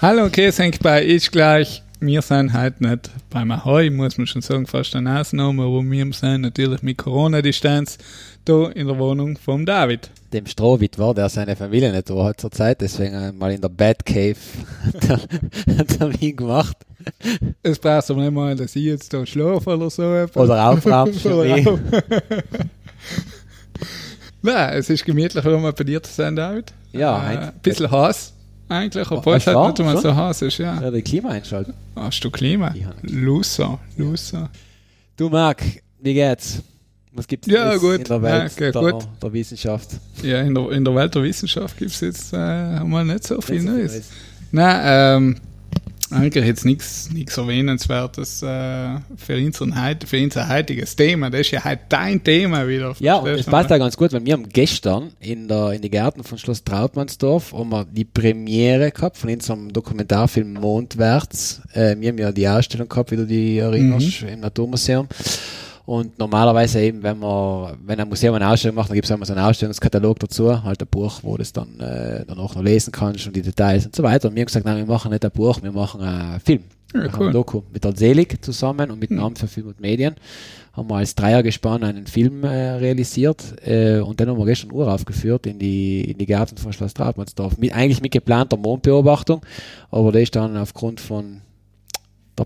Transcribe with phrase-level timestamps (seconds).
[0.00, 1.82] Hallo, okay, sind bei ich gleich.
[2.02, 6.10] Wir sind halt nicht beim Ahoi, muss man schon sagen, fast eine Ausnahme, aber wir
[6.14, 7.98] sind natürlich mit Corona-Distanz
[8.46, 10.08] da in der Wohnung vom David.
[10.32, 13.68] Dem Strohwitt war, der seine Familie nicht da hat zur Zeit, deswegen mal in der
[13.68, 14.36] Bad Cave
[15.66, 16.76] einen Termin gemacht.
[17.62, 20.02] Es braucht aber nicht mal, dass ich jetzt da schlafe oder so.
[20.40, 21.66] Oder aufräumst für Oder mich.
[21.68, 21.78] auf.
[24.42, 26.72] Nein, es ist gemütlich, wenn man bei dir zu sein, David.
[26.92, 28.32] Ja, äh, ein- ein bisschen heiß
[28.70, 30.00] eigentlich, obwohl Oh, es halt nicht schon?
[30.00, 30.80] so heiß ist, ja.
[30.80, 31.74] Ja, die Klima einschalten.
[31.96, 32.72] Hast du Klima?
[32.74, 32.90] Ja.
[33.02, 34.48] Loser, loser.
[35.16, 35.62] Du Marc,
[36.00, 36.62] wie geht's?
[37.12, 37.98] Was gibt's Ja, Neues gut.
[37.98, 39.08] in der Welt Ja, der, gut.
[39.22, 39.88] der Wissenschaft?
[40.22, 42.36] Ja, in der, in der Welt der Wissenschaft gibt es jetzt äh,
[42.84, 43.92] mal nicht so viel Nicht so viel Neues.
[43.92, 44.10] Neues.
[44.52, 45.36] Nein, ähm,
[46.12, 51.30] eigentlich jetzt nichts nichts Erwähnenswertes äh, für, unseren heit, für unser heutiges Thema.
[51.30, 52.94] Das ist ja heute dein Thema wieder.
[53.00, 55.90] Ja, und es passt ja ganz gut, weil wir haben gestern in, der, in die
[55.90, 61.62] Gärten von Schloss Trautmannsdorf haben wir die Premiere gehabt von unserem Dokumentarfilm Mondwärts.
[61.72, 65.08] Äh, wir haben ja die Ausstellung gehabt, wie du die erinnerst, im Naturmuseum.
[65.90, 69.26] Und normalerweise eben, wenn man, wenn ein Museum eine Ausstellung macht, dann gibt es immer
[69.26, 72.62] so einen Ausstellungskatalog dazu, halt ein Buch, wo du das dann äh, dann auch noch
[72.62, 74.28] lesen kannst und die Details und so weiter.
[74.28, 76.62] Und wir haben gesagt, nein, wir machen nicht ein Buch, wir machen einen Film.
[76.94, 77.26] Ja, Wir haben cool.
[77.26, 79.24] ein Doku mit der Selig zusammen und mit dem Hm.
[79.24, 80.14] Amt für Film und Medien
[80.74, 85.44] haben wir als Dreiergespann einen Film äh, realisiert äh, und den haben wir gestern uraufgeführt
[85.48, 87.58] in die, in die Gärten von Schloss Trautmannsdorf.
[87.58, 89.40] Mit, eigentlich mit geplanter Mondbeobachtung,
[89.90, 91.40] aber der ist dann aufgrund von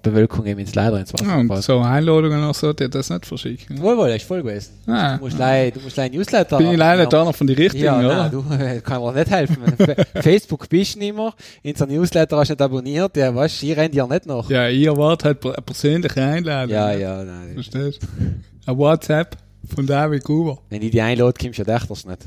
[0.00, 3.10] der Bewölkung eben ins leider ins Wasser Ja, und so Einladungen auch so, der das
[3.10, 3.80] nicht verschicken.
[3.80, 4.72] Wohl, wohl, ist voll gewesen.
[4.86, 6.58] Ah, Du musst leider, du musst leider Newsletter.
[6.58, 8.16] bin ich leider da noch von die richtigen, Ja, oder?
[8.16, 9.56] nein, du äh, kann mir nicht helfen.
[9.76, 11.32] Fa- Facebook bist du nicht mehr,
[11.64, 14.48] unser Newsletter hast du nicht abonniert, ja, weißt du, ich renn dir nicht nach.
[14.50, 16.74] Ja, ihr wart halt eine persönliche Einladung.
[16.74, 17.50] ja, ja nein.
[17.54, 18.70] Verstehst du?
[18.70, 19.36] Ein WhatsApp
[19.74, 20.58] von David Gruber.
[20.70, 22.20] Wenn ich die einlade, kommst du ja dächters nicht.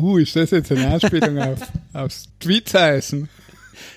[0.00, 1.58] Uh, ist das jetzt eine Anspielung auf,
[1.92, 3.28] aufs Tweetseisen?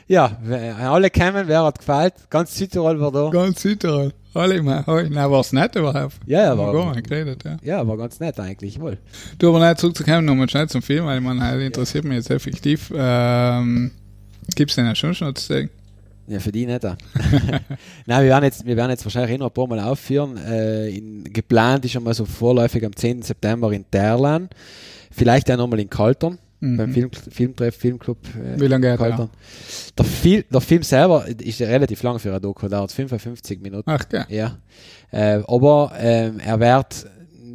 [0.08, 0.38] Ja,
[0.80, 3.30] alle kommen, wer hat gefällt, ganz Südtirol war da.
[3.30, 4.14] Ganz Südtirol.
[4.34, 4.84] Alle mal.
[4.88, 6.16] Nein, war's nicht überhaupt.
[6.26, 7.58] Ja, ja, war, gar nicht geredet, ja.
[7.62, 8.98] ja, war ganz nett eigentlich, wohl.
[9.38, 12.94] Du, aber nicht zurückzukommen, nochmal schnell zum Film, weil man halt interessiert mich jetzt effektiv.
[12.96, 13.92] Ähm,
[14.56, 15.70] gibt's denn ja schon schon zu sagen?
[16.28, 16.84] Ja, für die nicht.
[18.06, 20.38] Nein, wir werden jetzt, wir werden jetzt wahrscheinlich eh noch ein paar Mal aufführen.
[20.38, 23.24] Äh, in, geplant ist einmal so vorläufig am 10.
[23.24, 24.50] September in Terlan.
[25.12, 26.38] Vielleicht auch nochmal in Kaltern.
[26.62, 26.78] Mhm.
[26.78, 28.18] beim Film, Filmtreff, Filmclub.
[28.36, 28.98] Äh, Wie lange der?
[28.98, 29.30] Kaltern.
[29.98, 33.90] Der, Fil der Film selber ist relativ lang für ein Doku, dauert 55 Minuten.
[33.90, 34.26] Ach, gell.
[34.30, 34.58] Ja.
[35.12, 37.08] Äh, aber ähm, er wird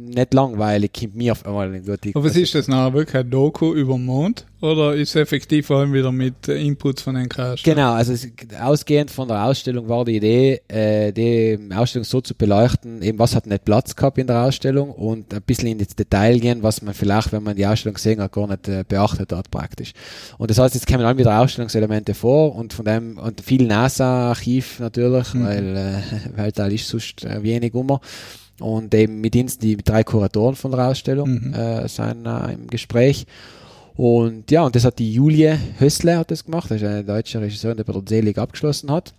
[0.09, 3.29] nicht langweilig, kommt mir auf einmal eine gute Aber was ist das nachher wirklich ein
[3.29, 4.45] Doku über den Mond?
[4.59, 7.63] Oder ist es effektiv vor allem wieder mit Inputs von den Cast?
[7.63, 8.27] Genau, also es,
[8.59, 13.35] ausgehend von der Ausstellung war die Idee, äh, die Ausstellung so zu beleuchten, eben was
[13.35, 16.95] hat nicht Platz gehabt in der Ausstellung und ein bisschen ins Detail gehen, was man
[16.95, 19.93] vielleicht, wenn man die Ausstellung gesehen hat, gar nicht äh, beachtet hat praktisch.
[20.39, 24.79] Und das heißt, jetzt kommen dann wieder Ausstellungselemente vor und von dem, und viel NASA-Archiv
[24.79, 25.45] natürlich, Mhm.
[25.45, 26.01] weil,
[26.37, 28.01] äh, da ist sonst äh, wenig immer.
[28.59, 31.53] Und eben mit uns die drei Kuratoren von der Ausstellung Mhm.
[31.53, 33.25] äh, sind äh, im Gespräch.
[33.95, 36.69] Und ja, und das hat die Julie Hössle hat das gemacht.
[36.69, 39.13] Das ist eine deutsche Regisseurin, die bei der Selig abgeschlossen hat.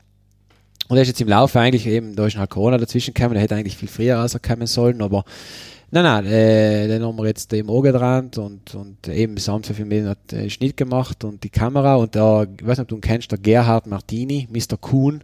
[0.89, 3.43] Und er ist jetzt im Laufe eigentlich eben, da ist halt Corona dazwischen gekommen, der
[3.43, 5.25] hätte eigentlich viel früher rauskommen sollen, aber
[5.91, 9.75] nein, nein, äh, den haben wir jetzt im Auge dran und, und eben Amt für
[9.75, 12.95] Filmedien hat äh, Schnitt gemacht und die Kamera und der, ich weiß nicht, ob du
[12.97, 14.79] ihn kennst, der Gerhard Martini, Mr.
[14.81, 15.23] Kuhn,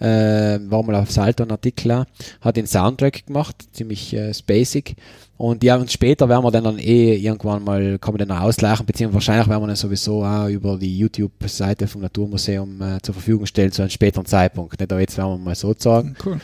[0.00, 2.04] äh, war mal auf Salto ein Artikel, auch,
[2.40, 4.96] hat den Soundtrack gemacht, ziemlich äh, spacig.
[5.38, 8.40] Und ja, und später werden wir dann, dann eh irgendwann mal, kann man den noch
[8.40, 13.14] ausgleichen, beziehungsweise wahrscheinlich werden wir dann sowieso auch über die YouTube-Seite vom Naturmuseum äh, zur
[13.14, 14.78] Verfügung stellen zu einem späteren Zeitpunkt.
[14.80, 16.16] Nicht, aber jetzt werden wir mal so sagen.
[16.24, 16.40] Cool.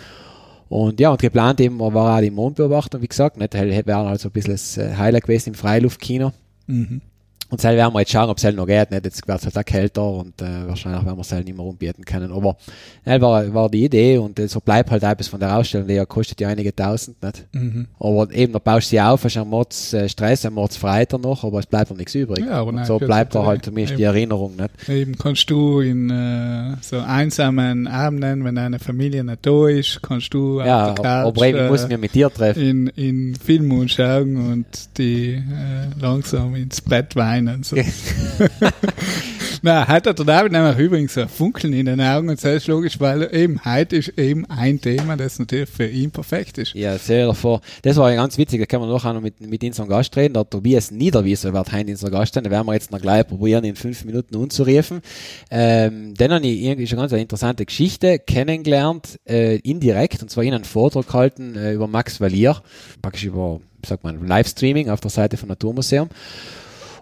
[0.69, 4.32] Und ja, und geplant eben war auch die Mondbeobachtung, wie gesagt, nicht, wäre also ein
[4.32, 6.32] bisschen das äh, Highlight gewesen im Freiluftkino.
[6.67, 7.03] Mhm.
[7.52, 8.90] Und selber werden wir jetzt schauen, ob es halt noch geht.
[8.90, 9.04] Nicht?
[9.04, 11.66] Jetzt wird es halt auch kälter und äh, wahrscheinlich werden wir es halt nicht mehr
[11.66, 12.32] umbieten können.
[12.32, 12.56] Aber
[13.04, 15.94] ja, war, war die Idee und äh, so bleibt halt etwas von der Ausstellung, die
[15.94, 17.22] ja kostet ja einige Tausend.
[17.22, 17.46] Nicht?
[17.52, 17.88] Mhm.
[18.00, 21.20] Aber eben, da baust du sie auf, hast einen Mords äh, Stress, einen Mords Freitag
[21.20, 22.43] noch, aber es bleibt noch nichts übrig.
[22.46, 24.02] Ja, aber und nein, so für bleibt da halt zumindest die.
[24.04, 24.56] Erinnerung.
[24.56, 24.88] Nicht?
[24.88, 30.32] Eben kannst du in äh, so einsamen Abenden, wenn deine Familie nicht da ist, kannst
[30.32, 32.62] du Ja, auf der Couch, aber eben, ich muss äh, mich mit dir treffen.
[32.62, 34.66] in, in Filmen schauen und
[34.96, 37.42] die äh, langsam ins Bett weinen.
[37.62, 37.77] So.
[39.65, 42.99] Na, hat er David nämlich übrigens ein Funkeln in den Augen und das ist logisch,
[42.99, 46.75] weil eben heute ist eben ein Thema, das natürlich für ihn perfekt ist.
[46.75, 47.61] Ja, sehr davor.
[47.83, 50.35] Das war ja ganz witzig, da können wir noch noch mit, mit unserem Gast reden.
[50.35, 52.43] Der Tobias Niederwieser wird heute unser Gast sein.
[52.43, 55.00] Da werden wir jetzt noch gleich probieren, in fünf Minuten umzurufen.
[55.49, 60.43] Ähm, dann habe ich irgendwie schon ganz eine interessante Geschichte kennengelernt, äh, indirekt, und zwar
[60.43, 62.61] in einem Vortrag gehalten äh, über Max Valier,
[63.00, 66.09] praktisch über, sagt man, Livestreaming auf der Seite von Naturmuseum.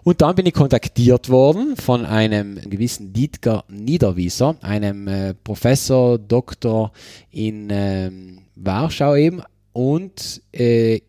[0.03, 6.91] Und dann bin ich kontaktiert worden von einem gewissen Dietger Niederwieser, einem äh, Professor, Doktor
[7.29, 9.43] in ähm, Warschau eben.
[9.73, 11.01] Und äh,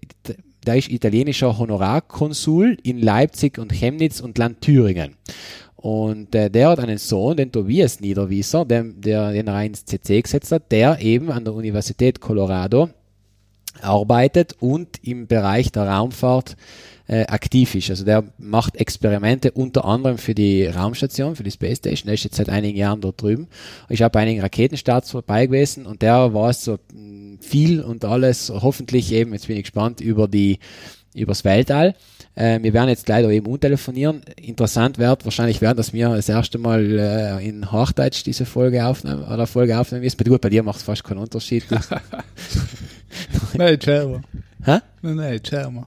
[0.67, 5.17] der ist italienischer Honorarkonsul in Leipzig und Chemnitz und Land Thüringen.
[5.77, 10.23] Und äh, der hat einen Sohn, den Tobias Niederwieser, der, der den er ins CC
[10.23, 12.91] gesetzt hat, der eben an der Universität Colorado
[13.81, 16.57] arbeitet und im Bereich der Raumfahrt
[17.07, 17.91] äh, aktiv ist.
[17.91, 22.07] Also der macht Experimente unter anderem für die Raumstation, für die Space Station.
[22.07, 23.49] Der ist jetzt seit einigen Jahren dort drüben.
[23.89, 28.51] Ich habe bei einigen Raketenstarts vorbei gewesen und der war so mm, viel und alles,
[28.51, 30.59] hoffentlich eben, jetzt bin ich gespannt, über die
[31.15, 31.95] übers Weltall.
[32.35, 34.23] Äh, wir werden jetzt leider eben untelefonieren.
[34.41, 39.25] Interessant wird wahrscheinlich werden, dass wir das erste Mal äh, in Hochdeutsch diese Folge aufnehmen
[39.25, 40.25] oder Folge aufnehmen müssen.
[40.25, 41.65] Gut, bei dir macht es fast keinen Unterschied.
[43.55, 44.21] nein, ciao.
[44.65, 44.79] Hä?
[45.03, 45.87] Nein, nein, ciao.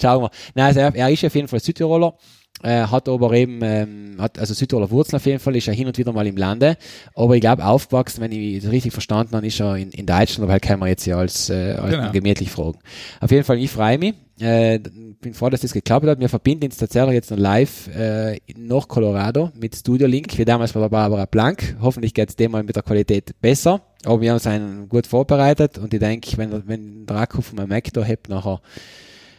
[0.00, 0.30] Schauen wir.
[0.54, 2.14] Nein, also er, er ist auf jeden Fall Südtiroler.
[2.62, 5.86] Äh, hat aber eben, ähm, hat also Südtiroler Wurzeln auf jeden Fall, ist er hin
[5.86, 6.76] und wieder mal im Lande.
[7.14, 10.42] Aber ich glaube, aufgewachsen, wenn ich das richtig verstanden habe, ist er in, in Deutschland,
[10.42, 12.10] aber halt kann man jetzt ja als, äh, als genau.
[12.10, 12.80] gemütlich fragen.
[13.20, 14.14] Auf jeden Fall, ich freue mich.
[14.40, 16.18] Äh, bin froh, dass das geklappt hat.
[16.18, 20.72] Wir verbinden uns tatsächlich jetzt noch live äh, nach Colorado mit Studio Link, wie damals
[20.72, 21.76] bei der Barbara Blank.
[21.80, 23.82] Hoffentlich geht es dem mal mit der Qualität besser.
[24.04, 27.68] Aber wir haben uns gut vorbereitet und ich denke, wenn, wenn der Akku von meinem
[27.68, 28.60] Mac da hebt, nachher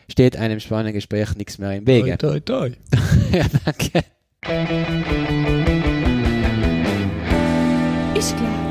[0.09, 2.17] steht einem spannenden Gespräch nichts mehr im Wege.
[2.17, 2.71] Toi, toi, toi.
[3.37, 4.03] ja, danke.
[8.17, 8.69] Ist klar.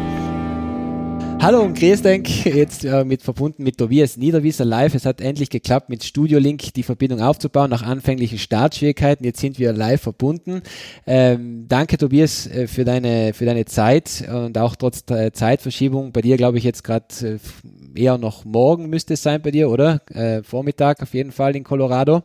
[1.40, 4.96] Hallo und grüß denk, jetzt äh, mit verbunden mit Tobias Niederwieser live.
[4.96, 9.24] Es hat endlich geklappt, mit Studio Link die Verbindung aufzubauen nach anfänglichen Startschwierigkeiten.
[9.24, 10.62] Jetzt sind wir live verbunden.
[11.06, 16.10] Ähm, danke Tobias äh, für deine für deine Zeit und auch trotz der Zeitverschiebung.
[16.10, 17.38] Bei dir glaube ich jetzt gerade äh,
[17.94, 20.00] eher noch morgen müsste es sein bei dir, oder?
[20.10, 22.22] Äh, Vormittag auf jeden Fall in Colorado.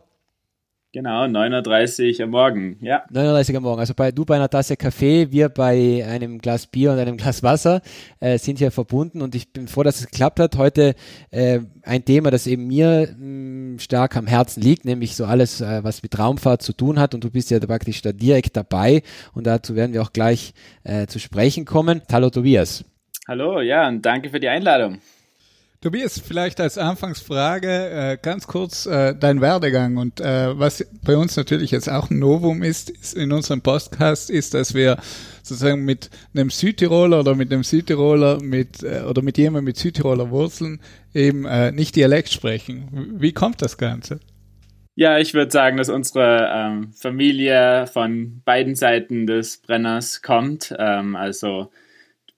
[0.96, 3.04] Genau, 9.30 Uhr am Morgen, ja.
[3.12, 3.80] 9.30 Uhr am Morgen.
[3.80, 7.42] Also bei, du bei einer Tasse Kaffee, wir bei einem Glas Bier und einem Glas
[7.42, 7.82] Wasser
[8.20, 10.56] äh, sind hier verbunden und ich bin froh, dass es geklappt hat.
[10.56, 10.94] Heute
[11.32, 15.62] äh, ein Thema, das eben mir mh, mm, stark am Herzen liegt, nämlich so alles,
[15.62, 19.02] äh, was mit Raumfahrt zu tun hat und du bist ja praktisch da direkt dabei
[19.34, 22.04] und dazu werden wir auch gleich äh, zu sprechen kommen.
[22.12, 22.86] Hallo Tobias.
[23.28, 25.00] Hallo, ja, und danke für die Einladung.
[25.84, 31.36] Tobias, vielleicht als Anfangsfrage äh, ganz kurz äh, dein Werdegang und äh, was bei uns
[31.36, 34.96] natürlich jetzt auch ein Novum ist, ist in unserem Podcast ist, dass wir
[35.42, 40.30] sozusagen mit einem Südtiroler oder mit einem Südtiroler mit äh, oder mit jemandem mit Südtiroler
[40.30, 40.80] Wurzeln
[41.14, 43.18] eben äh, nicht Dialekt sprechen.
[43.18, 44.22] Wie kommt das Ganze?
[44.96, 50.74] Ja, ich würde sagen, dass unsere ähm, Familie von beiden Seiten des Brenners kommt.
[50.80, 51.72] Ähm, also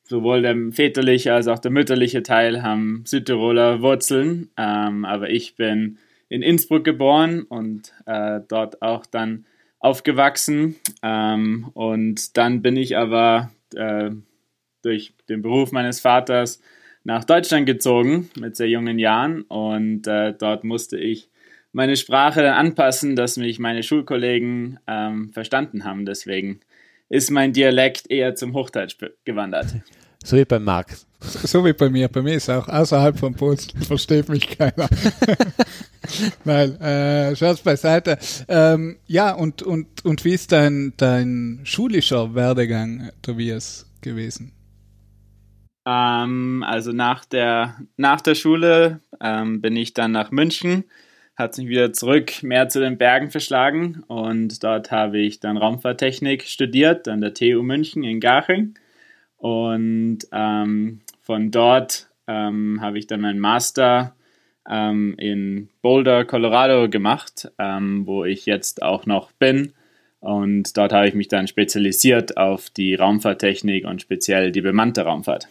[0.07, 5.97] sowohl der väterliche als auch der mütterliche Teil haben Südtiroler Wurzeln, ähm, aber ich bin
[6.29, 9.45] in Innsbruck geboren und äh, dort auch dann
[9.79, 10.75] aufgewachsen.
[11.03, 14.11] Ähm, und dann bin ich aber äh,
[14.81, 16.61] durch den Beruf meines Vaters
[17.03, 21.29] nach Deutschland gezogen mit sehr jungen Jahren und äh, dort musste ich
[21.71, 26.05] meine Sprache dann anpassen, dass mich meine Schulkollegen ähm, verstanden haben.
[26.05, 26.62] Deswegen
[27.15, 29.67] ist mein Dialekt eher zum Hochdeutsch gewandert.
[30.24, 31.05] So wie beim Marx.
[31.19, 32.07] So, so, wie bei mir.
[32.07, 33.57] Bei mir ist auch außerhalb von Polen
[33.88, 34.89] versteht mich keiner.
[36.43, 38.17] Nein, äh, Scherz beiseite.
[38.48, 44.51] Ähm, ja, und, und, und wie ist dein, dein schulischer Werdegang, Tobias, gewesen?
[45.88, 50.86] Ähm, also nach der, nach der Schule ähm, bin ich dann nach München
[51.36, 56.44] hat sich wieder zurück mehr zu den Bergen verschlagen und dort habe ich dann Raumfahrttechnik
[56.44, 58.75] studiert an der TU München in Garching
[59.38, 64.15] und ähm, von dort ähm, habe ich dann meinen Master
[64.70, 69.74] ähm, in Boulder, Colorado gemacht, ähm, wo ich jetzt auch noch bin.
[70.20, 75.48] Und dort habe ich mich dann spezialisiert auf die Raumfahrttechnik und speziell die bemannte Raumfahrt.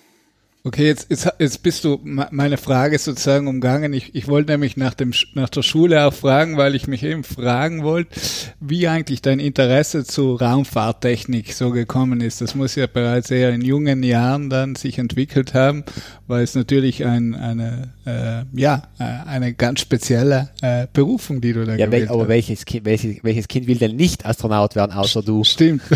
[0.67, 3.93] Okay, jetzt, jetzt, jetzt bist du meine Frage sozusagen umgangen.
[3.93, 7.23] Ich, ich wollte nämlich nach, dem, nach der Schule auch fragen, weil ich mich eben
[7.23, 8.19] fragen wollte,
[8.61, 12.41] wie eigentlich dein Interesse zu Raumfahrttechnik so gekommen ist.
[12.41, 15.85] Das muss ja bereits eher in jungen Jahren dann sich entwickelt haben,
[16.29, 21.67] weil es natürlich ein, eine, äh, ja, äh, eine ganz spezielle äh, Berufung, die du
[21.67, 22.29] da ja, gewählt aber hast.
[22.29, 25.45] Welches kind, welches, welches Kind will denn nicht Astronaut werden, außer du?
[25.45, 25.83] Stimmt.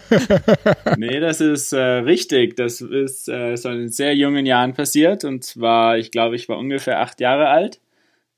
[0.96, 2.56] nee, das ist äh, richtig.
[2.56, 5.24] Das ist äh, so in sehr jungen Jahren passiert.
[5.24, 7.80] Und zwar, ich glaube, ich war ungefähr acht Jahre alt.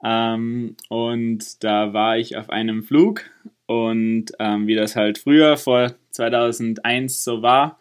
[0.05, 3.23] Ähm, und da war ich auf einem Flug.
[3.67, 7.79] Und ähm, wie das halt früher vor 2001 so war,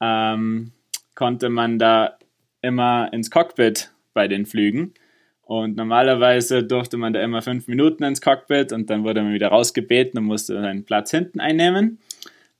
[0.00, 0.72] ähm,
[1.14, 2.18] konnte man da
[2.60, 4.94] immer ins Cockpit bei den Flügen.
[5.42, 9.48] Und normalerweise durfte man da immer fünf Minuten ins Cockpit und dann wurde man wieder
[9.48, 11.98] rausgebeten und musste seinen Platz hinten einnehmen.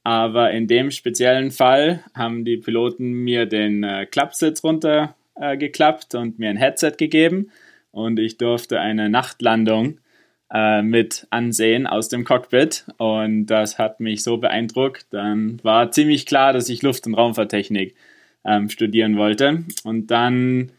[0.05, 6.39] Aber in dem speziellen Fall haben die Piloten mir den äh, Klappsitz runtergeklappt äh, und
[6.39, 7.51] mir ein Headset gegeben
[7.91, 9.99] und ich durfte eine Nachtlandung
[10.53, 15.07] äh, mit ansehen aus dem Cockpit und das hat mich so beeindruckt.
[15.11, 17.95] Dann war ziemlich klar, dass ich Luft- und Raumfahrttechnik
[18.45, 20.73] ähm, studieren wollte und dann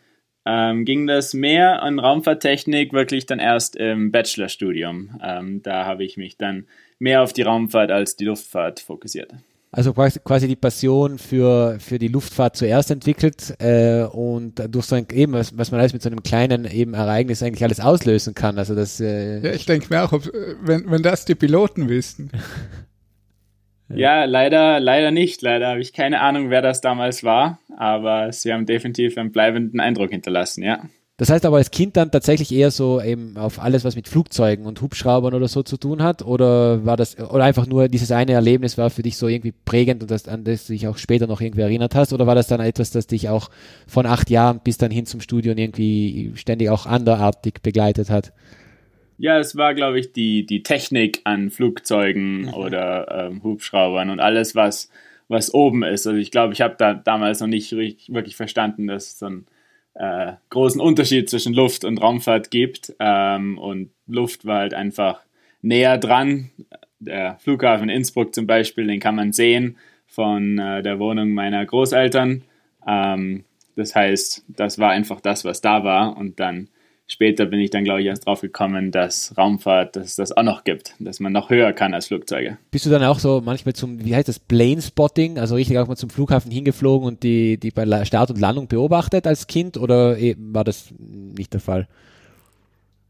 [0.46, 5.20] ähm, ging das mehr an Raumfahrttechnik wirklich dann erst im Bachelorstudium.
[5.24, 6.68] Ähm, da habe ich mich dann
[7.00, 9.34] mehr auf die Raumfahrt als die Luftfahrt fokussiert.
[9.72, 15.06] Also quasi die Passion für, für die Luftfahrt zuerst entwickelt äh, und durch so ein,
[15.12, 18.58] eben, was, was man alles mit so einem kleinen eben Ereignis eigentlich alles auslösen kann.
[18.58, 22.32] Also das, äh ja, ich denke mir auch, ob, wenn, wenn das die Piloten wüssten.
[23.88, 25.44] Ja, leider, leider nicht.
[25.44, 29.80] Leider habe ich keine Ahnung, wer das damals war, aber sie haben definitiv einen bleibenden
[29.80, 30.82] Eindruck hinterlassen, ja.
[31.18, 34.66] Das heißt aber als Kind dann tatsächlich eher so eben auf alles, was mit Flugzeugen
[34.66, 36.24] und Hubschraubern oder so zu tun hat?
[36.24, 40.02] Oder war das, oder einfach nur dieses eine Erlebnis war für dich so irgendwie prägend
[40.02, 42.12] und das, an das du dich auch später noch irgendwie erinnert hast?
[42.12, 43.50] Oder war das dann etwas, das dich auch
[43.88, 48.34] von acht Jahren bis dann hin zum Studium irgendwie ständig auch anderartig begleitet hat?
[49.18, 52.54] Ja, es war, glaube ich, die, die Technik an Flugzeugen mhm.
[52.54, 54.90] oder ähm, Hubschraubern und alles, was,
[55.30, 56.06] was oben ist.
[56.08, 59.46] Also ich glaube, ich habe da damals noch nicht wirklich verstanden, dass so ein
[59.96, 62.94] äh, großen Unterschied zwischen Luft und Raumfahrt gibt.
[63.00, 65.22] Ähm, und Luft war halt einfach
[65.62, 66.52] näher dran.
[67.00, 72.44] Der Flughafen Innsbruck zum Beispiel, den kann man sehen von äh, der Wohnung meiner Großeltern.
[72.88, 76.18] Ähm, das heißt, das war einfach das, was da war.
[76.18, 76.70] Und dann
[77.08, 80.44] später bin ich dann, glaube ich, erst drauf gekommen, dass Raumfahrt, dass es das auch
[80.44, 82.58] noch gibt, dass man noch höher kann als Flugzeuge.
[82.72, 85.88] Bist du dann auch so manchmal zum, wie heißt das, Plane Spotting, also richtig auch
[85.88, 90.18] mal zum Flughafen hingeflogen und die, die bei Start und Landung beobachtet als Kind oder
[90.38, 91.88] war das nicht der Fall?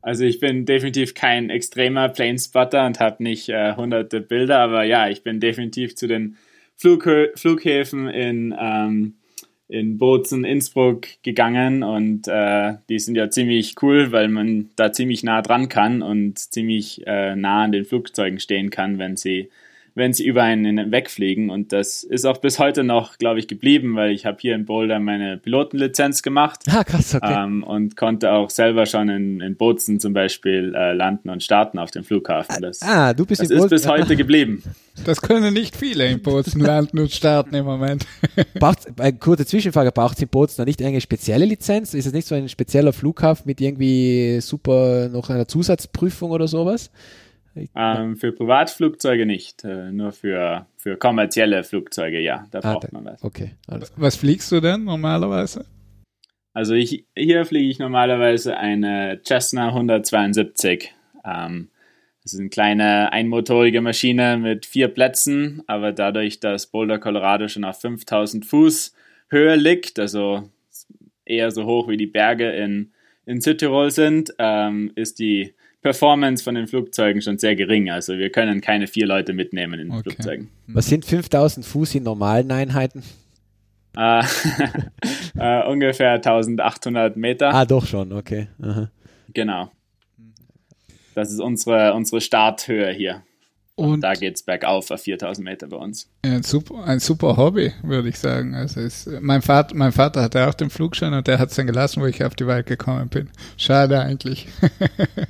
[0.02, 5.10] Also ich bin definitiv kein extremer Planespotter und habe nicht äh, hunderte Bilder, aber ja,
[5.10, 6.38] ich bin definitiv zu den
[6.76, 9.16] Flughö Flughäfen in ähm,
[9.68, 15.24] in Bozen, Innsbruck gegangen und äh, die sind ja ziemlich cool, weil man da ziemlich
[15.24, 19.50] nah dran kann und ziemlich äh, nah an den Flugzeugen stehen kann, wenn sie
[19.96, 21.50] wenn sie über einen wegfliegen.
[21.50, 24.66] Und das ist auch bis heute noch, glaube ich, geblieben, weil ich habe hier in
[24.66, 26.64] Boulder meine Pilotenlizenz gemacht.
[26.70, 27.34] Ah, krass, okay.
[27.34, 31.80] Ähm, und konnte auch selber schon in, in Bozen zum Beispiel äh, landen und starten
[31.80, 32.62] auf dem Flughafen.
[32.62, 34.62] Das, ah, du bist das ist bis heute geblieben.
[35.04, 38.08] Das können nicht viele in Bozen landen und starten im Moment.
[38.60, 41.94] Braucht's, eine kurze Zwischenfrage, braucht es in Bozen nicht eine spezielle Lizenz?
[41.94, 46.92] Ist es nicht so ein spezieller Flughafen mit irgendwie super noch einer Zusatzprüfung oder sowas?
[47.76, 53.06] Ähm, für Privatflugzeuge nicht, äh, nur für, für kommerzielle Flugzeuge, ja, da ah, braucht man
[53.06, 53.24] was.
[53.24, 55.66] Okay, alles Was fliegst du denn normalerweise?
[56.54, 60.94] Also ich, hier fliege ich normalerweise eine Cessna 172.
[61.26, 61.70] Ähm,
[62.24, 67.66] das ist eine kleine einmotorige Maschine mit vier Plätzen, aber dadurch, dass Boulder, Colorado schon
[67.66, 68.94] auf 5000 Fuß
[69.30, 70.50] Höhe liegt, also
[71.26, 72.94] eher so hoch wie die Berge in,
[73.26, 75.54] in Südtirol sind, ähm, ist die
[75.86, 77.92] Performance von den Flugzeugen schon sehr gering.
[77.92, 80.02] Also wir können keine vier Leute mitnehmen in okay.
[80.02, 80.50] Flugzeugen.
[80.66, 83.04] Was sind 5000 Fuß in normalen Einheiten?
[83.96, 84.24] Uh,
[85.38, 87.54] uh, ungefähr 1800 Meter.
[87.54, 88.48] Ah, doch schon, okay.
[88.64, 88.90] Aha.
[89.32, 89.70] Genau.
[91.14, 93.22] Das ist unsere, unsere Starthöhe hier.
[93.78, 96.10] Und, da geht es bergauf auf 4000 Meter bei uns.
[96.22, 98.56] Ein super, ein super Hobby, würde ich sagen.
[98.56, 101.68] Also ist, mein, Vater, mein Vater hatte auch den Flugschein und der hat es dann
[101.68, 103.30] gelassen, wo ich auf die Welt gekommen bin.
[103.58, 104.48] Schade eigentlich.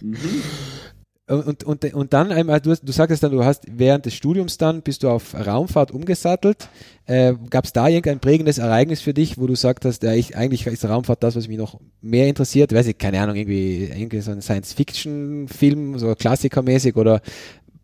[0.01, 0.17] mhm.
[1.27, 4.83] Und, und, und dann einmal, du, du sagtest dann, du hast während des Studiums dann,
[4.83, 6.69] bist du auf Raumfahrt umgesattelt.
[7.07, 10.67] Äh, Gab es da irgendein prägendes Ereignis für dich, wo du sagtest, ja, ich, eigentlich
[10.67, 12.73] ist Raumfahrt das, was mich noch mehr interessiert?
[12.75, 17.21] Weiß ich, keine Ahnung, irgendwie, irgendwie so ein Science-Fiction-Film, so klassikermäßig oder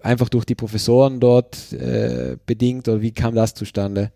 [0.04, 4.12] einfach durch die Professoren dort äh, bedingt oder wie kam das zustande?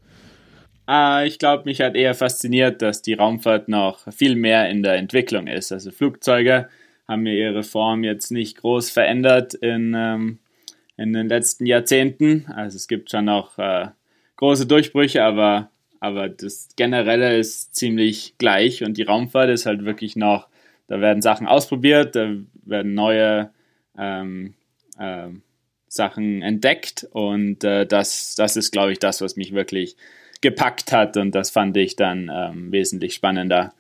[0.87, 4.95] Uh, ich glaube, mich hat eher fasziniert, dass die Raumfahrt noch viel mehr in der
[4.95, 5.71] Entwicklung ist.
[5.71, 6.69] Also Flugzeuge
[7.07, 10.39] haben ja ihre Form jetzt nicht groß verändert in, ähm,
[10.95, 12.45] in den letzten Jahrzehnten.
[12.55, 13.87] Also es gibt schon noch äh,
[14.35, 20.15] große Durchbrüche, aber, aber das Generelle ist ziemlich gleich und die Raumfahrt ist halt wirklich
[20.15, 20.47] noch,
[20.87, 23.49] da werden Sachen ausprobiert, da werden neue
[23.97, 24.53] ähm,
[24.99, 25.41] ähm,
[25.95, 29.95] Sachen entdeckt und äh, das, das ist, glaube ich, das, was mich wirklich
[30.41, 33.73] gepackt hat und das fand ich dann ähm, wesentlich spannender.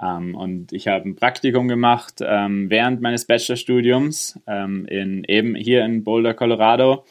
[0.00, 5.84] Ähm, und ich habe ein Praktikum gemacht ähm, während meines Bachelorstudiums ähm, in, eben hier
[5.84, 7.04] in Boulder, Colorado.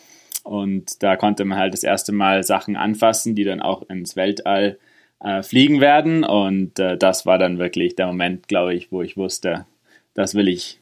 [0.43, 4.77] Und da konnte man halt das erste Mal Sachen anfassen, die dann auch ins Weltall
[5.21, 6.23] äh, fliegen werden.
[6.23, 9.65] Und äh, das war dann wirklich der Moment, glaube ich, wo ich wusste,
[10.13, 10.79] das will ich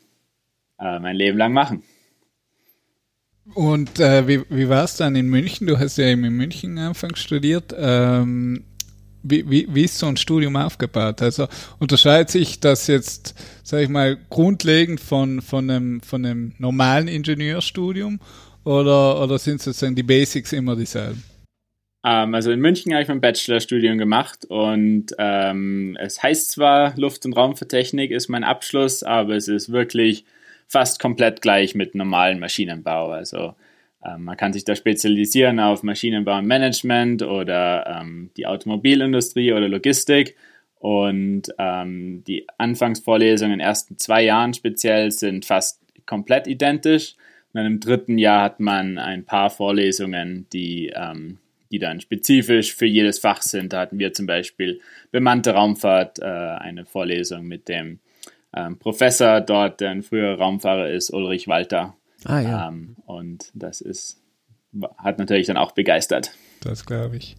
[0.79, 1.83] äh, mein Leben lang machen.
[3.53, 5.67] Und äh, wie, wie war es dann in München?
[5.67, 7.75] Du hast ja eben in München Anfang studiert.
[7.77, 8.63] Ähm,
[9.23, 11.21] wie, wie, wie ist so ein Studium aufgebaut?
[11.21, 11.47] Also
[11.79, 18.19] unterscheidet sich das jetzt, sage ich mal, grundlegend von, von, einem, von einem normalen Ingenieurstudium
[18.63, 21.23] oder, oder sind sozusagen die Basics immer dieselben?
[22.03, 27.25] Ähm, also in München habe ich mein Bachelorstudium gemacht und ähm, es heißt zwar Luft-
[27.25, 30.25] und Raumfahrttechnik ist mein Abschluss, aber es ist wirklich
[30.71, 33.11] fast komplett gleich mit normalen Maschinenbau.
[33.11, 33.55] Also
[34.05, 39.67] ähm, man kann sich da spezialisieren auf Maschinenbau und Management oder ähm, die Automobilindustrie oder
[39.67, 40.37] Logistik.
[40.79, 47.15] Und ähm, die Anfangsvorlesungen in den ersten zwei Jahren speziell sind fast komplett identisch.
[47.51, 51.37] Und dann im dritten Jahr hat man ein paar Vorlesungen, die, ähm,
[51.69, 53.73] die dann spezifisch für jedes Fach sind.
[53.73, 54.79] Da hatten wir zum Beispiel
[55.11, 57.99] bemannte Raumfahrt, äh, eine Vorlesung mit dem
[58.55, 61.95] ähm, Professor dort, der ein früherer Raumfahrer ist, Ulrich Walter.
[62.25, 62.67] Ah, ja.
[62.67, 64.21] Ähm, und das ist,
[64.97, 66.31] hat natürlich dann auch begeistert.
[66.61, 67.37] Das glaube ich.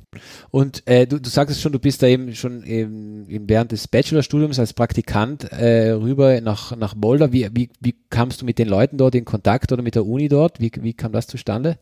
[0.50, 3.86] Und äh, du, du sagtest schon, du bist da eben schon eben, eben während des
[3.86, 7.32] Bachelorstudiums als Praktikant äh, rüber nach, nach Boulder.
[7.32, 10.28] Wie, wie, wie kamst du mit den Leuten dort in Kontakt oder mit der Uni
[10.28, 10.58] dort?
[10.60, 11.78] Wie, wie kam das zustande?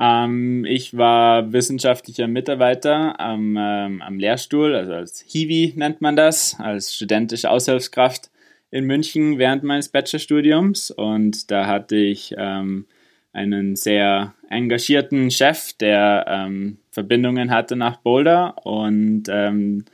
[0.00, 6.56] Ähm, ich war wissenschaftlicher Mitarbeiter am, ähm, am Lehrstuhl, also als Hiwi nennt man das,
[6.58, 8.30] als studentische Aushilfskraft
[8.72, 12.86] in München während meines Bachelorstudiums und da hatte ich ähm,
[13.32, 19.84] einen sehr engagierten Chef, der ähm, Verbindungen hatte nach Boulder und ähm,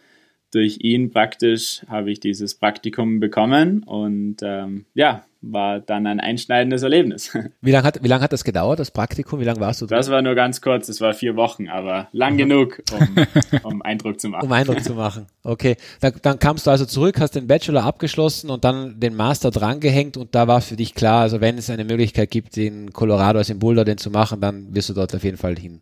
[0.52, 6.82] durch ihn praktisch habe ich dieses Praktikum bekommen und ähm, ja, war dann ein einschneidendes
[6.82, 7.36] Erlebnis.
[7.60, 9.40] Wie lange hat, wie lang hat das gedauert, das Praktikum?
[9.40, 9.96] Wie lange warst du da?
[9.96, 12.38] Das war nur ganz kurz, das war vier Wochen, aber lang mhm.
[12.38, 13.16] genug, um,
[13.62, 14.46] um, Eindruck zu machen.
[14.46, 15.76] Um Eindruck zu machen, okay.
[16.00, 20.16] Dann, dann kamst du also zurück, hast den Bachelor abgeschlossen und dann den Master drangehängt
[20.16, 23.50] und da war für dich klar, also wenn es eine Möglichkeit gibt, in Colorado als
[23.50, 25.80] in Boulder den zu machen, dann wirst du dort auf jeden Fall hin.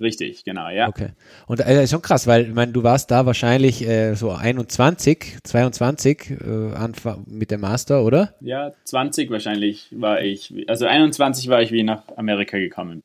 [0.00, 0.88] Richtig, genau, ja.
[0.88, 1.10] Okay.
[1.46, 5.38] Und äh, ist schon krass, weil ich meine, du warst da wahrscheinlich äh, so 21,
[5.42, 8.34] 22 äh, Anfang mit dem Master, oder?
[8.40, 10.52] Ja, 20 wahrscheinlich war ich.
[10.68, 13.02] Also 21 war ich, wie nach Amerika gekommen.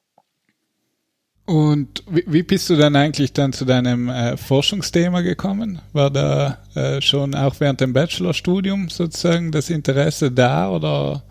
[1.46, 5.80] Und wie, wie bist du dann eigentlich dann zu deinem äh, Forschungsthema gekommen?
[5.94, 11.24] War da äh, schon auch während dem Bachelorstudium sozusagen das Interesse da oder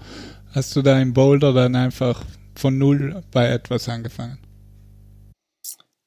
[0.54, 4.38] hast du da in Boulder dann einfach von null bei etwas angefangen?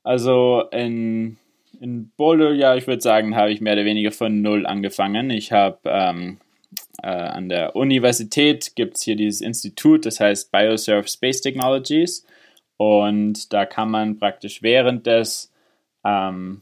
[0.04, 1.38] Also in,
[1.80, 5.30] in Boulder, ja, ich würde sagen, habe ich mehr oder weniger von null angefangen.
[5.30, 6.40] Ich habe ähm,
[7.04, 12.26] äh, an der Universität gibt es hier dieses Institut, das heißt Biosurf Space Technologies.
[12.78, 15.52] Und da kann man praktisch während des
[16.06, 16.62] ähm,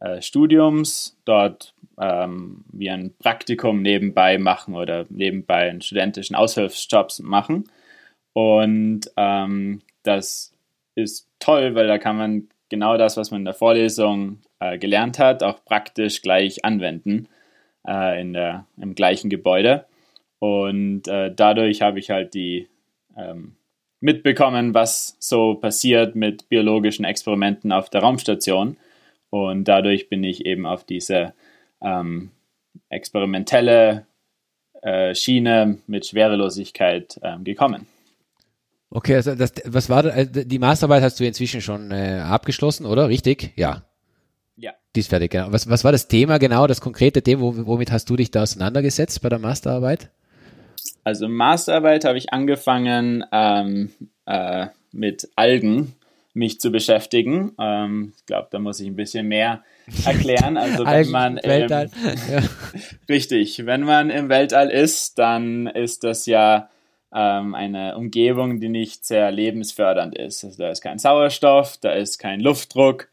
[0.00, 7.70] äh, Studiums dort ähm, wie ein Praktikum nebenbei machen oder nebenbei einen studentischen Aushilfsjobs machen.
[8.32, 10.52] Und ähm, das
[10.96, 15.18] ist toll, weil da kann man genau das, was man in der Vorlesung äh, gelernt
[15.18, 17.28] hat, auch praktisch gleich anwenden
[17.86, 19.86] äh, in der, im gleichen Gebäude.
[20.38, 22.68] Und äh, dadurch habe ich halt die
[23.16, 23.56] ähm,
[24.00, 28.76] mitbekommen, was so passiert mit biologischen Experimenten auf der Raumstation.
[29.30, 31.32] Und dadurch bin ich eben auf diese
[31.80, 32.30] ähm,
[32.88, 34.06] experimentelle
[34.82, 37.86] äh, Schiene mit Schwerelosigkeit ähm, gekommen.
[38.90, 42.86] Okay, also das, was war das, also die Masterarbeit hast du inzwischen schon äh, abgeschlossen,
[42.86, 43.08] oder?
[43.08, 43.52] Richtig?
[43.56, 43.82] Ja.
[44.56, 44.72] Ja.
[44.94, 45.50] Die ist fertig, genau.
[45.50, 49.20] Was, was war das Thema genau, das konkrete Thema, womit hast du dich da auseinandergesetzt
[49.20, 50.10] bei der Masterarbeit?
[51.02, 53.90] Also Masterarbeit habe ich angefangen ähm,
[54.26, 55.94] äh, mit Algen
[56.34, 57.52] mich zu beschäftigen.
[57.58, 59.62] Ähm, ich glaube, da muss ich ein bisschen mehr
[60.04, 60.56] erklären.
[60.56, 61.86] Also wenn man im, ja.
[63.08, 66.68] richtig, wenn man im Weltall ist, dann ist das ja
[67.14, 70.44] ähm, eine Umgebung, die nicht sehr lebensfördernd ist.
[70.44, 73.08] Also da ist kein Sauerstoff, da ist kein Luftdruck,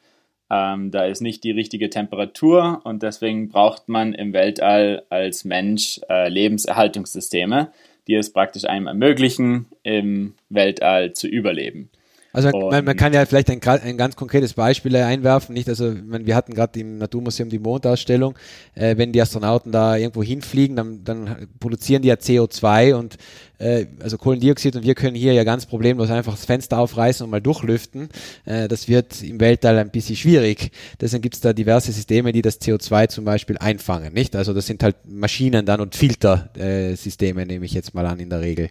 [0.49, 6.01] ähm, da ist nicht die richtige Temperatur und deswegen braucht man im Weltall als Mensch
[6.09, 7.71] äh, Lebenserhaltungssysteme,
[8.07, 11.89] die es praktisch einem ermöglichen, im Weltall zu überleben.
[12.33, 15.67] Also man, man, kann ja vielleicht ein, ein, ganz konkretes Beispiel einwerfen, nicht?
[15.67, 18.35] Also man, wir hatten gerade im Naturmuseum die Mondausstellung,
[18.73, 23.17] äh, wenn die Astronauten da irgendwo hinfliegen, dann, dann produzieren die ja CO2 und
[23.57, 27.31] äh, also Kohlendioxid und wir können hier ja ganz problemlos einfach das Fenster aufreißen und
[27.31, 28.07] mal durchlüften.
[28.45, 30.71] Äh, das wird im Weltall ein bisschen schwierig.
[31.01, 34.37] Deswegen gibt es da diverse Systeme, die das CO2 zum Beispiel einfangen, nicht?
[34.37, 38.39] Also das sind halt Maschinen dann und Filtersysteme, nehme ich jetzt mal an in der
[38.39, 38.69] Regel.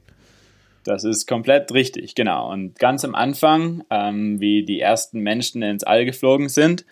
[0.85, 2.51] Das ist komplett richtig, genau.
[2.51, 6.87] Und ganz am Anfang, ähm, wie die ersten Menschen ins All geflogen sind,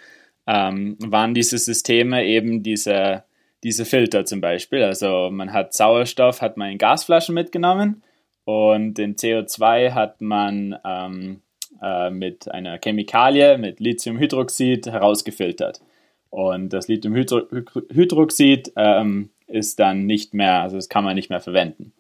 [0.46, 3.24] ähm, waren diese Systeme eben diese,
[3.62, 4.82] diese Filter zum Beispiel.
[4.82, 8.02] Also man hat Sauerstoff, hat man in Gasflaschen mitgenommen
[8.44, 11.42] und den CO2 hat man ähm,
[11.82, 15.80] äh, mit einer Chemikalie, mit Lithiumhydroxid herausgefiltert.
[16.30, 21.92] Und das Lithiumhydroxid ähm, ist dann nicht mehr, also das kann man nicht mehr verwenden.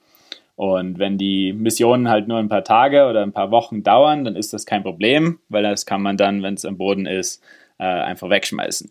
[0.58, 4.34] Und wenn die Missionen halt nur ein paar Tage oder ein paar Wochen dauern, dann
[4.34, 7.40] ist das kein Problem, weil das kann man dann, wenn es am Boden ist,
[7.78, 8.90] äh, einfach wegschmeißen.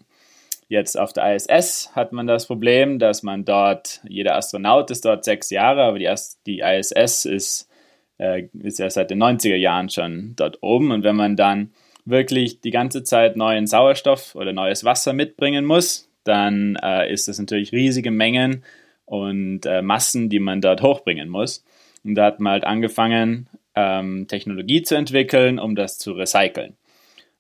[0.70, 5.26] Jetzt auf der ISS hat man das Problem, dass man dort, jeder Astronaut ist dort
[5.26, 6.10] sechs Jahre, aber die,
[6.46, 7.70] die ISS ist,
[8.18, 10.92] äh, ist ja seit den 90er Jahren schon dort oben.
[10.94, 11.74] Und wenn man dann
[12.06, 17.40] wirklich die ganze Zeit neuen Sauerstoff oder neues Wasser mitbringen muss, dann äh, ist das
[17.40, 18.64] natürlich riesige Mengen
[19.08, 21.66] und äh, Massen, die man dort hochbringen muss.
[22.04, 26.76] Und da hat man halt angefangen, ähm, Technologie zu entwickeln, um das zu recyceln.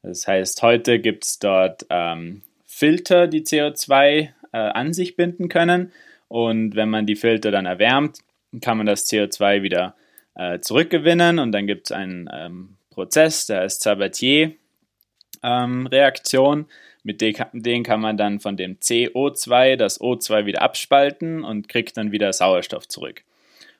[0.02, 5.92] Das heißt, heute gibt es dort ähm, Filter, die CO2 äh, an sich binden können.
[6.30, 8.20] Und wenn man die Filter dann erwärmt,
[8.62, 9.96] kann man das CO2 wieder
[10.36, 11.40] äh, zurückgewinnen.
[11.40, 16.68] Und dann gibt es einen ähm, Prozess, der ist Sabatier-Reaktion.
[17.08, 22.12] Mit denen kann man dann von dem CO2 das O2 wieder abspalten und kriegt dann
[22.12, 23.24] wieder Sauerstoff zurück.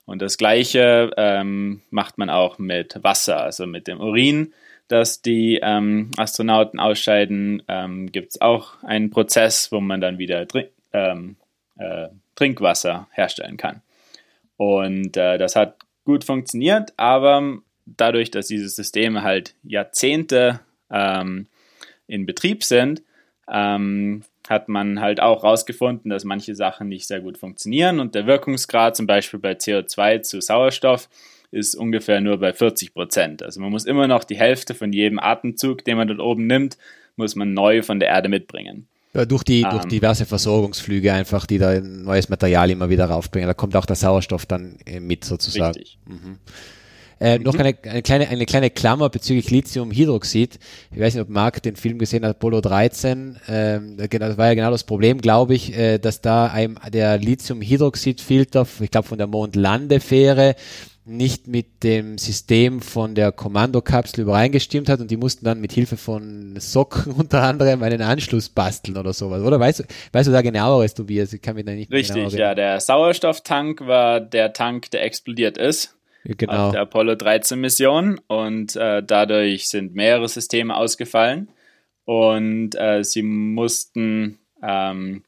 [0.06, 4.54] Und das gleiche ähm, macht man auch mit Wasser, also mit dem Urin,
[4.88, 10.48] das die ähm, Astronauten ausscheiden, ähm, gibt es auch einen Prozess, wo man dann wieder
[10.48, 11.36] Trink ähm,
[11.78, 13.82] äh, Trinkwasser herstellen kann.
[14.56, 21.48] Und äh, das hat gut funktioniert, aber dadurch, dass diese Systeme halt Jahrzehnte ähm,
[22.08, 23.02] in Betrieb sind,
[23.52, 28.28] ähm, hat man halt auch herausgefunden, dass manche Sachen nicht sehr gut funktionieren und der
[28.28, 31.10] Wirkungsgrad zum Beispiel bei CO2 zu Sauerstoff
[31.52, 33.44] ist ungefähr nur bei 40 Prozent.
[33.44, 36.78] Also man muss immer noch die Hälfte von jedem Atemzug, den man dort oben nimmt,
[37.16, 38.88] muss man neu von der Erde mitbringen.
[39.14, 39.90] Ja, durch, die, um, durch ähm.
[39.90, 43.48] diverse Versorgungsflüge einfach, die da neues Material immer wieder raufbringen.
[43.48, 45.76] Da kommt auch der Sauerstoff dann äh, mit sozusagen.
[45.76, 45.98] Richtig.
[46.06, 46.38] Mhm.
[47.20, 47.44] Äh, mhm.
[47.46, 50.60] Noch eine, eine, kleine, eine kleine Klammer bezüglich Lithiumhydroxid.
[50.92, 53.38] Ich weiß nicht, ob Marc den Film gesehen hat, Apollo 13.
[53.48, 58.68] Ähm, das war ja genau das Problem, glaube ich, äh, dass da einem der Lithiumhydroxidfilter,
[58.82, 60.56] ich glaube von der Mondlandefähre,
[61.08, 65.96] nicht mit dem System von der Kommandokapsel übereingestimmt hat und die mussten dann mit Hilfe
[65.96, 69.60] von Socken unter anderem einen Anschluss basteln oder sowas, oder?
[69.60, 71.32] Weißt du, weißt du da genaueres, Tobias?
[71.32, 75.97] Ich kann mich da nicht Richtig, ja, der Sauerstofftank war der Tank, der explodiert ist
[76.36, 76.68] genau.
[76.68, 81.50] auf der Apollo 13 Mission und äh, dadurch sind mehrere Systeme ausgefallen
[82.06, 85.24] und äh, sie mussten ähm,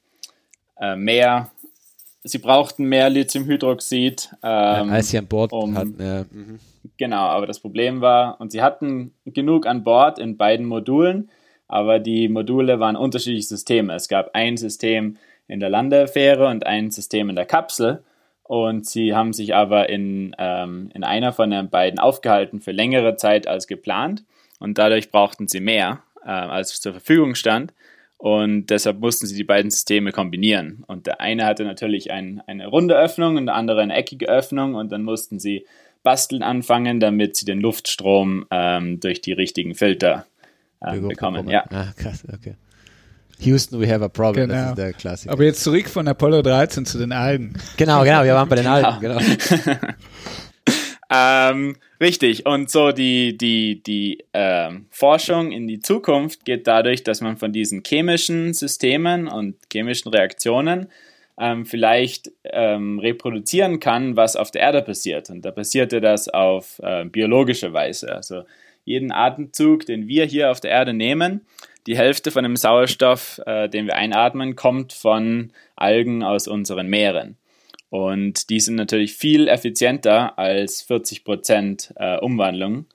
[0.79, 1.51] äh, mehr,
[2.23, 4.29] sie brauchten mehr Lithiumhydroxid.
[4.43, 5.95] Ähm, ja, als sie an Bord um, hatten.
[5.99, 6.25] Ja.
[6.31, 6.59] Mhm.
[6.97, 11.29] Genau, aber das Problem war, und sie hatten genug an Bord in beiden Modulen,
[11.67, 13.93] aber die Module waren unterschiedliche Systeme.
[13.95, 18.03] Es gab ein System in der Landefähre und ein System in der Kapsel.
[18.49, 23.15] Und sie haben sich aber in, ähm, in einer von den beiden aufgehalten für längere
[23.15, 24.23] Zeit als geplant.
[24.57, 27.75] Und dadurch brauchten sie mehr, äh, als zur Verfügung stand.
[28.17, 30.83] Und deshalb mussten sie die beiden Systeme kombinieren.
[30.87, 34.73] Und der eine hatte natürlich ein, eine runde Öffnung und der andere eine eckige Öffnung.
[34.73, 35.67] Und dann mussten sie
[36.01, 40.25] basteln anfangen, damit sie den Luftstrom ähm, durch die richtigen Filter
[40.83, 41.47] ähm, bekommen.
[41.49, 41.65] Ja.
[41.69, 42.55] Ah, krass, okay.
[43.41, 44.49] Houston, we have a problem.
[44.49, 44.61] Genau.
[44.61, 45.33] Das ist der Klassiker.
[45.33, 47.53] Aber jetzt zurück von Apollo 13 zu den Algen.
[47.77, 49.19] Genau, genau, wir waren bei den Algen, genau.
[51.11, 52.45] ähm, richtig.
[52.45, 57.53] Und so die, die, die ähm, Forschung in die Zukunft geht dadurch, dass man von
[57.53, 60.87] diesen chemischen Systemen und chemischen Reaktionen
[61.39, 65.29] ähm, vielleicht ähm, reproduzieren kann, was auf der Erde passiert.
[65.29, 68.13] Und da passierte das auf äh, biologische Weise.
[68.13, 68.43] Also
[68.83, 71.41] jeden Atemzug, den wir hier auf der Erde nehmen,
[71.87, 77.37] die Hälfte von dem Sauerstoff, äh, den wir einatmen, kommt von Algen aus unseren Meeren.
[77.89, 82.85] Und die sind natürlich viel effizienter als 40 Prozent äh, Umwandlung.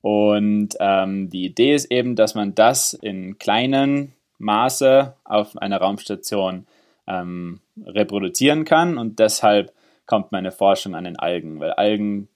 [0.00, 6.66] Und ähm, die Idee ist eben, dass man das in kleinen Maße auf einer Raumstation
[7.08, 8.98] ähm, reproduzieren kann.
[8.98, 9.72] Und deshalb
[10.06, 12.28] kommt meine Forschung an den Algen, weil Algen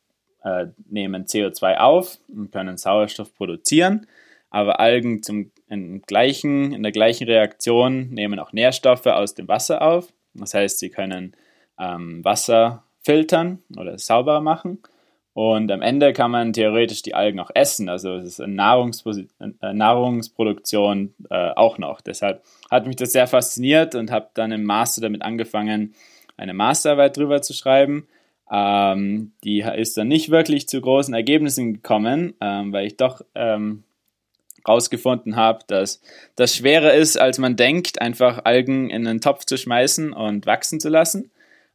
[0.42, 4.06] äh, nehmen CO2 auf und können Sauerstoff produzieren,
[4.50, 9.82] aber Algen zum, in, gleichen, in der gleichen Reaktion nehmen auch Nährstoffe aus dem Wasser
[9.82, 10.12] auf.
[10.34, 11.34] Das heißt, sie können
[11.78, 14.80] ähm, Wasser filtern oder sauberer machen.
[15.32, 17.88] Und am Ende kann man theoretisch die Algen auch essen.
[17.88, 22.00] Also es ist eine Nahrungspos äh, Nahrungsproduktion äh, auch noch.
[22.00, 25.94] Deshalb hat mich das sehr fasziniert und habe dann im Master damit angefangen,
[26.36, 28.08] eine Masterarbeit drüber zu schreiben.
[28.50, 33.84] Ähm, die ist dann nicht wirklich zu großen Ergebnissen gekommen, ähm, weil ich doch ähm,
[34.68, 36.00] rausgefunden habe, dass
[36.36, 40.80] das schwerer ist, als man denkt, einfach Algen in einen Topf zu schmeißen und wachsen
[40.80, 41.30] zu lassen.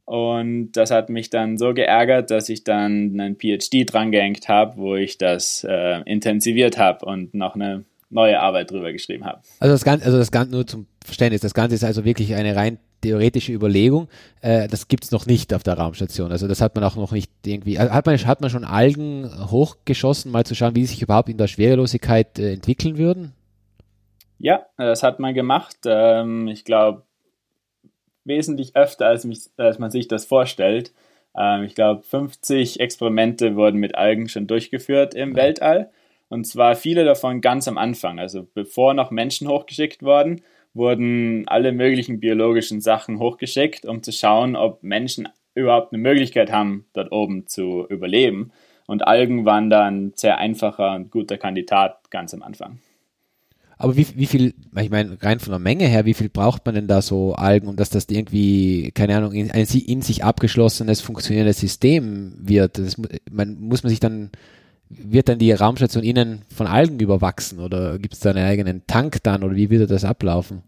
[0.06, 4.95] Und das hat mich dann so geärgert, dass ich dann einen PhD drangehängt habe, wo
[4.95, 9.41] ich das äh, intensiviert habe und noch eine neue Arbeit drüber geschrieben habe.
[9.59, 12.55] Also das Ganze, also das Ganze nur zum Verständnis, das Ganze ist also wirklich eine
[12.55, 14.07] rein theoretische Überlegung.
[14.41, 16.31] Äh, das gibt es noch nicht auf der Raumstation.
[16.31, 17.77] Also das hat man auch noch nicht irgendwie.
[17.77, 21.29] Also hat man, hat man schon Algen hochgeschossen, mal zu schauen, wie sie sich überhaupt
[21.29, 23.33] in der Schwerelosigkeit äh, entwickeln würden?
[24.39, 25.77] Ja, das hat man gemacht.
[25.85, 27.03] Ähm, ich glaube,
[28.25, 30.93] wesentlich öfter, als, mich, als man sich das vorstellt.
[31.37, 35.43] Ähm, ich glaube, 50 Experimente wurden mit Algen schon durchgeführt im ja.
[35.43, 35.91] Weltall.
[36.29, 40.41] Und zwar viele davon ganz am Anfang, also bevor noch Menschen hochgeschickt wurden,
[40.73, 46.85] wurden alle möglichen biologischen Sachen hochgeschickt, um zu schauen, ob Menschen überhaupt eine Möglichkeit haben,
[46.93, 48.51] dort oben zu überleben.
[48.88, 52.79] Und Algen waren dann sehr einfacher und guter Kandidat ganz am Anfang.
[53.77, 56.75] Aber wie, wie viel, ich meine, rein von der Menge her, wie viel braucht man
[56.75, 61.01] denn da so Algen, um dass das irgendwie, keine Ahnung, in, ein in sich abgeschlossenes,
[61.01, 62.77] funktionierendes System wird?
[62.77, 62.95] Das,
[63.29, 64.31] man, muss man sich dann,
[64.89, 69.24] wird dann die Raumstation innen von Algen überwachsen oder gibt es da einen eigenen Tank
[69.24, 70.63] dann oder wie würde das ablaufen?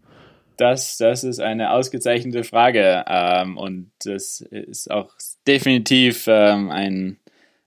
[0.56, 5.12] Das, das ist eine ausgezeichnete Frage ähm, und das ist auch
[5.46, 7.16] definitiv ähm, ein,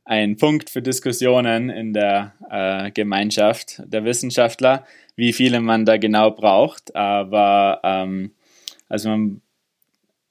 [0.03, 4.85] ein Punkt für Diskussionen in der äh, Gemeinschaft der Wissenschaftler
[5.21, 6.95] wie viele man da genau braucht.
[6.95, 8.31] Aber ähm,
[8.89, 9.41] also man,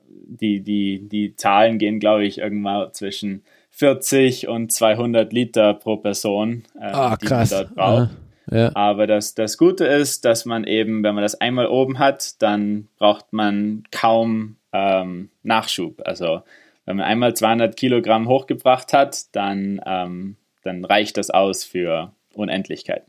[0.09, 3.45] die, die, die Zahlen gehen, glaube ich, irgendwann zwischen
[3.81, 7.51] 40 und 200 Liter pro Person, äh, ah, die krass.
[7.51, 8.11] man dort braucht.
[8.51, 8.77] Ja.
[8.77, 12.89] Aber das, das Gute ist, dass man eben, wenn man das einmal oben hat, dann
[12.99, 16.03] braucht man kaum ähm, Nachschub.
[16.05, 16.43] Also
[16.85, 23.05] wenn man einmal 200 Kilogramm hochgebracht hat, dann, ähm, dann reicht das aus für Unendlichkeit.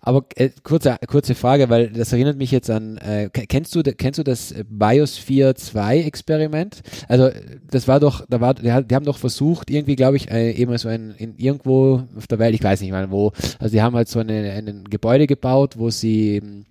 [0.00, 4.18] Aber äh, kurze, kurze Frage, weil das erinnert mich jetzt an, äh, kennst du kennst
[4.18, 6.82] du das Biosphere 2 Experiment?
[7.08, 7.30] Also
[7.70, 10.88] das war doch, da war, die, haben doch versucht, irgendwie, glaube ich, äh, eben so
[10.88, 14.08] ein, in irgendwo auf der Welt, ich weiß nicht mal wo, also die haben halt
[14.08, 16.64] so eine, ein Gebäude gebaut, wo sie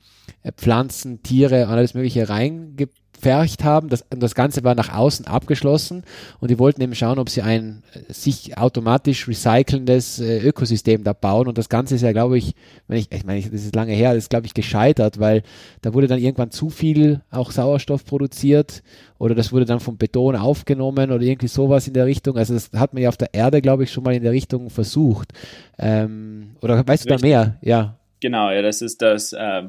[0.44, 3.90] äh, Pflanzen, Tiere und alles mögliche reingebaut gepfercht haben.
[3.90, 6.04] Das, das Ganze war nach außen abgeschlossen
[6.40, 11.14] und die wollten eben schauen, ob sie ein äh, sich automatisch recycelndes äh, Ökosystem da
[11.14, 11.48] bauen.
[11.48, 12.54] Und das Ganze ist ja, glaube ich,
[12.88, 15.44] wenn ich, ich meine, das ist lange her, das ist, glaube ich, gescheitert, weil
[15.82, 18.84] da wurde dann irgendwann zu viel auch Sauerstoff produziert
[19.18, 22.38] oder das wurde dann vom Beton aufgenommen oder irgendwie sowas in der Richtung.
[22.38, 24.70] Also das hat man ja auf der Erde, glaube ich, schon mal in der Richtung
[24.70, 25.32] versucht.
[25.80, 27.22] Ähm, oder weißt du Richtig.
[27.22, 27.58] da mehr?
[27.62, 27.98] Ja.
[28.20, 29.64] Genau, ja, das ist das äh,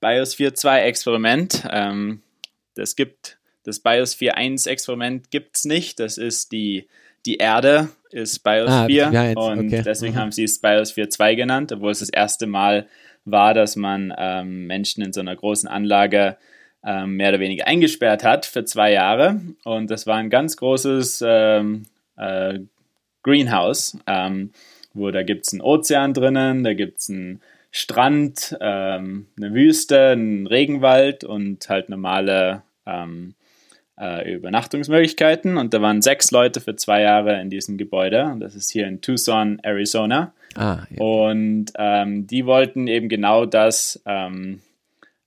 [0.00, 1.64] Biosphere 2 Experiment.
[1.70, 2.22] Ähm,
[2.76, 5.98] das gibt das Biosphere 1 Experiment gibt es nicht.
[5.98, 6.86] Das ist die,
[7.26, 9.34] die Erde, ist Biosphere.
[9.36, 9.82] Ah, und okay.
[9.84, 10.18] deswegen mhm.
[10.18, 12.86] haben sie es Biosphere 2 genannt, obwohl es das erste Mal
[13.24, 16.36] war, dass man ähm, Menschen in so einer großen Anlage
[16.84, 19.40] ähm, mehr oder weniger eingesperrt hat für zwei Jahre.
[19.64, 21.86] Und das war ein ganz großes ähm,
[22.16, 22.60] äh,
[23.24, 24.52] Greenhouse, ähm,
[24.94, 27.40] wo da gibt es einen Ozean drinnen, da gibt es einen
[27.72, 33.34] Strand, ähm, eine Wüste, einen Regenwald und halt normale ähm,
[33.98, 35.56] äh, Übernachtungsmöglichkeiten.
[35.56, 38.24] Und da waren sechs Leute für zwei Jahre in diesem Gebäude.
[38.24, 40.32] Und das ist hier in Tucson, Arizona.
[40.54, 41.02] Ah, ja.
[41.02, 44.60] Und ähm, die wollten eben genau das ähm,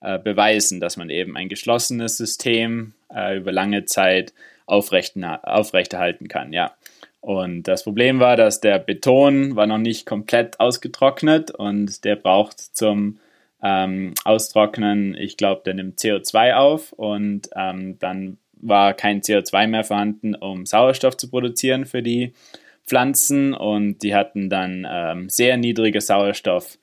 [0.01, 4.33] äh, beweisen, dass man eben ein geschlossenes System äh, über lange Zeit
[4.65, 6.53] aufrechterhalten kann.
[6.53, 6.73] Ja.
[7.21, 12.59] Und das Problem war, dass der Beton war noch nicht komplett ausgetrocknet und der braucht
[12.59, 13.19] zum
[13.61, 19.83] ähm, Austrocknen, ich glaube, der nimmt CO2 auf und ähm, dann war kein CO2 mehr
[19.83, 22.33] vorhanden, um Sauerstoff zu produzieren für die
[22.85, 26.79] Pflanzen und die hatten dann ähm, sehr niedrige Sauerstoffwerte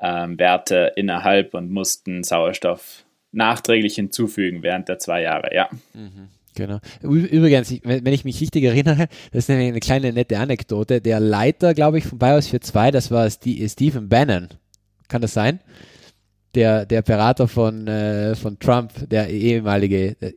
[0.00, 5.68] ähm, innerhalb und mussten Sauerstoff nachträglich hinzufügen während der zwei Jahre, ja.
[5.94, 6.28] Mhm.
[6.54, 6.78] Genau.
[7.02, 11.02] Übrigens, wenn ich mich richtig erinnere, das ist eine kleine nette Anekdote.
[11.02, 14.48] Der Leiter, glaube ich, von BIOS 4.2, das war Stephen Bannon.
[15.08, 15.60] Kann das sein?
[16.56, 20.32] Der, der Berater von, äh, von Trump, der ehemalige, äh,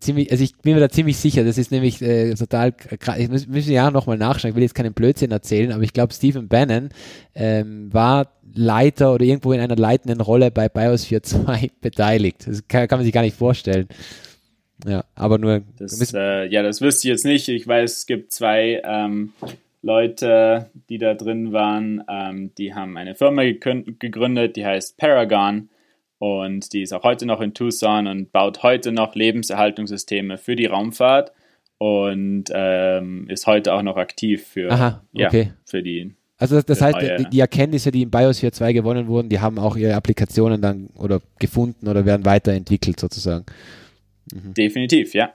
[0.00, 3.30] ziemlich, also ich bin mir da ziemlich sicher, das ist nämlich äh, total krass, ich
[3.30, 6.48] muss, müssen ja nochmal nachschauen, ich will jetzt keinen Blödsinn erzählen, aber ich glaube, Stephen
[6.48, 6.90] Bannon
[7.34, 12.46] ähm, war Leiter oder irgendwo in einer leitenden Rolle bei Biosphere 2 beteiligt.
[12.46, 13.86] Das kann, kann man sich gar nicht vorstellen.
[14.84, 15.62] Ja, aber nur.
[15.78, 17.48] Das, äh, ja, das wüsste ich jetzt nicht.
[17.48, 19.34] Ich weiß, es gibt zwei ähm,
[19.82, 22.04] Leute, die da drin waren.
[22.08, 25.70] Ähm, die haben eine Firma gegründet, die heißt Paragon.
[26.18, 30.66] Und die ist auch heute noch in Tucson und baut heute noch Lebenserhaltungssysteme für die
[30.66, 31.32] Raumfahrt
[31.78, 35.42] und ähm, ist heute auch noch aktiv für, Aha, okay.
[35.42, 39.08] ja, für die also das, das heißt, die, die, Erkenntnisse, die im Biosphere 2 gewonnen
[39.08, 43.44] wurden, die haben auch ihre Applikationen dann oder gefunden oder werden weiterentwickelt sozusagen.
[44.32, 44.54] Mhm.
[44.54, 45.34] Definitiv, ja.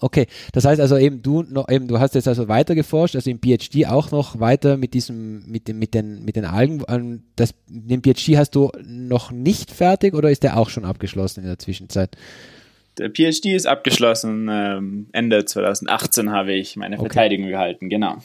[0.00, 3.30] Okay, das heißt also eben du noch eben du hast jetzt also weiter geforscht, also
[3.30, 6.82] im PhD auch noch weiter mit diesem mit dem mit den mit den Algen.
[6.88, 11.40] Ähm, das den PhD hast du noch nicht fertig oder ist der auch schon abgeschlossen
[11.40, 12.16] in der Zwischenzeit?
[12.98, 14.48] Der PhD ist abgeschlossen.
[14.50, 17.06] Ähm, Ende 2018 habe ich meine okay.
[17.06, 18.18] Verteidigung gehalten, genau.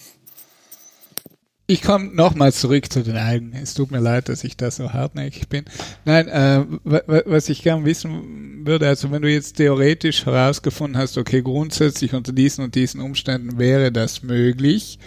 [1.65, 3.53] Ich komme nochmal zurück zu den Algen.
[3.53, 5.63] Es tut mir leid, dass ich da so hartnäckig bin.
[6.03, 11.41] Nein, äh, was ich gern wissen würde, also wenn du jetzt theoretisch herausgefunden hast, okay,
[11.41, 14.99] grundsätzlich unter diesen und diesen Umständen wäre das möglich,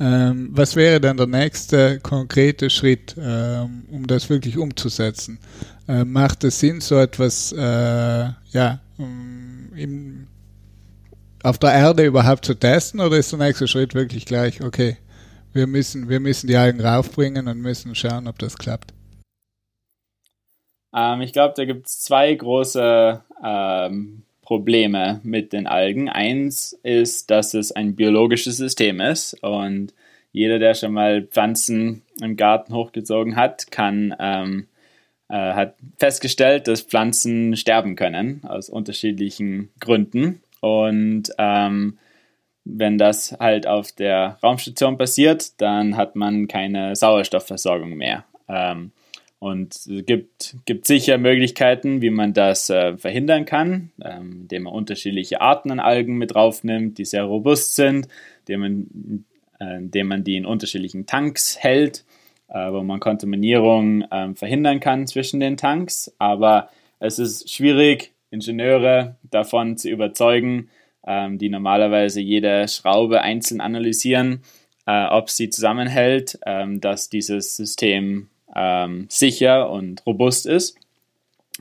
[0.00, 5.38] ähm, was wäre dann der nächste konkrete Schritt, ähm, um das wirklich umzusetzen?
[5.88, 10.26] Äh, macht es Sinn, so etwas, äh, ja, um, im,
[11.42, 14.96] auf der Erde überhaupt zu testen oder ist der nächste Schritt wirklich gleich, okay,
[15.58, 18.94] wir müssen, wir müssen die Algen raufbringen und müssen schauen, ob das klappt.
[20.94, 26.08] Ähm, ich glaube, da gibt es zwei große ähm, Probleme mit den Algen.
[26.08, 29.92] Eins ist, dass es ein biologisches System ist und
[30.30, 34.68] jeder, der schon mal Pflanzen im Garten hochgezogen hat, kann ähm,
[35.28, 41.98] äh, hat festgestellt, dass Pflanzen sterben können aus unterschiedlichen Gründen und ähm,
[42.70, 48.24] wenn das halt auf der Raumstation passiert, dann hat man keine Sauerstoffversorgung mehr.
[48.48, 48.92] Ähm,
[49.38, 54.74] und es gibt, gibt sicher Möglichkeiten, wie man das äh, verhindern kann, ähm, indem man
[54.74, 58.08] unterschiedliche Arten an Algen mit draufnimmt, die sehr robust sind,
[58.40, 59.24] indem man,
[59.60, 62.04] äh, indem man die in unterschiedlichen Tanks hält,
[62.48, 66.12] äh, wo man Kontaminierung ähm, verhindern kann zwischen den Tanks.
[66.18, 70.68] Aber es ist schwierig, Ingenieure davon zu überzeugen,
[71.06, 74.42] ähm, die normalerweise jede Schraube einzeln analysieren,
[74.86, 80.76] äh, ob sie zusammenhält, ähm, dass dieses System ähm, sicher und robust ist.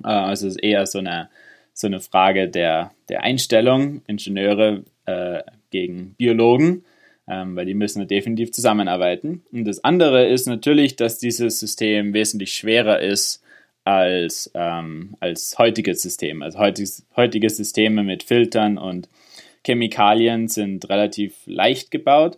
[0.04, 1.30] Äh, also es ist eher so eine,
[1.74, 6.86] so eine Frage der, der Einstellung, Ingenieure äh, gegen Biologen,
[7.28, 9.44] ähm, weil die müssen definitiv zusammenarbeiten.
[9.52, 13.44] Und das andere ist natürlich, dass dieses System wesentlich schwerer ist
[13.84, 16.42] als, ähm, als heutiges System.
[16.42, 19.08] Also heutiges, heutige Systeme mit Filtern und
[19.66, 22.38] Chemikalien sind relativ leicht gebaut.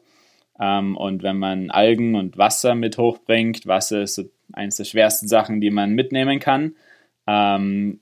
[0.59, 5.27] Ähm, und wenn man Algen und Wasser mit hochbringt, Wasser ist so eines der schwersten
[5.27, 6.75] Sachen, die man mitnehmen kann.
[7.27, 7.99] Ähm,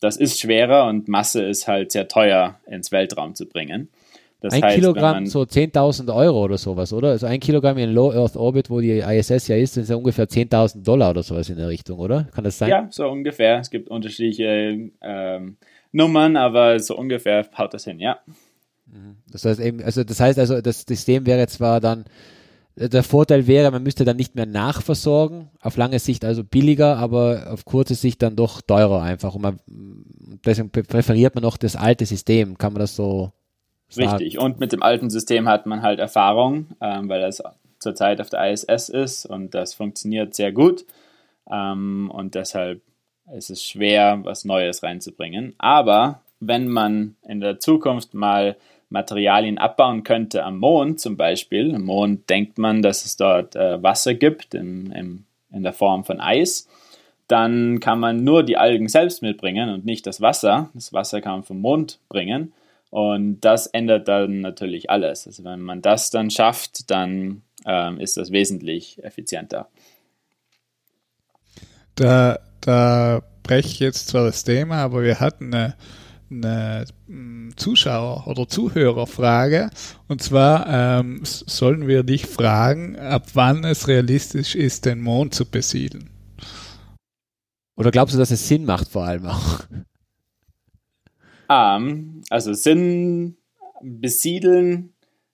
[0.00, 3.90] das ist schwerer und Masse ist halt sehr teuer ins Weltraum zu bringen.
[4.40, 7.08] Das ein heißt, Kilogramm so 10.000 Euro oder sowas, oder?
[7.08, 10.26] Also ein Kilogramm in Low Earth Orbit, wo die ISS ja ist, sind ja ungefähr
[10.26, 12.24] 10.000 Dollar oder sowas in der Richtung, oder?
[12.34, 12.70] Kann das sein?
[12.70, 13.58] Ja, so ungefähr.
[13.58, 15.56] Es gibt unterschiedliche ähm,
[15.92, 18.18] Nummern, aber so ungefähr haut das hin, ja.
[18.92, 19.16] Mhm.
[19.30, 22.04] Das heißt eben, also das heißt also, das System wäre zwar dann,
[22.76, 27.48] der Vorteil wäre, man müsste dann nicht mehr nachversorgen, auf lange Sicht also billiger, aber
[27.50, 29.34] auf kurze Sicht dann doch teurer einfach.
[29.34, 29.60] Und man,
[30.44, 33.32] deswegen präferiert man noch das alte System, kann man das so
[33.88, 34.10] sagen?
[34.10, 37.42] Richtig, und mit dem alten System hat man halt Erfahrung, ähm, weil das
[37.80, 40.84] zurzeit auf der ISS ist und das funktioniert sehr gut.
[41.50, 42.82] Ähm, und deshalb
[43.34, 45.54] ist es schwer, was Neues reinzubringen.
[45.58, 48.56] Aber wenn man in der Zukunft mal
[48.90, 51.74] Materialien abbauen könnte am Mond zum Beispiel.
[51.74, 56.04] Am Mond denkt man, dass es dort äh, Wasser gibt im, im, in der Form
[56.04, 56.68] von Eis.
[57.28, 60.70] Dann kann man nur die Algen selbst mitbringen und nicht das Wasser.
[60.74, 62.52] Das Wasser kann man vom Mond bringen.
[62.90, 65.28] Und das ändert dann natürlich alles.
[65.28, 69.68] Also wenn man das dann schafft, dann ähm, ist das wesentlich effizienter.
[71.94, 75.76] Da, da breche ich jetzt zwar das Thema, aber wir hatten eine
[76.30, 79.70] eine hm, Zuschauer- oder Zuhörerfrage.
[80.08, 80.66] Und zwar
[81.00, 86.10] ähm, sollen wir dich fragen, ab wann es realistisch ist, den Mond zu besiedeln.
[87.76, 89.60] Oder glaubst du, dass es Sinn macht, vor allem auch?
[91.48, 93.36] Um, ähm, also Sinn
[93.82, 94.92] besiedeln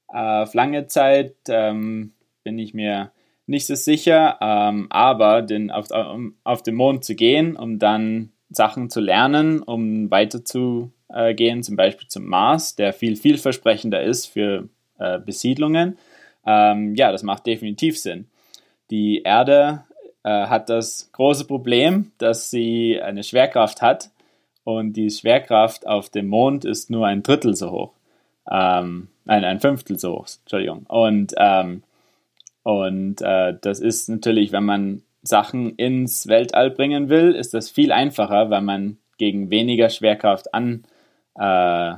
[0.08, 2.12] äh, auf lange Zeit ähm,
[2.44, 3.10] bin ich mir
[3.46, 8.32] nicht so sicher, ähm, aber den, auf, um, auf den Mond zu gehen, um dann
[8.48, 14.02] Sachen zu lernen, um weiter zu äh, gehen, zum Beispiel zum Mars, der viel vielversprechender
[14.02, 15.98] ist für äh, Besiedlungen.
[16.46, 18.26] Ähm, ja, das macht definitiv Sinn.
[18.90, 19.84] Die Erde
[20.22, 24.10] äh, hat das große Problem, dass sie eine Schwerkraft hat
[24.64, 27.92] und die Schwerkraft auf dem Mond ist nur ein Drittel so hoch.
[28.50, 30.86] Ähm, nein, ein Fünftel so hoch, Entschuldigung.
[30.86, 31.82] Und, ähm,
[32.62, 37.92] und äh, das ist natürlich, wenn man Sachen ins Weltall bringen will, ist das viel
[37.92, 40.84] einfacher, weil man gegen weniger Schwerkraft an,
[41.38, 41.90] äh,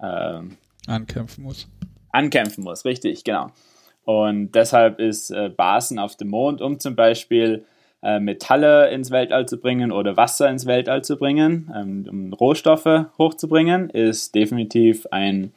[0.00, 0.40] äh,
[0.86, 1.68] ankämpfen muss.
[2.12, 3.50] Ankämpfen muss, richtig, genau.
[4.04, 7.64] Und deshalb ist äh, Basen auf dem Mond, um zum Beispiel
[8.02, 13.06] äh, Metalle ins Weltall zu bringen oder Wasser ins Weltall zu bringen, ähm, um Rohstoffe
[13.18, 15.52] hochzubringen, ist definitiv ein,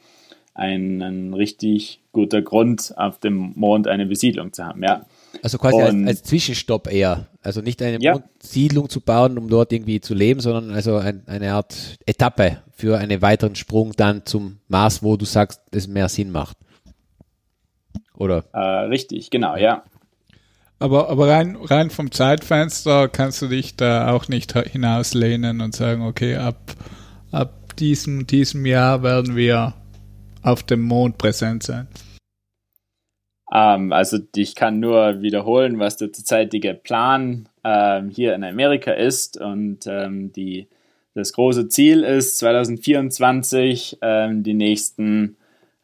[0.54, 5.06] ein, ein richtig guter Grund, auf dem Mond eine Besiedlung zu haben, ja.
[5.44, 7.28] Also quasi als, als, Zwischenstopp eher.
[7.40, 8.20] Also nicht eine ja.
[8.40, 12.98] Siedlung zu bauen, um dort irgendwie zu leben, sondern also ein, eine Art Etappe für
[12.98, 16.56] einen weiteren Sprung dann zum Mars, wo du sagst, es mehr Sinn macht.
[18.16, 18.44] Oder?
[18.52, 19.84] Äh, richtig, genau, ja.
[20.78, 26.02] Aber, aber rein, rein vom Zeitfenster kannst du dich da auch nicht hinauslehnen und sagen,
[26.02, 26.56] okay, ab,
[27.30, 29.74] ab diesem, diesem Jahr werden wir
[30.42, 31.86] auf dem Mond präsent sein.
[33.52, 39.38] Ähm, also ich kann nur wiederholen, was der zurzeitige Plan ähm, hier in Amerika ist.
[39.38, 40.68] Und ähm, die,
[41.14, 45.36] das große Ziel ist, 2024 ähm, die nächsten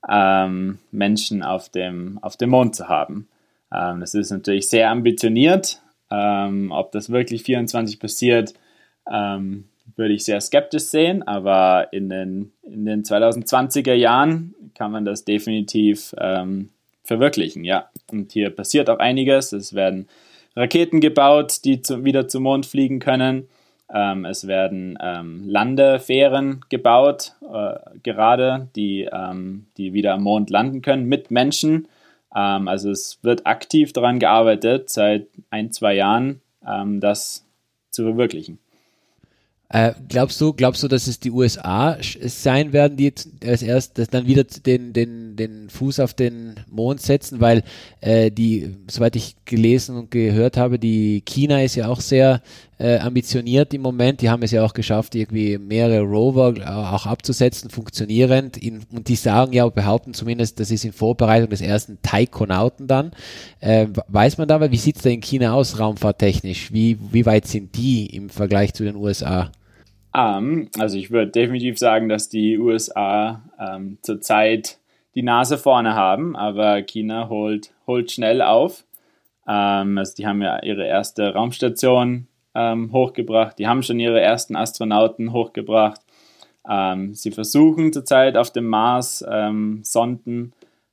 [0.09, 3.29] ähm, Menschen auf dem, auf dem Mond zu haben.
[3.73, 5.81] Ähm, das ist natürlich sehr ambitioniert.
[6.09, 8.55] ob das wirklich 24 passiert,
[9.09, 15.25] würde ich sehr skeptisch sehen, aber in den, in den 2020er Jahren kann man das
[15.25, 16.71] definitiv ähm,
[17.05, 17.89] verwirklichen, ja.
[18.11, 19.53] Und hier passiert auch einiges.
[19.53, 20.09] Es werden
[20.55, 23.49] Raketen gebaut, die zu, wieder zum Mond fliegen können.
[23.93, 30.83] Ähm, es werden ähm, Landefähren gebaut, äh, gerade, die, ähm, die wieder am Mond landen
[30.83, 31.87] können mit Menschen.
[32.35, 37.47] Ähm, also es wird aktiv daran gearbeitet, seit ein, zwei Jahren ähm, das
[37.91, 38.59] zu verwirklichen.
[39.69, 43.13] Äh, glaubst du, glaubst du, dass es die USA sein werden, die
[43.45, 47.65] als erstes dann wieder den, den, den Fuß auf den Mond setzen, weil
[48.01, 52.43] äh, die, soweit ich gelesen und gehört habe, die China ist ja auch sehr
[52.79, 54.21] äh, ambitioniert im Moment.
[54.21, 58.57] Die haben es ja auch geschafft, irgendwie mehrere Rover auch abzusetzen, funktionierend.
[58.57, 63.13] In, und die sagen ja, behaupten zumindest, das ist in Vorbereitung des ersten Taikonauten dann.
[63.61, 66.73] Äh, weiß man da, wie sieht es da in China aus, raumfahrttechnisch?
[66.73, 69.51] Wie, wie weit sind die im Vergleich zu den USA?
[70.17, 74.79] Um, also ich würde definitiv sagen, dass die USA ähm, zurzeit
[75.15, 78.85] die Nase vorne haben, aber China holt, holt schnell auf.
[79.47, 84.57] Ähm, also die haben ja ihre erste Raumstation ähm, hochgebracht, die haben schon ihre ersten
[84.57, 86.01] Astronauten hochgebracht.
[86.69, 90.53] Ähm, sie versuchen zurzeit auf dem Mars ähm, Sonden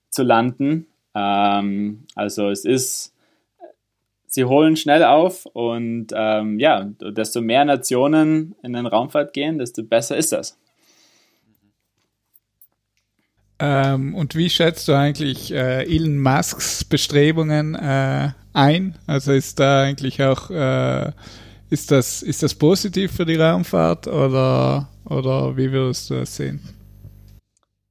[0.09, 0.87] zu landen.
[1.15, 3.13] Ähm, also es ist
[4.27, 9.83] sie holen schnell auf und ähm, ja, desto mehr Nationen in den Raumfahrt gehen, desto
[9.83, 10.57] besser ist das.
[13.59, 18.95] Ähm, und wie schätzt du eigentlich äh, Elon Musks Bestrebungen äh, ein?
[19.05, 21.11] Also ist da eigentlich auch, äh,
[21.73, 26.61] ist, das, ist das positiv für die Raumfahrt oder, oder wie würdest du das sehen?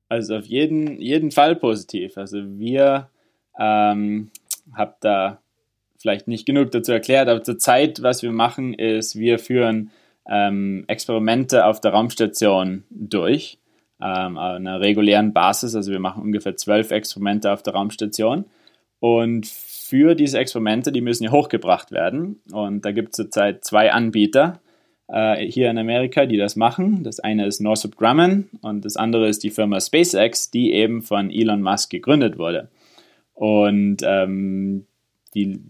[0.09, 2.17] Also auf jeden, jeden Fall positiv.
[2.17, 3.09] Also wir
[3.59, 4.31] ähm,
[4.73, 5.39] haben da
[5.99, 9.91] vielleicht nicht genug dazu erklärt, aber zurzeit, was wir machen, ist, wir führen
[10.31, 13.59] ähm, Experimente auf der Raumstation durch,
[14.01, 15.75] ähm, auf einer regulären Basis.
[15.75, 18.45] Also wir machen ungefähr zwölf Experimente auf der Raumstation.
[19.01, 19.47] Und
[19.93, 22.41] für diese Experimente, die müssen ja hochgebracht werden.
[22.51, 24.63] Und da gibt es zurzeit zwei Anbieter
[25.07, 27.05] äh, hier in Amerika, die das machen.
[27.05, 31.31] Das eine ist Northrop Grumman und das andere ist die Firma SpaceX, die eben von
[31.31, 32.71] Elon Musk gegründet wurde.
[33.35, 34.87] Und ähm,
[35.35, 35.61] die,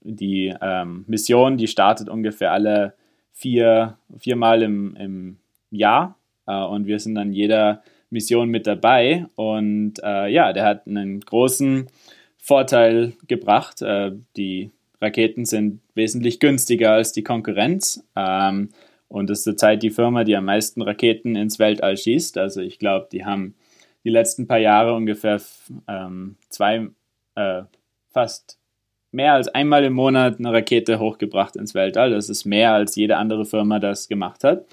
[0.00, 2.94] die ähm, Mission, die startet ungefähr alle
[3.34, 5.36] vier, viermal im, im
[5.70, 6.16] Jahr
[6.46, 11.20] äh, und wir sind dann jeder Mission mit dabei und äh, ja, der hat einen
[11.20, 11.88] großen
[12.48, 13.82] Vorteil gebracht.
[13.82, 14.70] Äh, die
[15.02, 18.70] Raketen sind wesentlich günstiger als die Konkurrenz ähm,
[19.08, 22.38] und ist zurzeit die Firma, die am meisten Raketen ins Weltall schießt.
[22.38, 23.54] Also ich glaube, die haben
[24.02, 25.42] die letzten paar Jahre ungefähr
[25.88, 26.88] ähm, zwei,
[27.34, 27.62] äh,
[28.14, 28.58] fast
[29.12, 32.12] mehr als einmal im Monat eine Rakete hochgebracht ins Weltall.
[32.12, 34.64] Das ist mehr als jede andere Firma das gemacht hat.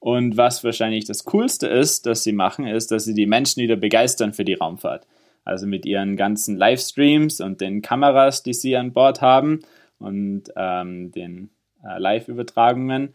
[0.00, 3.76] Und was wahrscheinlich das Coolste ist, dass sie machen, ist, dass sie die Menschen wieder
[3.76, 5.06] begeistern für die Raumfahrt.
[5.44, 9.60] Also mit ihren ganzen Livestreams und den Kameras, die sie an Bord haben
[9.98, 11.50] und ähm, den
[11.84, 13.14] äh, Live-Übertragungen,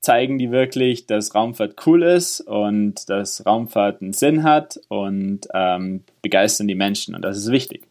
[0.00, 6.04] zeigen die wirklich, dass Raumfahrt cool ist und dass Raumfahrt einen Sinn hat und ähm,
[6.22, 7.14] begeistern die Menschen.
[7.14, 7.89] Und das ist wichtig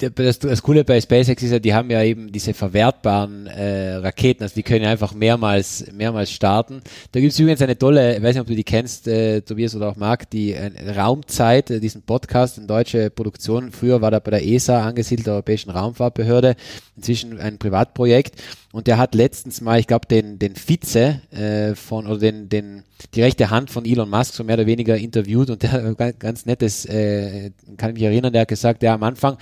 [0.00, 4.42] das, das Coole bei SpaceX ist ja, die haben ja eben diese verwertbaren äh, Raketen,
[4.42, 6.80] also die können einfach mehrmals, mehrmals starten.
[7.12, 9.74] Da gibt es übrigens eine tolle, ich weiß nicht, ob du die kennst, äh, Tobias
[9.74, 13.72] oder auch Marc, die äh, Raumzeit, äh, diesen Podcast in deutsche Produktion.
[13.72, 16.56] Früher war da bei der ESA angesiedelt, der Europäischen Raumfahrtbehörde,
[16.96, 18.40] inzwischen ein Privatprojekt.
[18.72, 22.84] Und der hat letztens mal, ich glaube, den, den Vize äh, von, oder den, den,
[23.14, 26.46] die rechte Hand von Elon Musk so mehr oder weniger interviewt und der ganz, ganz
[26.46, 29.38] nettes, äh, kann ich mich erinnern, der hat gesagt, ja, am Anfang,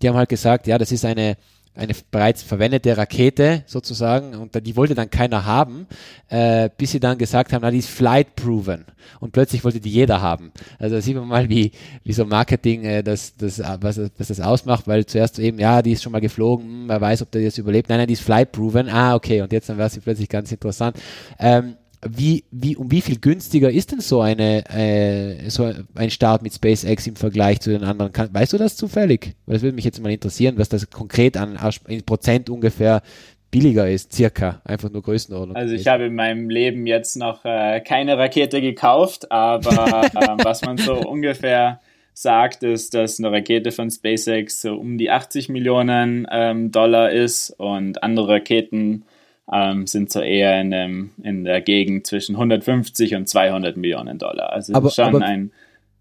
[0.00, 1.36] die haben halt gesagt, ja, das ist eine,
[1.74, 5.86] eine bereits verwendete Rakete sozusagen und die wollte dann keiner haben,
[6.28, 8.84] äh, bis sie dann gesagt haben, na, die ist flight proven
[9.20, 10.52] und plötzlich wollte die jeder haben.
[10.78, 11.70] Also da sieht man mal, wie,
[12.02, 15.92] wie so Marketing äh, das, das, was, was das ausmacht, weil zuerst eben, ja, die
[15.92, 17.88] ist schon mal geflogen, hm, wer weiß, ob der jetzt überlebt.
[17.88, 18.88] Nein, nein, die ist flight proven.
[18.88, 20.96] Ah, okay, und jetzt dann wäre sie plötzlich ganz interessant.
[21.38, 21.76] Ähm,
[22.08, 26.54] wie, wie, um wie viel günstiger ist denn so eine, äh, so ein Start mit
[26.54, 28.12] SpaceX im Vergleich zu den anderen?
[28.12, 29.34] Kann, weißt du das zufällig?
[29.46, 33.02] Weil das würde mich jetzt mal interessieren, was das konkret an in Prozent ungefähr
[33.50, 35.56] billiger ist, circa, einfach nur Größenordnung.
[35.56, 40.62] Also ich habe in meinem Leben jetzt noch äh, keine Rakete gekauft, aber äh, was
[40.62, 41.80] man so ungefähr
[42.14, 47.50] sagt, ist, dass eine Rakete von SpaceX so um die 80 Millionen ähm, Dollar ist
[47.58, 49.04] und andere Raketen
[49.52, 54.52] ähm, sind so eher in, dem, in der Gegend zwischen 150 und 200 Millionen Dollar.
[54.52, 55.52] Also aber, schon aber, ein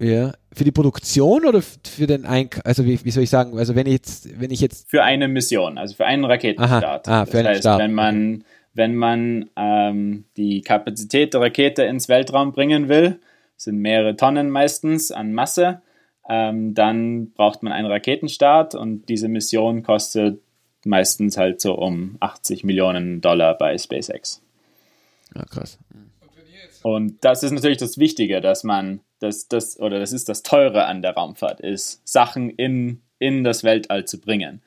[0.02, 2.66] ja, für die Produktion oder für den Einkauf?
[2.66, 3.58] Also wie, wie soll ich sagen?
[3.58, 7.08] Also wenn ich jetzt, wenn ich jetzt für eine Mission, also für einen Raketenstart.
[7.08, 7.80] Aha, ah, für das einen heißt, Start.
[7.80, 8.44] wenn man
[8.74, 13.20] wenn man ähm, die Kapazität der Rakete ins Weltraum bringen will,
[13.58, 15.82] sind mehrere Tonnen meistens an Masse,
[16.30, 20.40] ähm, dann braucht man einen Raketenstart und diese Mission kostet
[20.86, 24.42] meistens halt so um 80 Millionen Dollar bei SpaceX.
[25.36, 25.78] Ja, krass.
[26.82, 30.86] Und das ist natürlich das Wichtige, dass man, das, das, oder das ist das Teure
[30.86, 34.62] an der Raumfahrt, ist, Sachen in, in das Weltall zu bringen.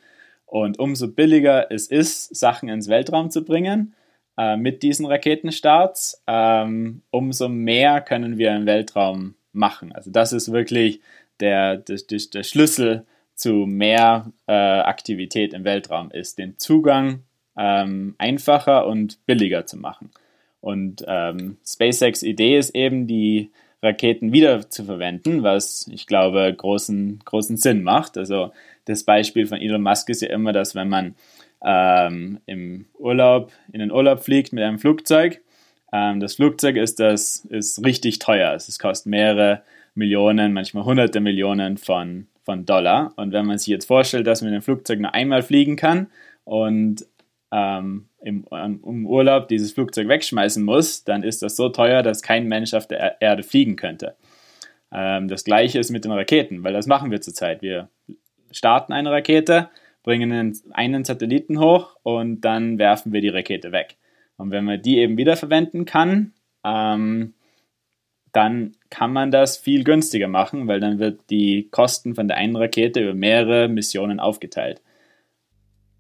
[0.45, 3.95] Und umso billiger es ist, Sachen ins Weltraum zu bringen,
[4.37, 9.93] äh, mit diesen Raketenstarts, ähm, umso mehr können wir im Weltraum machen.
[9.93, 11.01] Also das ist wirklich
[11.41, 11.99] der, der,
[12.33, 17.25] der Schlüssel zu mehr äh, Aktivität im Weltraum ist, den Zugang
[17.57, 20.11] ähm, einfacher und billiger zu machen.
[20.61, 23.51] Und ähm, SpaceX Idee ist eben, die
[23.83, 28.17] Raketen wieder zu verwenden, was ich glaube großen, großen Sinn macht.
[28.17, 28.53] Also
[28.85, 31.17] das Beispiel von Elon Musk ist ja immer, dass wenn man
[31.65, 35.41] ähm, im Urlaub, in den Urlaub fliegt mit einem Flugzeug,
[35.93, 38.55] ähm, das Flugzeug ist das ist richtig teuer.
[38.55, 39.63] Es kostet mehrere
[39.95, 43.13] Millionen, manchmal hunderte Millionen von von Dollar.
[43.17, 46.09] Und wenn man sich jetzt vorstellt, dass man mit dem Flugzeug nur einmal fliegen kann
[46.45, 47.07] und
[47.53, 52.49] ähm, im, im, Urlaub dieses Flugzeug wegschmeißen muss, dann ist das so teuer, dass kein
[52.49, 54.17] Mensch auf der Erde fliegen könnte.
[54.91, 57.63] Ähm, das gleiche ist mit den Raketen, weil das machen wir zurzeit.
[57.63, 57.89] Wir
[58.51, 59.69] starten eine Rakete,
[60.03, 63.97] bringen einen Satelliten hoch und dann werfen wir die Rakete weg.
[64.37, 66.33] Und wenn man die eben wiederverwenden kann,
[66.65, 67.35] ähm,
[68.33, 72.55] dann kann man das viel günstiger machen, weil dann wird die Kosten von der einen
[72.55, 74.83] Rakete über mehrere Missionen aufgeteilt.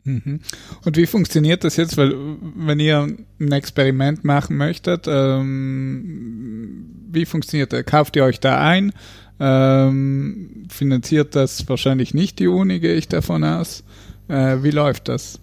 [0.04, 0.40] Mhm.
[0.84, 1.96] Und wie funktioniert das jetzt?
[1.96, 2.12] Weil
[2.54, 3.08] wenn ihr
[3.40, 7.86] ein Experiment machen möchtet, ähm, wie funktioniert das?
[7.86, 8.92] Kauft ihr euch da ein?
[9.40, 13.84] Ähm, finanziert das wahrscheinlich nicht die Uni, gehe ich davon aus.
[14.28, 15.40] Äh, wie läuft das?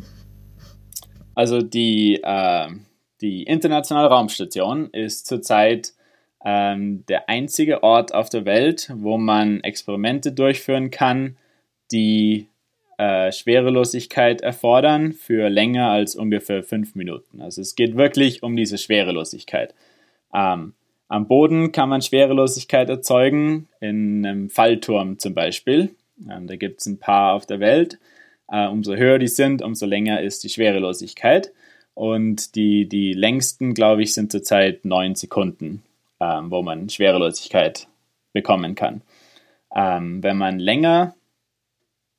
[1.33, 2.67] Also die, äh,
[3.21, 5.93] die internationale Raumstation ist zurzeit
[6.43, 11.37] ähm, der einzige Ort auf der Welt, wo man Experimente durchführen kann,
[11.91, 12.47] die
[12.97, 17.41] äh, Schwerelosigkeit erfordern für länger als ungefähr fünf Minuten.
[17.41, 19.73] Also es geht wirklich um diese Schwerelosigkeit.
[20.33, 20.73] Ähm,
[21.07, 25.95] am Boden kann man Schwerelosigkeit erzeugen, in einem Fallturm zum Beispiel.
[26.29, 27.99] Ähm, da gibt es ein paar auf der Welt.
[28.47, 31.51] Äh, umso höher die sind, umso länger ist die Schwerelosigkeit.
[31.95, 35.83] Und die, die längsten, glaube ich, sind zurzeit neun Sekunden
[36.19, 37.87] ähm, wo man Schwerelosigkeit
[38.33, 39.01] bekommen kann.
[39.75, 41.15] Ähm, wenn man länger,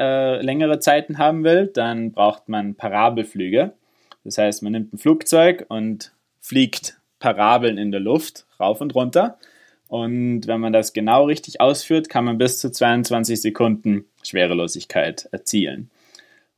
[0.00, 3.72] äh, längere Zeiten haben will, dann braucht man Parabelflüge.
[4.24, 9.38] Das heißt, man nimmt ein Flugzeug und fliegt Parabeln in der Luft rauf und runter.
[9.88, 15.90] Und wenn man das genau richtig ausführt, kann man bis zu 22 Sekunden Schwerelosigkeit erzielen.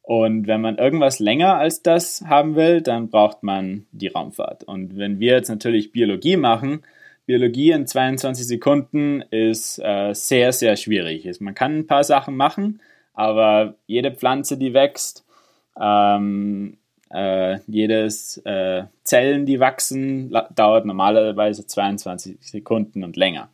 [0.03, 4.65] Und wenn man irgendwas länger als das haben will, dann braucht man die Raumfahrt.
[4.65, 6.83] Und wenn wir jetzt natürlich Biologie machen,
[7.27, 11.29] Biologie in 22 Sekunden ist äh, sehr, sehr schwierig.
[11.41, 12.81] Man kann ein paar Sachen machen,
[13.15, 15.25] aber jede Pflanze, die wächst,
[15.81, 16.79] ähm,
[17.11, 23.51] äh, jedes äh, Zellen, die wachsen, dauert normalerweise 22 Sekunden und länger.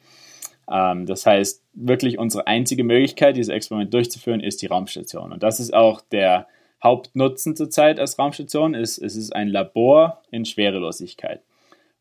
[0.70, 5.32] Ähm, das heißt, wirklich unsere einzige Möglichkeit, dieses Experiment durchzuführen, ist die Raumstation.
[5.32, 6.46] Und das ist auch der
[6.82, 8.74] Hauptnutzen zurzeit als Raumstation.
[8.74, 11.42] Ist, es ist ein Labor in Schwerelosigkeit.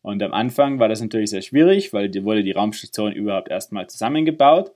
[0.07, 3.89] Und am Anfang war das natürlich sehr schwierig, weil die, wurde die Raumstation überhaupt erstmal
[3.89, 4.71] zusammengebaut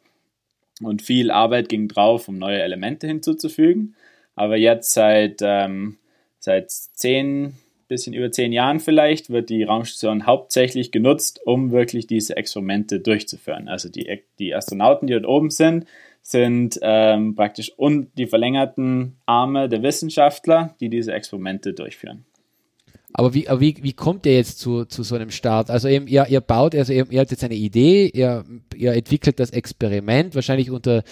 [0.82, 3.96] und viel Arbeit ging drauf, um neue Elemente hinzuzufügen.
[4.36, 5.96] Aber jetzt seit, ähm,
[6.40, 7.54] seit zehn,
[7.88, 13.70] bisschen über zehn Jahren vielleicht, wird die Raumstation hauptsächlich genutzt, um wirklich diese Experimente durchzuführen.
[13.70, 15.86] Also die, die Astronauten, die dort oben sind,
[16.22, 22.26] sind ähm, praktisch un die verlängerten Arme der Wissenschaftler, die diese Experimente durchführen.
[23.14, 25.70] Aber wie, wie, wie kommt ihr jetzt zu, zu so einem Start?
[25.70, 28.46] Also eben, ihr, ihr baut, also ihr, ihr habt jetzt eine Idee, ihr,
[28.76, 31.04] ihr entwickelt das Experiment, wahrscheinlich unter,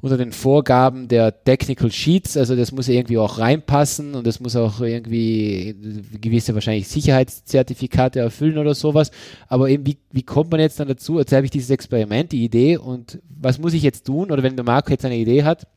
[0.00, 4.56] unter den Vorgaben der Technical Sheets, also das muss irgendwie auch reinpassen und das muss
[4.56, 5.76] auch irgendwie
[6.20, 9.12] gewisse wahrscheinlich Sicherheitszertifikate erfüllen oder sowas.
[9.46, 11.18] Aber eben, wie, wie kommt man jetzt dann dazu?
[11.18, 14.32] Jetzt habe ich dieses Experiment, die Idee und was muss ich jetzt tun?
[14.32, 15.68] Oder wenn der Marco jetzt eine Idee hat,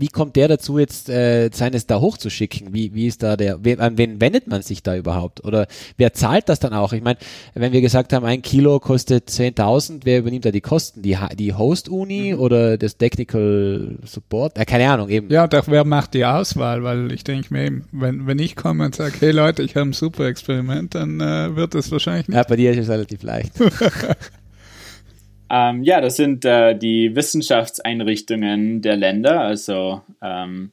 [0.00, 2.72] wie kommt der dazu, jetzt äh, seines da hochzuschicken?
[2.72, 5.44] Wie, wie ist da der, we, an wen wendet man sich da überhaupt?
[5.44, 6.92] Oder wer zahlt das dann auch?
[6.92, 7.18] Ich meine,
[7.54, 11.02] wenn wir gesagt haben, ein Kilo kostet 10.000, wer übernimmt da die Kosten?
[11.02, 12.40] Die, die Host-Uni mhm.
[12.40, 14.56] oder das Technical Support?
[14.56, 15.30] Äh, keine Ahnung, eben.
[15.30, 16.82] Ja, doch wer macht die Auswahl?
[16.84, 19.90] Weil ich denke mir eben, wenn, wenn ich komme und sage, hey Leute, ich habe
[19.90, 22.36] ein super Experiment, dann äh, wird es wahrscheinlich nicht.
[22.36, 23.52] Ja, bei dir ist es relativ leicht.
[25.50, 29.40] Ähm, ja, das sind äh, die Wissenschaftseinrichtungen der Länder.
[29.40, 30.72] Also ähm,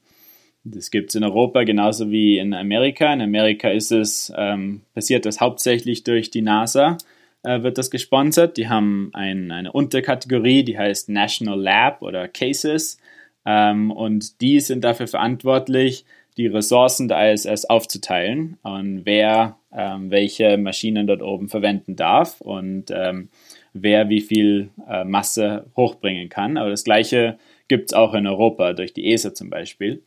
[0.64, 3.14] das gibt es in Europa genauso wie in Amerika.
[3.14, 6.98] In Amerika ist es, ähm, passiert das hauptsächlich durch die NASA,
[7.44, 8.58] äh, wird das gesponsert.
[8.58, 12.98] Die haben ein, eine Unterkategorie, die heißt National Lab oder Cases.
[13.46, 16.06] Ähm, und die sind dafür verantwortlich,
[16.38, 22.42] die Ressourcen der ISS aufzuteilen und wer ähm, welche Maschinen dort oben verwenden darf.
[22.42, 23.30] Und ähm,
[23.76, 26.58] wer wie viel äh, Masse hochbringen kann.
[26.58, 30.02] Aber das gleiche gibt es auch in Europa durch die ESA zum Beispiel.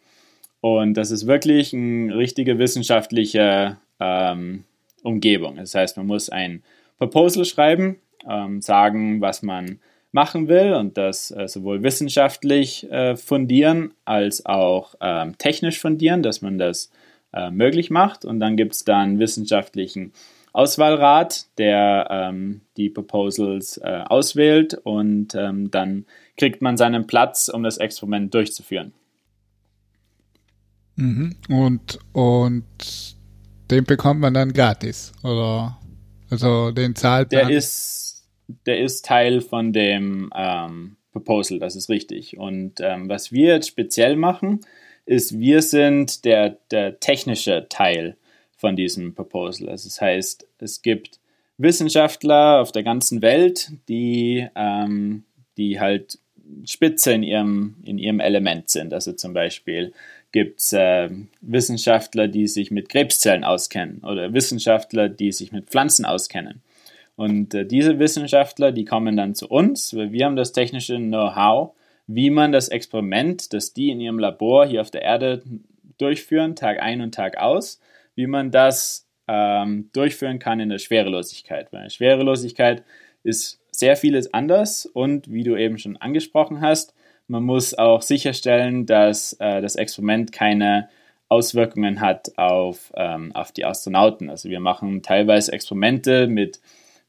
[0.61, 4.65] Und das ist wirklich eine richtige wissenschaftliche ähm,
[5.03, 5.57] Umgebung.
[5.57, 6.63] Das heißt, man muss ein
[6.97, 7.97] Proposal schreiben,
[8.29, 9.79] ähm, sagen, was man
[10.11, 16.41] machen will und das äh, sowohl wissenschaftlich äh, fundieren als auch ähm, technisch fundieren, dass
[16.41, 16.91] man das
[17.33, 18.25] äh, möglich macht.
[18.25, 20.13] Und dann gibt es dann wissenschaftlichen
[20.53, 27.63] Auswahlrat, der ähm, die Proposals äh, auswählt und ähm, dann kriegt man seinen Platz, um
[27.63, 28.93] das Experiment durchzuführen.
[30.97, 31.37] Mhm.
[31.49, 32.65] Und, und
[33.71, 35.79] den bekommt man dann gratis, oder?
[36.31, 38.29] Also den zahlt der Ist,
[38.67, 42.37] der ist Teil von dem ähm, Proposal, das ist richtig.
[42.39, 44.61] Und ähm, was wir jetzt speziell machen,
[45.07, 48.17] ist, wir sind der, der technische Teil
[48.59, 49.71] von diesem Proposal.
[49.71, 51.19] Also das heißt, es gibt
[51.57, 55.25] Wissenschaftler auf der ganzen Welt, die, ähm,
[55.57, 56.19] die halt
[56.65, 58.93] Spitze in ihrem, in ihrem Element sind.
[58.93, 59.93] Also zum Beispiel
[60.33, 61.09] gibt es äh,
[61.41, 66.61] Wissenschaftler, die sich mit Krebszellen auskennen oder Wissenschaftler, die sich mit Pflanzen auskennen.
[67.17, 71.75] Und äh, diese Wissenschaftler, die kommen dann zu uns, weil wir haben das technische Know-how,
[72.07, 75.43] wie man das Experiment, das die in ihrem Labor hier auf der Erde
[75.99, 77.81] durchführen, Tag ein und Tag aus,
[78.19, 81.73] wie man das ähm, durchführen kann in der Schwerelosigkeit.
[81.73, 82.83] Weil in der Schwerelosigkeit
[83.23, 86.95] ist sehr vieles anders und wie du eben schon angesprochen hast,
[87.29, 90.89] man muss auch sicherstellen, dass äh, das Experiment keine
[91.29, 94.31] Auswirkungen hat auf, ähm, auf die Astronauten.
[94.31, 96.59] Also wir machen teilweise Experimente mit,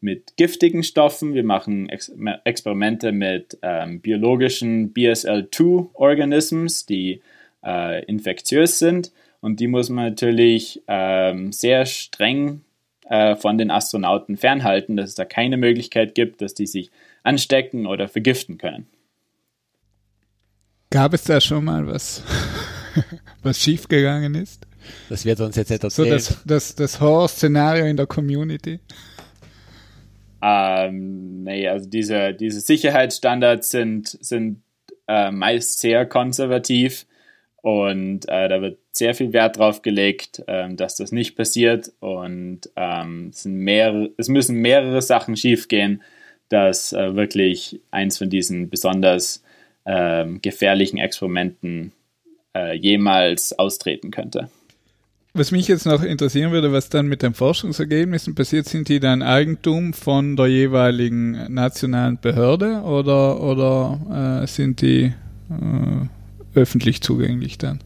[0.01, 2.11] mit giftigen Stoffen, wir machen Ex
[2.43, 7.23] Experimente mit ähm, biologischen BSL-2-Organisms, die
[7.65, 12.61] äh, infektiös sind und die muss man natürlich ähm, sehr streng
[13.09, 16.91] äh, von den Astronauten fernhalten, dass es da keine Möglichkeit gibt, dass die sich
[17.23, 18.87] anstecken oder vergiften können.
[20.91, 22.23] Gab es da schon mal was,
[23.43, 24.65] was schiefgegangen ist?
[25.09, 28.79] Das wird uns jetzt etwas So das, das, das Horror-Szenario in der Community?
[30.41, 34.63] Ähm, nee, also diese, diese Sicherheitsstandards sind, sind
[35.07, 37.05] äh, meist sehr konservativ
[37.57, 41.91] und äh, da wird sehr viel Wert drauf gelegt, ähm, dass das nicht passiert.
[41.99, 46.03] Und ähm, es, mehrere, es müssen mehrere Sachen schiefgehen,
[46.49, 49.43] dass äh, wirklich eins von diesen besonders
[49.85, 51.93] ähm, gefährlichen Experimenten
[52.55, 54.49] äh, jemals austreten könnte.
[55.33, 59.21] was mich jetzt noch interessieren würde, was dann mit den Forschungsergebnissen passiert, sind die dann
[59.21, 65.13] Eigentum von der jeweiligen nationalen Behörde oder, oder äh, sind die
[65.49, 67.79] äh, öffentlich zugänglich dann?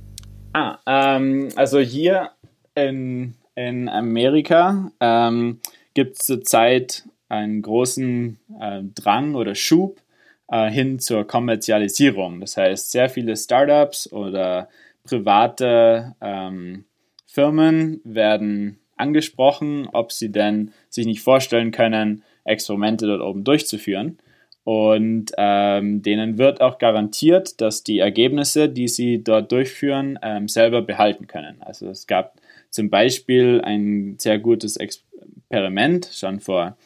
[0.53, 2.31] Ah, ähm, also hier
[2.75, 5.59] in, in Amerika ähm,
[5.95, 9.99] gibt es zurzeit einen großen äh, Drang oder Schub
[10.49, 12.39] äh, hin zur Kommerzialisierung.
[12.39, 14.69] Das heißt, sehr viele Startups oder
[15.03, 16.85] private ähm,
[17.25, 24.19] Firmen werden angesprochen, ob sie denn sich nicht vorstellen können, Experimente dort oben durchzuführen.
[24.63, 30.81] Und ähm, denen wird auch garantiert, dass die Ergebnisse, die sie dort durchführen, ähm, selber
[30.81, 31.61] behalten können.
[31.61, 32.39] Also es gab
[32.69, 36.77] zum Beispiel ein sehr gutes Experiment schon vor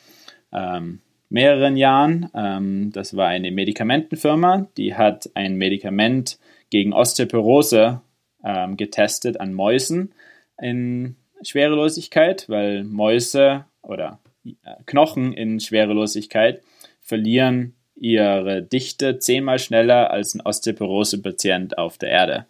[0.52, 2.30] ähm, mehreren Jahren.
[2.34, 8.02] Ähm, das war eine Medikamentenfirma, die hat ein Medikament gegen Osteoporose
[8.44, 10.14] ähm, getestet an Mäusen
[10.60, 14.52] in Schwerelosigkeit, weil Mäuse oder äh,
[14.86, 16.62] Knochen in Schwerelosigkeit
[17.08, 22.46] verlieren ihre Dichte zehnmal schneller als ein Osteoporose-Patient auf der Erde.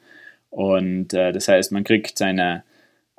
[0.49, 2.63] Und äh, das heißt, man kriegt seine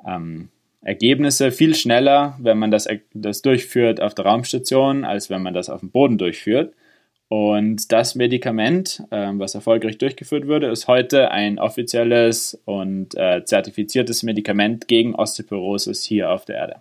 [0.05, 0.49] ähm,
[0.81, 5.69] Ergebnisse viel schneller, wenn man das, das durchführt auf der Raumstation, als wenn man das
[5.69, 6.73] auf dem Boden durchführt.
[7.29, 14.23] Und das Medikament, äh, was erfolgreich durchgeführt wurde, ist heute ein offizielles und äh, zertifiziertes
[14.23, 16.75] Medikament gegen Osteoporosis hier auf der Erde.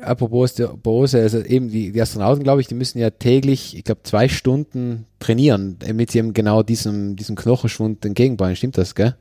[0.00, 4.02] Apropos Osteoporose, also eben die, die Astronauten, glaube ich, die müssen ja täglich, ich glaube,
[4.02, 8.56] zwei Stunden trainieren, damit sie eben genau diesem, diesem Knochenschwund entgegenbauen.
[8.56, 9.16] Stimmt das, gell?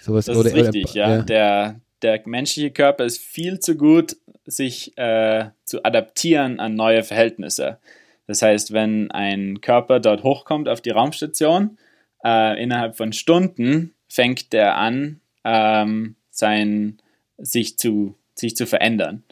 [0.00, 1.16] Sowas, das ist richtig, oder, ja.
[1.16, 1.22] ja.
[1.22, 7.78] Der, der menschliche Körper ist viel zu gut, sich äh, zu adaptieren an neue Verhältnisse.
[8.26, 11.78] Das heißt, wenn ein Körper dort hochkommt auf die Raumstation,
[12.24, 16.98] äh, innerhalb von Stunden fängt der an, ähm, sein,
[17.38, 19.22] sich, zu, sich zu verändern.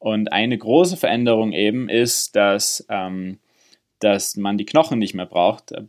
[0.00, 3.38] Und eine große Veränderung eben ist, dass, ähm,
[4.00, 5.82] dass man die Knochen nicht mehr braucht, äh,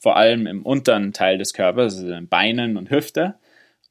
[0.00, 3.34] vor allem im unteren Teil des Körpers, also in Beinen und Hüfte.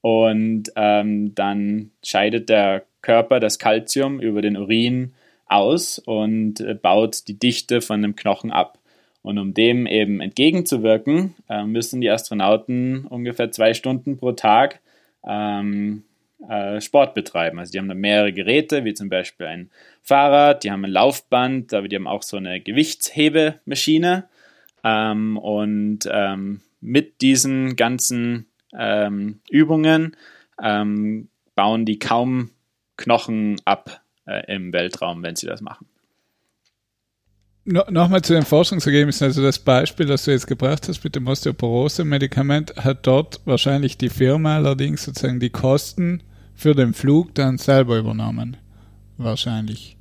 [0.01, 5.13] Und ähm, dann scheidet der Körper das Kalzium über den Urin
[5.47, 8.77] aus und äh, baut die Dichte von dem Knochen ab.
[9.23, 14.81] Und um dem eben entgegenzuwirken, äh, müssen die Astronauten ungefähr zwei Stunden pro Tag
[15.27, 16.03] ähm,
[16.47, 17.59] äh, Sport betreiben.
[17.59, 19.71] Also die haben da mehrere Geräte, wie zum Beispiel ein
[20.01, 24.27] Fahrrad, die haben ein Laufband, aber die haben auch so eine Gewichtshebemaschine.
[24.83, 28.45] Ähm, und ähm, mit diesen ganzen
[28.77, 30.15] ähm, Übungen
[30.61, 32.51] ähm, bauen die kaum
[32.97, 35.87] Knochen ab äh, im Weltraum, wenn sie das machen.
[37.69, 39.25] No, Nochmal zu den Forschungsergebnissen.
[39.25, 44.07] Also das Beispiel, das du jetzt gebracht hast mit dem Osteoporose-Medikament, hat dort wahrscheinlich die
[44.07, 46.23] Firma allerdings sozusagen die Kosten
[46.55, 48.55] für den Flug dann selber übernommen.
[49.17, 49.97] Wahrscheinlich.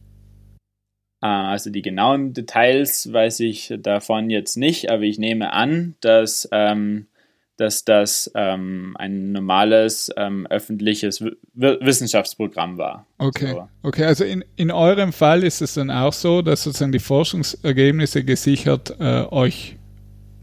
[1.20, 6.48] Ah, also die genauen Details weiß ich davon jetzt nicht, aber ich nehme an, dass
[6.52, 7.08] ähm,
[7.56, 13.06] dass das ähm, ein normales ähm, öffentliches w Wissenschaftsprogramm war.
[13.18, 13.68] Okay, so.
[13.82, 14.04] okay.
[14.04, 18.94] Also in, in eurem Fall ist es dann auch so, dass sozusagen die Forschungsergebnisse gesichert
[19.00, 19.76] äh, euch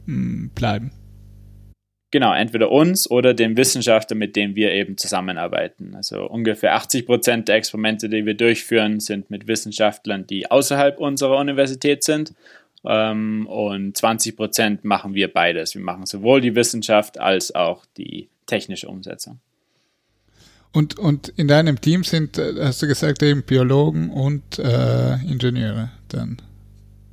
[0.06, 0.92] mh, hm, bleiben.
[2.14, 5.96] Genau, entweder uns oder dem Wissenschaftler, mit dem wir eben zusammenarbeiten.
[5.96, 11.38] Also ungefähr 80 Prozent der Experimente, die wir durchführen, sind mit Wissenschaftlern, die außerhalb unserer
[11.38, 12.36] Universität sind
[12.86, 15.76] ähm, und 20 Prozent machen wir beides.
[15.76, 19.40] Wir machen sowohl die Wissenschaft als auch die technische Umsetzung.
[20.72, 25.92] Und, und in deinem Team sind, äh, hast du gesagt, eben Biologen und äh, Ingenieure
[26.10, 26.38] dann?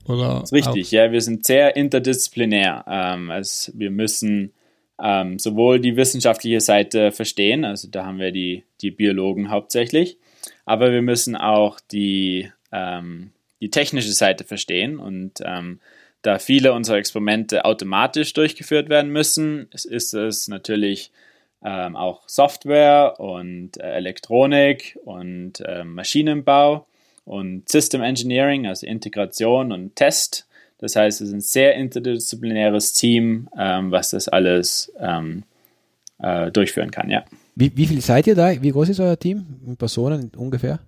[0.07, 0.93] Oder das ist richtig, auch?
[0.93, 2.85] ja, wir sind sehr interdisziplinär.
[2.89, 4.53] Ähm, also wir müssen
[5.01, 10.19] ähm, sowohl die wissenschaftliche Seite verstehen, also da haben wir die, die Biologen hauptsächlich,
[10.65, 13.31] aber wir müssen auch die ähm,
[13.61, 15.81] die technische Seite verstehen und ähm,
[16.23, 21.11] da viele unserer Experimente automatisch durchgeführt werden müssen, ist es natürlich
[21.63, 26.87] ähm, auch Software und äh, Elektronik und äh, Maschinenbau
[27.25, 30.47] und System Engineering, also Integration und Test.
[30.79, 35.45] Das heißt, es ist ein sehr interdisziplinäres Team, ähm, was das alles ähm,
[36.19, 37.25] äh, durchführen kann, ja.
[37.55, 38.51] Wie, wie viel seid ihr da?
[38.63, 39.77] Wie groß ist euer Team?
[39.79, 40.81] Personen ungefähr?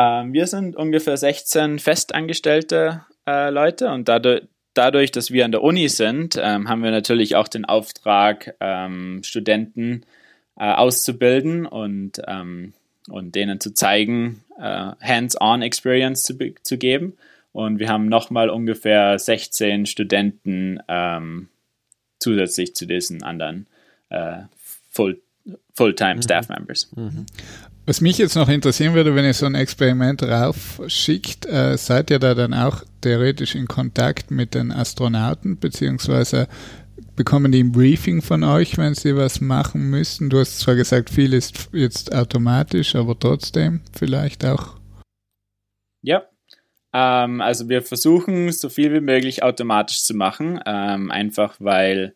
[0.00, 5.62] Ähm, wir sind ungefähr 16 festangestellte äh, Leute und dadurch, dadurch, dass wir an der
[5.62, 10.06] Uni sind, ähm, haben wir natürlich auch den Auftrag, ähm, Studenten
[10.56, 12.72] äh, auszubilden und, ähm,
[13.10, 17.18] und denen zu zeigen, äh, Hands-on Experience zu, zu geben.
[17.52, 21.48] Und wir haben nochmal ungefähr 16 Studenten ähm,
[22.20, 23.66] zusätzlich zu diesen anderen
[24.08, 24.44] äh,
[24.92, 25.20] Full,
[25.74, 26.22] full-time mhm.
[26.22, 26.90] staff members.
[26.94, 27.26] Mhm.
[27.90, 32.20] Was mich jetzt noch interessieren würde, wenn ihr so ein Experiment raufschickt, äh, seid ihr
[32.20, 36.46] da dann auch theoretisch in Kontakt mit den Astronauten, beziehungsweise
[37.16, 40.30] bekommen die ein Briefing von euch, wenn sie was machen müssen?
[40.30, 44.76] Du hast zwar gesagt, viel ist jetzt automatisch, aber trotzdem vielleicht auch.
[46.00, 46.28] Ja,
[46.92, 52.14] ähm, also wir versuchen so viel wie möglich automatisch zu machen, ähm, einfach weil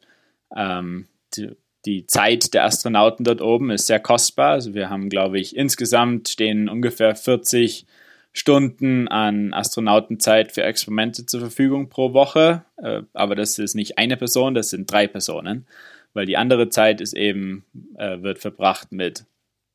[0.56, 1.50] ähm, die,
[1.86, 4.52] die, Zeit der Astronauten dort oben ist sehr kostbar.
[4.52, 7.86] Also wir haben, glaube ich, insgesamt stehen ungefähr 40
[8.32, 12.64] Stunden an Astronautenzeit für Experimente zur Verfügung pro Woche.
[12.76, 15.66] Äh, aber das ist nicht eine Person, das sind drei Personen,
[16.14, 17.64] weil die andere Zeit ist eben,
[17.96, 19.24] äh, wird verbracht mit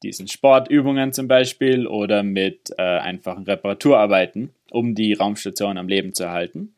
[0.04, 6.24] diesen Sportübungen zum Beispiel oder mit äh, einfachen Reparaturarbeiten, um die Raumstation am Leben zu
[6.24, 6.74] erhalten.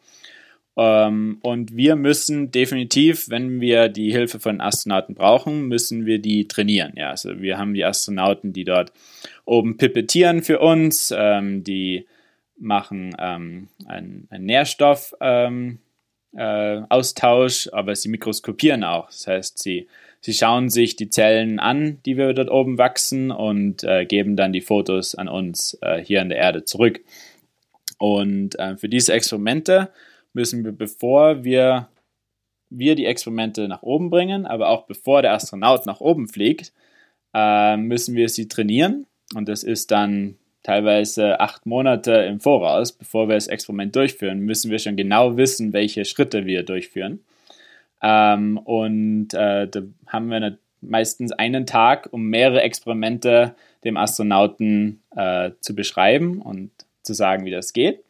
[0.77, 6.47] Ähm, und wir müssen definitiv, wenn wir die Hilfe von Astronauten brauchen, müssen wir die
[6.47, 6.93] trainieren.
[6.95, 8.93] Ja, also wir haben die Astronauten, die dort
[9.45, 12.07] oben pipettieren für uns, ähm, die
[12.57, 15.79] machen ähm, einen, einen Nährstoff ähm,
[16.33, 19.07] äh, aber sie mikroskopieren auch.
[19.07, 19.87] Das heißt, sie,
[20.21, 24.53] sie schauen sich die Zellen an, die wir dort oben wachsen und äh, geben dann
[24.53, 27.01] die Fotos an uns äh, hier an der Erde zurück.
[27.97, 29.89] Und äh, für diese Experimente
[30.33, 31.89] müssen wir, bevor wir,
[32.69, 36.73] wir die Experimente nach oben bringen, aber auch bevor der Astronaut nach oben fliegt,
[37.33, 39.05] äh, müssen wir sie trainieren.
[39.35, 44.71] Und das ist dann teilweise acht Monate im Voraus, bevor wir das Experiment durchführen, müssen
[44.71, 47.23] wir schon genau wissen, welche Schritte wir durchführen.
[48.01, 55.51] Ähm, und äh, da haben wir meistens einen Tag, um mehrere Experimente dem Astronauten äh,
[55.59, 56.71] zu beschreiben und
[57.03, 58.03] zu sagen, wie das geht.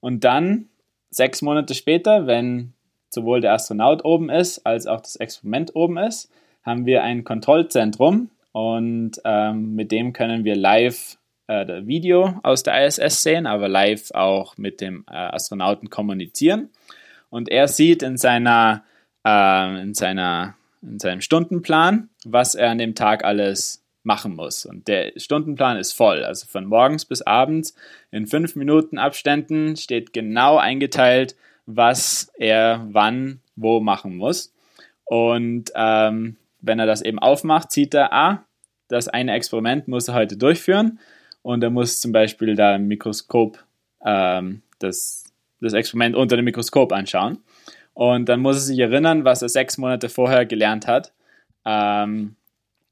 [0.00, 0.68] Und dann
[1.12, 2.72] sechs Monate später, wenn
[3.10, 6.32] sowohl der Astronaut oben ist, als auch das Experiment oben ist,
[6.64, 12.86] haben wir ein Kontrollzentrum und ähm, mit dem können wir live äh, Video aus der
[12.86, 16.70] ISS sehen, aber live auch mit dem äh, Astronauten kommunizieren.
[17.30, 18.84] Und er sieht in seiner,
[19.26, 24.66] äh, in seiner, in seinem Stundenplan, was er an dem Tag alles machen muss.
[24.66, 26.24] Und der Stundenplan ist voll.
[26.24, 27.74] Also von morgens bis abends
[28.10, 31.36] in fünf Minuten Abständen steht genau eingeteilt,
[31.66, 34.52] was er wann wo machen muss.
[35.04, 38.44] Und ähm, wenn er das eben aufmacht, sieht er, ah,
[38.88, 40.98] das eine Experiment muss er heute durchführen
[41.42, 43.64] und er muss zum Beispiel da im Mikroskop
[44.04, 45.24] ähm, das,
[45.60, 47.38] das Experiment unter dem Mikroskop anschauen.
[47.94, 51.12] Und dann muss er sich erinnern, was er sechs Monate vorher gelernt hat.
[51.64, 52.36] Ähm,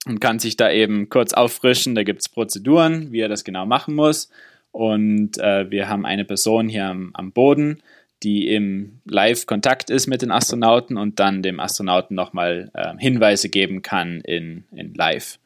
[0.06, 1.94] und kann sich da eben kurz auffrischen.
[1.94, 4.30] Da gibt es Prozeduren, wie er das genau machen muss.
[4.72, 7.82] Und äh, wir haben eine Person hier am, am Boden,
[8.22, 13.82] die im Live-Kontakt ist mit den Astronauten und dann dem Astronauten nochmal äh, Hinweise geben
[13.82, 15.38] kann in, in Live,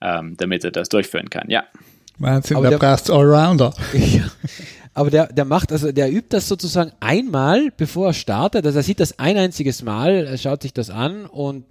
[0.00, 1.48] ähm, damit er das durchführen kann.
[1.50, 1.64] Ja.
[2.18, 3.74] Wahnsinn, aber da brauchst Allrounder.
[3.92, 4.30] Ja.
[4.94, 8.64] Aber der, der macht, also der übt das sozusagen einmal, bevor er startet.
[8.64, 11.66] Also er sieht das ein einziges Mal, er schaut sich das an und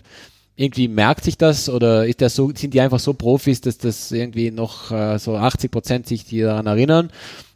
[0.56, 4.12] irgendwie merkt sich das oder ist das so, sind die einfach so Profis, dass das
[4.12, 7.12] irgendwie noch äh, so 80 Prozent sich die daran erinnern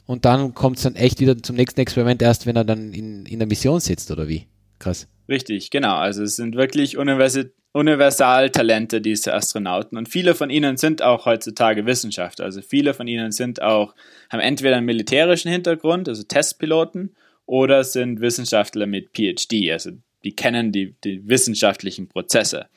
[0.05, 3.25] und dann kommt es dann echt wieder zum nächsten Experiment erst, wenn er dann in,
[3.27, 4.47] in der Mission sitzt oder wie?
[4.79, 5.07] Krass.
[5.27, 5.95] Richtig, genau.
[5.97, 9.95] Also es sind wirklich Universi Universaltalente, diese Astronauten.
[9.95, 12.45] Und viele von ihnen sind auch heutzutage Wissenschaftler.
[12.45, 13.93] Also viele von ihnen sind auch,
[14.31, 19.91] haben entweder einen militärischen Hintergrund, also Testpiloten, oder sind Wissenschaftler mit PhD, also
[20.23, 22.67] die kennen die, die wissenschaftlichen Prozesse.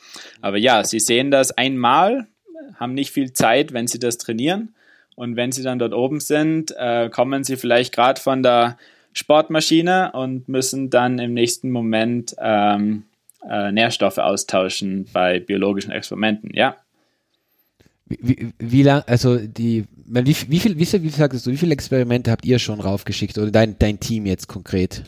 [0.41, 2.27] Aber ja, sie sehen das einmal,
[2.77, 4.75] haben nicht viel Zeit, wenn sie das trainieren.
[5.15, 8.79] Und wenn sie dann dort oben sind, äh, kommen sie vielleicht gerade von der
[9.13, 13.05] Sportmaschine und müssen dann im nächsten Moment ähm,
[13.49, 16.77] äh, Nährstoffe austauschen bei biologischen Experimenten, ja.
[18.07, 21.73] Wie, wie, wie lang, also die, wie, wie viel, wie, wie sagst du, wie viele
[21.73, 25.03] Experimente habt ihr schon raufgeschickt oder dein, dein Team jetzt konkret?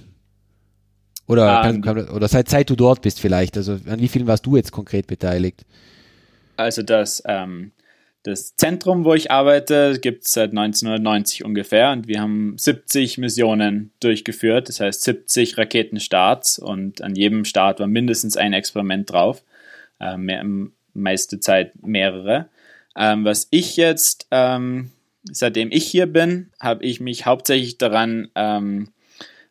[1.27, 4.27] Oder, um, ähm, kann, oder seit, seit du dort bist vielleicht, also an wie vielen
[4.27, 5.65] warst du jetzt konkret beteiligt?
[6.57, 7.73] Also das, ähm,
[8.25, 11.93] das Zentrum, wo ich arbeite, gibt es seit 1990 ungefähr.
[11.93, 16.59] Und wir haben 70 Missionen durchgeführt, das heißt 70 Raketenstarts.
[16.59, 19.43] Und an jedem Start war mindestens ein Experiment drauf,
[20.01, 20.43] äh, mehr,
[20.95, 22.49] meiste Zeit mehrere.
[22.97, 24.91] Ähm, was ich jetzt, ähm,
[25.25, 28.89] seitdem ich hier bin, habe ich mich hauptsächlich daran ähm,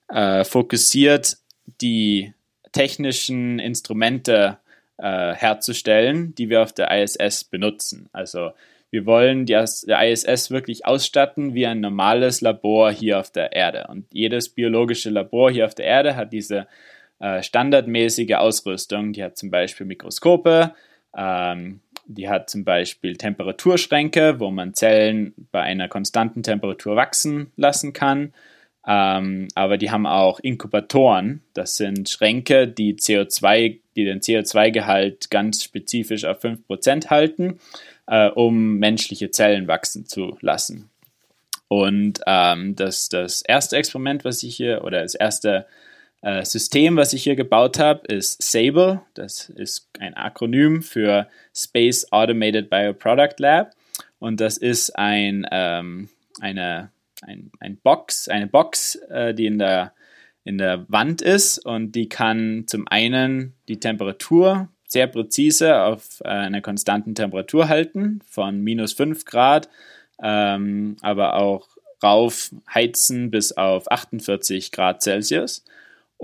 [0.07, 1.38] äh, fokussiert,
[1.82, 2.34] die
[2.72, 4.57] technischen Instrumente
[4.97, 8.09] äh, herzustellen, die wir auf der ISS benutzen.
[8.14, 8.51] Also
[8.89, 13.88] wir wollen die, ISS wirklich ausstatten wie ein normales Labor hier auf der Erde.
[13.89, 16.68] Und jedes biologische Labor hier auf der Erde hat diese
[17.20, 19.14] äh, standardmäßige Ausrüstung.
[19.14, 20.74] Die hat zum Beispiel Mikroskope
[21.16, 27.93] ähm, die hat zum Beispiel Temperaturschränke, wo man Zellen bei einer konstanten Temperatur wachsen lassen
[27.93, 28.34] kann.
[28.86, 31.41] Ähm, aber die haben auch Inkubatoren.
[31.53, 37.59] Das sind Schränke, die CO2, die den CO2-Gehalt ganz spezifisch auf 5% halten,
[38.07, 40.89] äh, um menschliche Zellen wachsen zu lassen.
[41.67, 45.65] Und ähm, das, das erste Experiment, was ich hier, oder das erste
[46.21, 49.01] äh, System, was ich hier gebaut habe, ist SABLE.
[49.13, 53.71] Das ist ein Akronym für Space Automated Bioproduct Lab.
[54.19, 56.09] Und das ist ein, ähm,
[56.39, 56.91] eine,
[57.26, 59.93] ein, ein Box, eine Box, äh, die in der,
[60.43, 66.30] in der Wand ist und die kann zum einen die Temperatur sehr präzise auf äh,
[66.30, 69.69] einer konstanten Temperatur halten, von minus 5 Grad,
[70.21, 71.67] ähm, aber auch
[72.03, 75.63] rauf heizen bis auf 48 Grad Celsius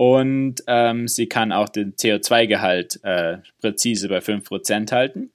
[0.00, 5.30] und ähm, sie kann auch den CO2-Gehalt äh, präzise bei 5% halten.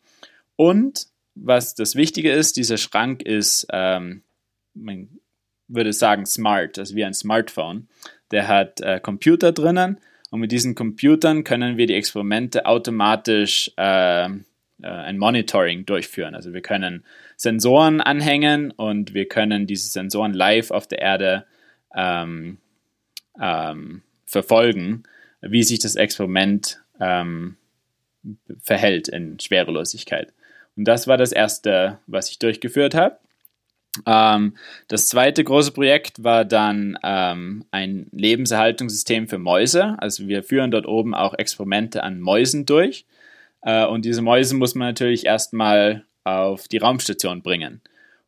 [0.55, 1.05] Und
[1.36, 4.24] was das Wichtige ist, dieser Schrank ist, ähm,
[4.74, 5.20] man
[5.68, 7.88] würde sagen, smart, also wie ein Smartphone.
[8.32, 9.97] Der hat äh, Computer drinnen
[10.32, 14.30] und mit diesen Computern können wir die Experimente automatisch äh,
[14.82, 16.36] äh, ein Monitoring durchführen.
[16.36, 17.03] Also wir können
[17.38, 21.45] Sensoren anhängen und wir können diese Sensoren live auf der Erde
[21.95, 22.57] ähm,
[23.41, 25.03] ähm, verfolgen,
[25.41, 27.57] wie sich das Experiment ähm,
[28.61, 30.34] verhält in Schwerelosigkeit.
[30.76, 33.18] Und das war das erste, was ich durchgeführt habe.
[34.06, 34.56] Ähm,
[34.88, 39.96] das zweite große Projekt war dann ähm, ein Lebenserhaltungssystem für Mäuse.
[40.00, 43.06] Also wir führen dort oben auch Experimente an Mäusen durch.
[43.62, 47.82] Äh, und diese Mäuse muss man natürlich erstmal auf die Raumstation bringen.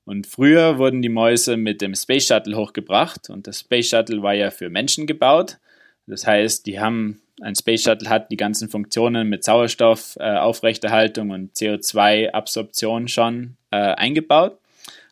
[0.05, 4.33] Und früher wurden die Mäuse mit dem Space Shuttle hochgebracht und das Space Shuttle war
[4.33, 5.57] ja für Menschen gebaut.
[6.05, 11.31] Das heißt, die haben, ein Space Shuttle hat die ganzen Funktionen mit Sauerstoff, äh, Aufrechterhaltung
[11.31, 14.59] und CO2-Absorption schon äh, eingebaut.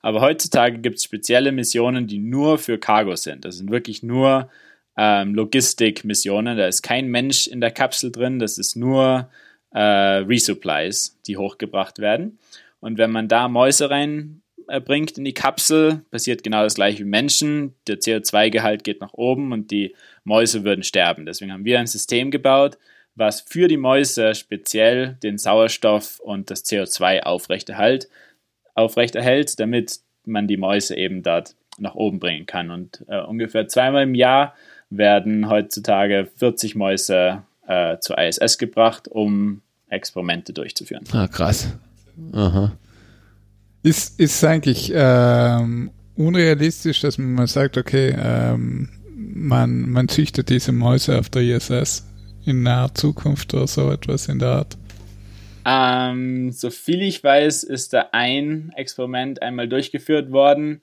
[0.05, 3.43] Aber heutzutage gibt es spezielle Missionen, die nur für Cargo sind.
[3.43, 4.51] Das sind wirklich nur
[4.95, 6.59] ähm, Logistikmissionen.
[6.59, 8.37] Da ist kein Mensch in der Kapsel drin.
[8.37, 9.31] Das ist nur
[9.71, 12.37] äh, Resupplies, die hochgebracht werden.
[12.81, 14.43] Und wenn man da Mäuse rein
[14.85, 17.73] bringt in die Kapsel, passiert genau das gleiche wie Menschen.
[17.87, 21.25] Der CO2-Gehalt geht nach oben und die Mäuse würden sterben.
[21.25, 22.77] Deswegen haben wir ein System gebaut,
[23.15, 28.07] was für die Mäuse speziell den Sauerstoff und das CO2 aufrechterhält,
[28.75, 32.71] aufrechterhält damit man die Mäuse eben dort nach oben bringen kann.
[32.71, 34.53] Und äh, ungefähr zweimal im Jahr
[34.89, 41.03] werden heutzutage 40 Mäuse äh, zur ISS gebracht, um Experimente durchzuführen.
[41.11, 41.69] Ah, krass.
[42.33, 42.71] Aha.
[43.83, 50.71] Ist, ist eigentlich ähm, unrealistisch, dass man mal sagt, okay, ähm, man, man züchtet diese
[50.71, 52.05] Mäuse auf der ISS
[52.45, 54.77] in naher Zukunft oder so etwas in der Art?
[55.65, 60.81] Ähm, so viel ich weiß, ist da ein Experiment einmal durchgeführt worden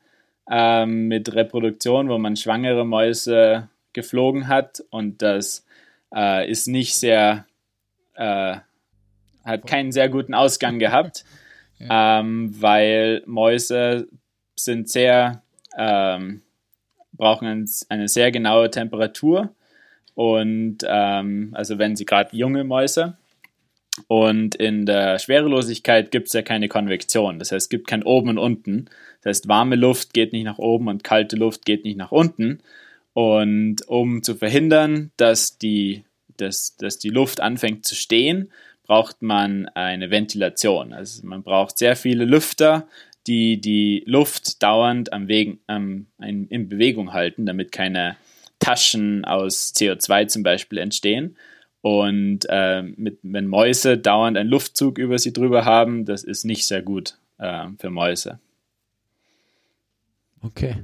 [0.50, 5.64] ähm, mit Reproduktion, wo man schwangere Mäuse geflogen hat und das
[6.12, 7.46] äh, ist nicht sehr,
[8.14, 8.56] äh,
[9.44, 11.24] hat keinen sehr guten Ausgang gehabt
[11.90, 14.08] ähm, weil Mäuse
[14.56, 15.42] sind sehr,
[15.78, 16.42] ähm,
[17.12, 19.54] brauchen eine sehr genaue Temperatur
[20.14, 23.16] und ähm, also wenn sie gerade junge Mäuse
[24.08, 28.30] und in der Schwerelosigkeit gibt es ja keine Konvektion, das heißt es gibt kein oben
[28.30, 28.86] und unten,
[29.22, 32.62] das heißt warme Luft geht nicht nach oben und kalte Luft geht nicht nach unten
[33.12, 36.04] und um zu verhindern, dass die,
[36.36, 38.50] dass, dass die Luft anfängt zu stehen,
[38.84, 40.92] braucht man eine Ventilation.
[40.92, 42.88] Also man braucht sehr viele Lüfter,
[43.26, 48.16] die die Luft dauernd am Wegen, ähm, in Bewegung halten, damit keine
[48.58, 51.36] Taschen aus CO2 zum Beispiel entstehen.
[51.82, 56.64] Und äh, mit, wenn Mäuse dauernd einen Luftzug über sie drüber haben, das ist nicht
[56.64, 58.38] sehr gut äh, für Mäuse.
[60.42, 60.76] Okay.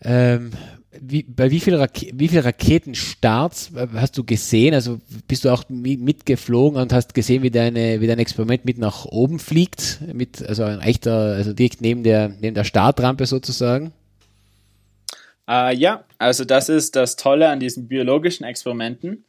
[0.00, 0.52] Ähm,
[1.00, 4.74] wie, bei wie vielen Rake wie viel Raketenstarts äh, hast du gesehen?
[4.74, 9.04] Also bist du auch mitgeflogen und hast gesehen, wie, deine, wie dein Experiment mit nach
[9.04, 10.00] oben fliegt?
[10.12, 13.92] Mit, also ein echter, also direkt neben der, neben der Startrampe sozusagen?
[15.46, 19.24] Uh, ja, also das ist das Tolle an diesen biologischen Experimenten,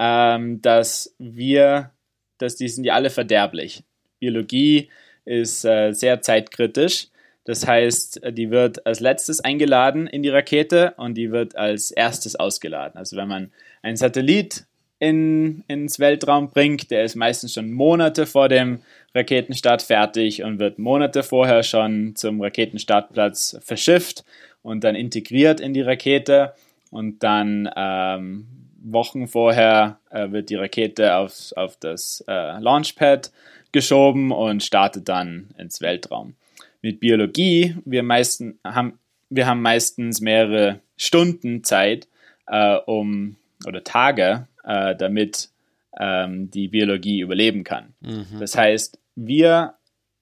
[0.00, 1.92] ähm, dass wir,
[2.38, 3.84] dass die sind ja alle verderblich.
[4.18, 4.90] Biologie
[5.24, 7.06] ist äh, sehr zeitkritisch
[7.44, 12.36] das heißt, die wird als letztes eingeladen in die Rakete und die wird als erstes
[12.36, 12.98] ausgeladen.
[12.98, 13.50] Also wenn man
[13.82, 14.66] einen Satellit
[14.98, 18.82] in, ins Weltraum bringt, der ist meistens schon Monate vor dem
[19.14, 24.24] Raketenstart fertig und wird Monate vorher schon zum Raketenstartplatz verschifft
[24.62, 26.52] und dann integriert in die Rakete
[26.90, 28.46] und dann ähm,
[28.82, 33.30] Wochen vorher äh, wird die Rakete auf, auf das äh, Launchpad
[33.72, 36.34] geschoben und startet dann ins Weltraum.
[36.82, 42.08] Mit Biologie, wir, meisten, haben, wir haben meistens mehrere Stunden Zeit,
[42.46, 45.50] äh, um oder Tage, äh, damit
[45.98, 47.94] ähm, die Biologie überleben kann.
[48.00, 48.38] Mhm.
[48.38, 49.74] Das heißt, wir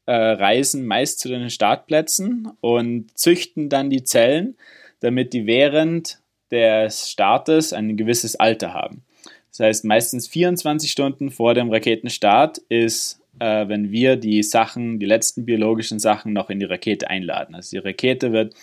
[0.07, 4.57] äh, reisen meist zu den Startplätzen und züchten dann die Zellen,
[5.01, 6.19] damit die während
[6.51, 9.03] des Startes ein gewisses Alter haben.
[9.51, 15.07] Das heißt, meistens 24 Stunden vor dem Raketenstart ist, äh, wenn wir die Sachen, die
[15.07, 17.55] letzten biologischen Sachen noch in die Rakete einladen.
[17.55, 18.55] Also die Rakete wird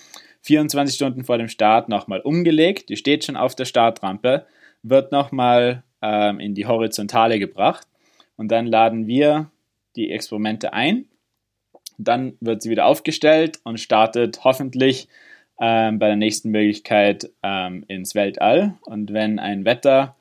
[0.41, 4.45] 24 Stunden vor dem Start nochmal umgelegt, die steht schon auf der Startrampe,
[4.83, 7.87] wird nochmal ähm, in die Horizontale gebracht
[8.37, 9.49] und dann laden wir
[9.95, 11.05] die Experimente ein.
[11.97, 15.07] Dann wird sie wieder aufgestellt und startet hoffentlich
[15.59, 18.75] ähm, bei der nächsten Möglichkeit ähm, ins Weltall.
[18.81, 20.15] Und wenn ein Wetter,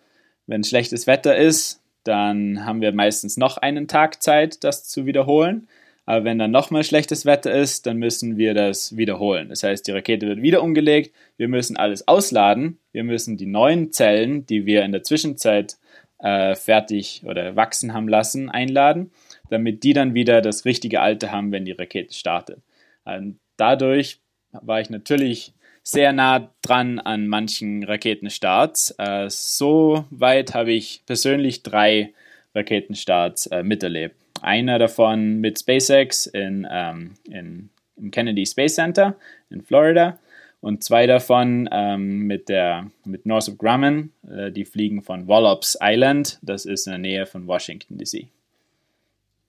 [0.46, 5.68] wenn schlechtes Wetter ist, dann haben wir meistens noch einen Tag Zeit, das zu wiederholen.
[6.06, 9.48] Aber wenn dann nochmal schlechtes Wetter ist, dann müssen wir das wiederholen.
[9.48, 13.90] Das heißt, die Rakete wird wieder umgelegt, wir müssen alles ausladen, wir müssen die neuen
[13.90, 15.78] Zellen, die wir in der Zwischenzeit
[16.18, 19.12] äh, fertig oder wachsen haben lassen, einladen,
[19.48, 22.60] damit die dann wieder das richtige Alter haben, wenn die Rakete startet.
[23.04, 24.20] Und dadurch
[24.62, 25.52] war ich natürlich
[25.82, 28.94] sehr nah dran an manchen Raketenstarts.
[28.98, 32.12] Äh, so weit habe ich persönlich drei
[32.54, 34.16] Raketenstarts äh, miterlebt.
[34.40, 39.16] Einer davon mit SpaceX in, ähm, in, im Kennedy Space Center
[39.50, 40.18] in Florida
[40.60, 44.10] und zwei davon ähm, mit, der, mit Northrop Grumman.
[44.26, 48.26] Äh, die fliegen von Wallops Island, das ist in der Nähe von Washington DC.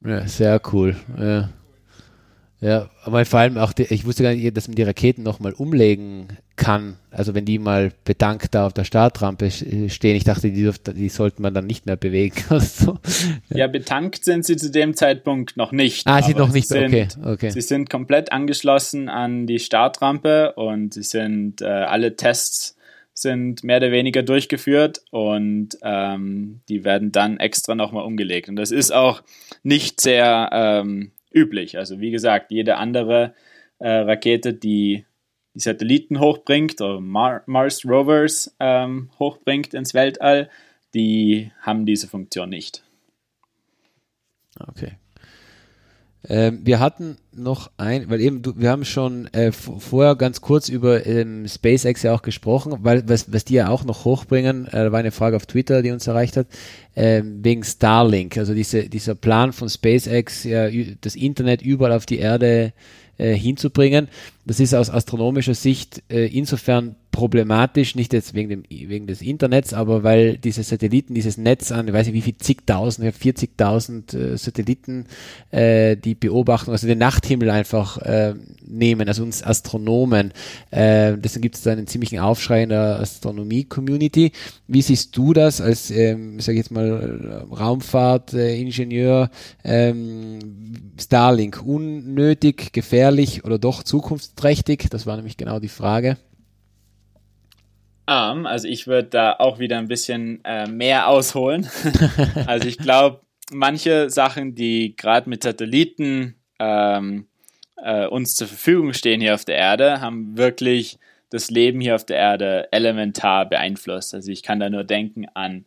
[0.05, 0.95] Ja, sehr cool.
[1.17, 1.49] Ja.
[2.61, 5.53] Ja, aber vor allem auch, die, ich wusste gar nicht, dass man die Raketen nochmal
[5.53, 6.97] umlegen kann.
[7.11, 11.41] Also wenn die mal bedankt da auf der Startrampe stehen, ich dachte, die, die sollte
[11.41, 12.41] man dann nicht mehr bewegen.
[12.59, 12.97] so.
[13.49, 13.57] ja.
[13.57, 16.07] ja, betankt sind sie zu dem Zeitpunkt noch nicht.
[16.07, 17.49] Ah, sie noch nicht, sind, okay, okay.
[17.49, 22.77] Sie sind komplett angeschlossen an die Startrampe und sie sind, äh, alle Tests
[23.13, 28.47] sind mehr oder weniger durchgeführt und ähm, die werden dann extra nochmal umgelegt.
[28.49, 29.23] Und das ist auch
[29.61, 30.49] nicht sehr...
[30.53, 31.77] Ähm, üblich.
[31.77, 33.33] Also wie gesagt, jede andere
[33.79, 35.05] äh, Rakete, die
[35.55, 40.49] die Satelliten hochbringt oder Mar Mars Rovers ähm, hochbringt ins Weltall,
[40.93, 42.83] die haben diese Funktion nicht.
[44.59, 44.97] Okay.
[46.29, 50.69] Ähm, wir hatten noch ein, weil eben, du, wir haben schon äh, vorher ganz kurz
[50.69, 54.91] über ähm, SpaceX ja auch gesprochen, weil was, was die ja auch noch hochbringen, äh,
[54.91, 56.47] war eine Frage auf Twitter, die uns erreicht hat,
[56.95, 60.69] äh, wegen Starlink, also diese, dieser Plan von SpaceX, ja,
[61.01, 62.73] das Internet überall auf die Erde
[63.17, 64.09] äh, hinzubringen.
[64.45, 69.73] Das ist aus astronomischer Sicht äh, insofern problematisch, nicht jetzt wegen, dem, wegen des Internets,
[69.73, 74.37] aber weil diese Satelliten, dieses Netz an, ich weiß nicht wie viel, zigtausend, 40.000 äh,
[74.37, 75.05] Satelliten,
[75.49, 78.33] äh, die beobachten, also den Nachthimmel einfach äh,
[78.67, 80.33] nehmen, also uns Astronomen.
[80.71, 84.33] Äh, deswegen gibt es da einen ziemlichen Aufschrei in der Astronomie-Community.
[84.67, 89.29] Wie siehst du das als, ähm, sage ich jetzt mal, Raumfahrtingenieur,
[89.63, 90.39] äh, ähm,
[90.99, 94.87] Starlink, unnötig, gefährlich oder doch zukunftsträchtig?
[94.89, 96.17] Das war nämlich genau die Frage.
[98.07, 101.67] Um, also ich würde da auch wieder ein bisschen äh, mehr ausholen.
[102.45, 107.25] also ich glaube, manche Sachen, die gerade mit Satelliten ähm,
[107.77, 110.99] äh, uns zur Verfügung stehen hier auf der Erde, haben wirklich
[111.31, 114.13] das Leben hier auf der Erde elementar beeinflusst.
[114.13, 115.65] Also ich kann da nur denken an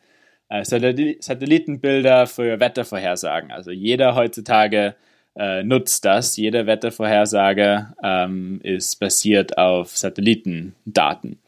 [0.48, 3.50] äh, Satellitenbilder für Wettervorhersagen.
[3.50, 4.94] Also jeder heutzutage
[5.36, 6.36] äh, nutzt das.
[6.36, 11.38] Jede Wettervorhersage ähm, ist basiert auf Satellitendaten.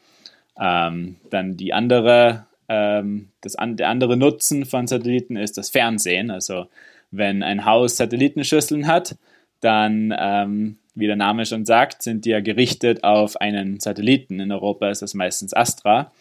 [0.61, 6.29] Ähm, dann die andere, ähm, das an, der andere Nutzen von Satelliten ist das Fernsehen.
[6.29, 6.67] Also
[7.09, 9.17] wenn ein Haus Satellitenschüsseln hat,
[9.59, 14.39] dann, ähm, wie der Name schon sagt, sind die ja gerichtet auf einen Satelliten.
[14.39, 16.11] In Europa ist das meistens Astra,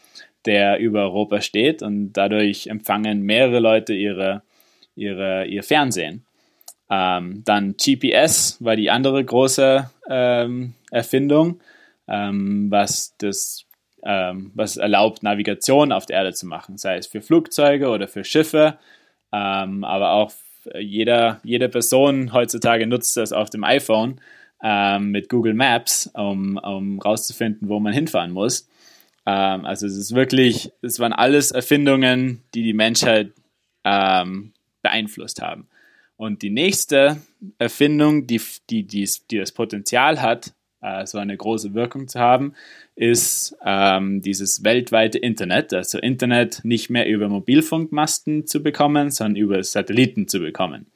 [0.46, 4.42] der über Europa steht und dadurch empfangen mehrere Leute ihre,
[4.94, 6.24] ihre, ihr Fernsehen.
[6.88, 11.60] Ähm, dann GPS war die andere große ähm, Erfindung,
[12.08, 13.66] ähm, was das
[14.04, 18.24] ähm, was erlaubt, Navigation auf der Erde zu machen, sei es für Flugzeuge oder für
[18.24, 18.78] Schiffe,
[19.32, 20.32] ähm, aber auch
[20.78, 24.20] jeder, jede Person heutzutage nutzt das auf dem iPhone
[24.62, 28.68] ähm, mit Google Maps, um, um rauszufinden, wo man hinfahren muss.
[29.26, 33.32] Ähm, also es ist wirklich, es waren alles Erfindungen, die die Menschheit
[33.84, 34.52] ähm,
[34.82, 35.68] beeinflusst haben.
[36.16, 37.16] Und die nächste
[37.58, 40.52] Erfindung, die, die, die, die das Potenzial hat,
[40.82, 42.54] äh, so eine große Wirkung zu haben,
[42.96, 45.72] ist ähm, dieses weltweite Internet.
[45.72, 50.86] Also Internet nicht mehr über Mobilfunkmasten zu bekommen, sondern über Satelliten zu bekommen.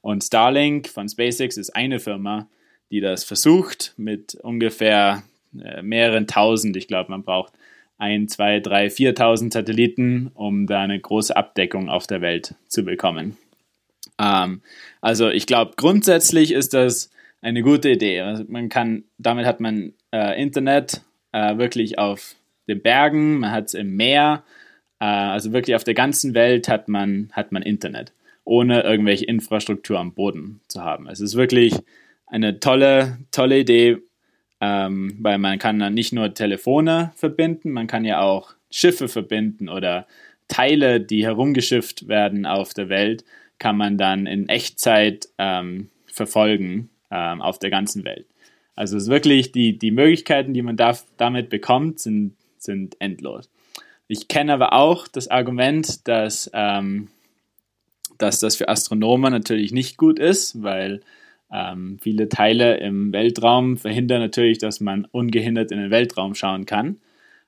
[0.00, 2.48] Und Starlink von SpaceX ist eine Firma,
[2.90, 5.22] die das versucht mit ungefähr
[5.62, 6.76] äh, mehreren tausend.
[6.76, 7.52] Ich glaube, man braucht
[7.98, 13.36] ein, zwei, drei, viertausend Satelliten, um da eine große Abdeckung auf der Welt zu bekommen.
[14.18, 14.62] Ähm,
[15.00, 18.20] also ich glaube, grundsätzlich ist das eine gute Idee.
[18.20, 21.02] Also man kann, damit hat man äh, Internet
[21.32, 22.34] äh, wirklich auf
[22.68, 24.44] den Bergen, man hat es im Meer,
[25.00, 28.12] äh, also wirklich auf der ganzen Welt hat man, hat man Internet,
[28.44, 31.08] ohne irgendwelche Infrastruktur am Boden zu haben.
[31.08, 31.74] Es ist wirklich
[32.26, 33.98] eine tolle, tolle Idee,
[34.60, 39.68] ähm, weil man kann dann nicht nur Telefone verbinden, man kann ja auch Schiffe verbinden
[39.68, 40.06] oder
[40.48, 43.24] Teile, die herumgeschifft werden auf der Welt,
[43.58, 48.26] kann man dann in Echtzeit ähm, verfolgen ähm, auf der ganzen Welt.
[48.74, 53.50] Also es ist wirklich, die, die Möglichkeiten, die man da, damit bekommt, sind, sind endlos.
[54.06, 57.08] Ich kenne aber auch das Argument, dass, ähm,
[58.18, 61.00] dass das für Astronomen natürlich nicht gut ist, weil
[61.52, 66.98] ähm, viele Teile im Weltraum verhindern natürlich, dass man ungehindert in den Weltraum schauen kann.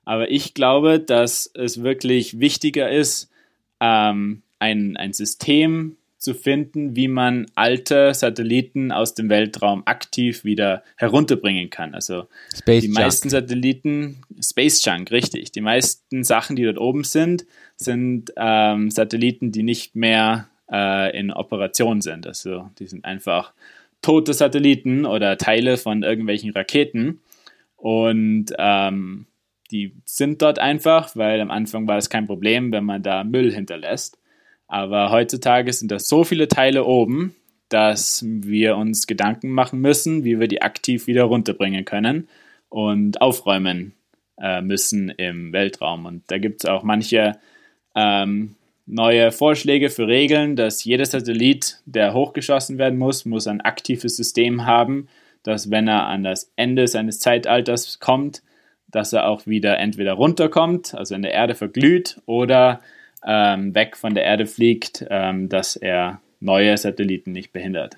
[0.05, 3.31] Aber ich glaube, dass es wirklich wichtiger ist,
[3.79, 10.83] ähm, ein, ein System zu finden, wie man alte Satelliten aus dem Weltraum aktiv wieder
[10.95, 11.95] herunterbringen kann.
[11.95, 12.99] Also Space die Junk.
[12.99, 15.51] meisten Satelliten, Space Junk, richtig.
[15.51, 21.31] Die meisten Sachen, die dort oben sind, sind ähm, Satelliten, die nicht mehr äh, in
[21.31, 22.27] Operation sind.
[22.27, 23.51] Also die sind einfach
[24.03, 27.19] tote Satelliten oder Teile von irgendwelchen Raketen.
[27.77, 29.25] Und ähm,
[29.71, 33.51] die sind dort einfach, weil am Anfang war es kein Problem, wenn man da Müll
[33.51, 34.20] hinterlässt.
[34.71, 37.35] Aber heutzutage sind da so viele Teile oben,
[37.67, 42.29] dass wir uns Gedanken machen müssen, wie wir die aktiv wieder runterbringen können
[42.69, 43.91] und aufräumen
[44.39, 46.05] äh, müssen im Weltraum.
[46.05, 47.33] Und da gibt es auch manche
[47.95, 54.15] ähm, neue Vorschläge für Regeln, dass jeder Satellit, der hochgeschossen werden muss, muss ein aktives
[54.15, 55.09] System haben,
[55.43, 58.41] dass wenn er an das Ende seines Zeitalters kommt,
[58.87, 62.79] dass er auch wieder entweder runterkommt, also in der Erde verglüht, oder
[63.25, 67.97] ähm, weg von der Erde fliegt, ähm, dass er neue Satelliten nicht behindert.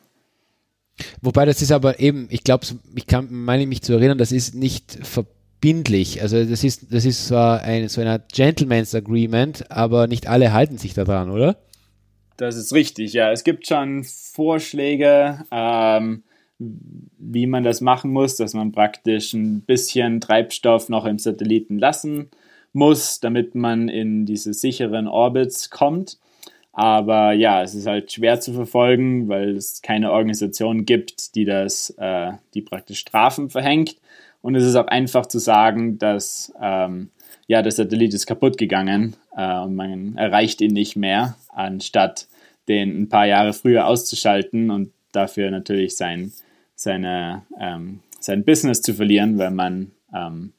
[1.22, 4.54] Wobei das ist aber eben, ich glaube, ich kann meine mich zu erinnern, das ist
[4.54, 6.22] nicht verbindlich.
[6.22, 10.78] Also das ist, das ist zwar ein so ein Gentleman's Agreement, aber nicht alle halten
[10.78, 11.58] sich daran, oder?
[12.38, 13.32] Das ist richtig, ja.
[13.32, 16.24] Es gibt schon Vorschläge, ähm,
[16.60, 22.30] wie man das machen muss, dass man praktisch ein bisschen Treibstoff noch im Satelliten lassen
[22.74, 26.18] muss, damit man in diese sicheren Orbits kommt.
[26.72, 31.92] Aber ja, es ist halt schwer zu verfolgen, weil es keine Organisation gibt, die das,
[31.98, 33.96] äh, die praktisch Strafen verhängt.
[34.42, 37.12] Und es ist auch einfach zu sagen, dass ähm,
[37.48, 42.28] ja, der Satellit ist kaputt gegangen äh, und man erreicht ihn nicht mehr, anstatt
[42.68, 46.32] den ein paar Jahre früher auszuschalten und dafür natürlich sein,
[46.76, 50.54] seine, ähm, sein Business zu verlieren, weil man ähm,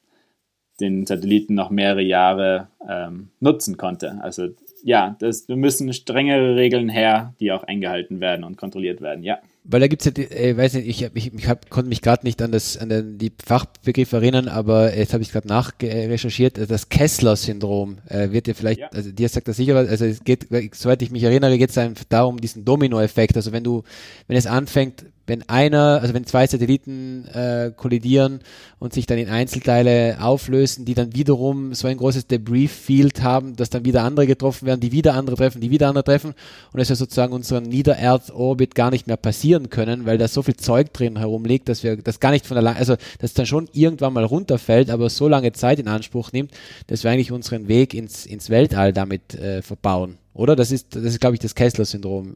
[0.79, 4.19] den Satelliten noch mehrere Jahre ähm, nutzen konnte.
[4.21, 4.49] Also
[4.83, 9.39] ja, das, da müssen strengere Regeln her, die auch eingehalten werden und kontrolliert werden, ja.
[9.63, 12.23] Weil da gibt es ja, äh, weiß nicht, ich, ich, ich hab, konnte mich gerade
[12.23, 16.89] nicht an, das, an den, die Fachbegriffe erinnern, aber jetzt habe ich gerade nachrecherchiert, das
[16.89, 18.89] Kessler-Syndrom äh, wird ja vielleicht, ja.
[18.93, 20.45] also dir sagt das sicher, also es geht,
[20.75, 23.81] soweit ich mich erinnere, geht es einfach darum, diesen Domino-Effekt, also wenn du,
[24.27, 28.39] wenn es anfängt, wenn einer, also wenn zwei Satelliten äh, kollidieren
[28.79, 33.69] und sich dann in Einzelteile auflösen, die dann wiederum so ein großes Debris-Field haben, dass
[33.69, 36.33] dann wieder andere getroffen werden, die wieder andere treffen, die wieder andere treffen
[36.71, 40.57] und es ja sozusagen unseren Niedererdorbit gar nicht mehr passieren können, weil da so viel
[40.57, 44.13] Zeug drin herumliegt, dass wir das gar nicht von allein, also dass dann schon irgendwann
[44.13, 46.51] mal runterfällt, aber so lange Zeit in Anspruch nimmt,
[46.87, 50.17] dass wir eigentlich unseren Weg ins, ins Weltall damit äh, verbauen.
[50.35, 50.55] Oder?
[50.55, 52.33] Das ist, das ist glaube ich, das Kessler-Syndrom.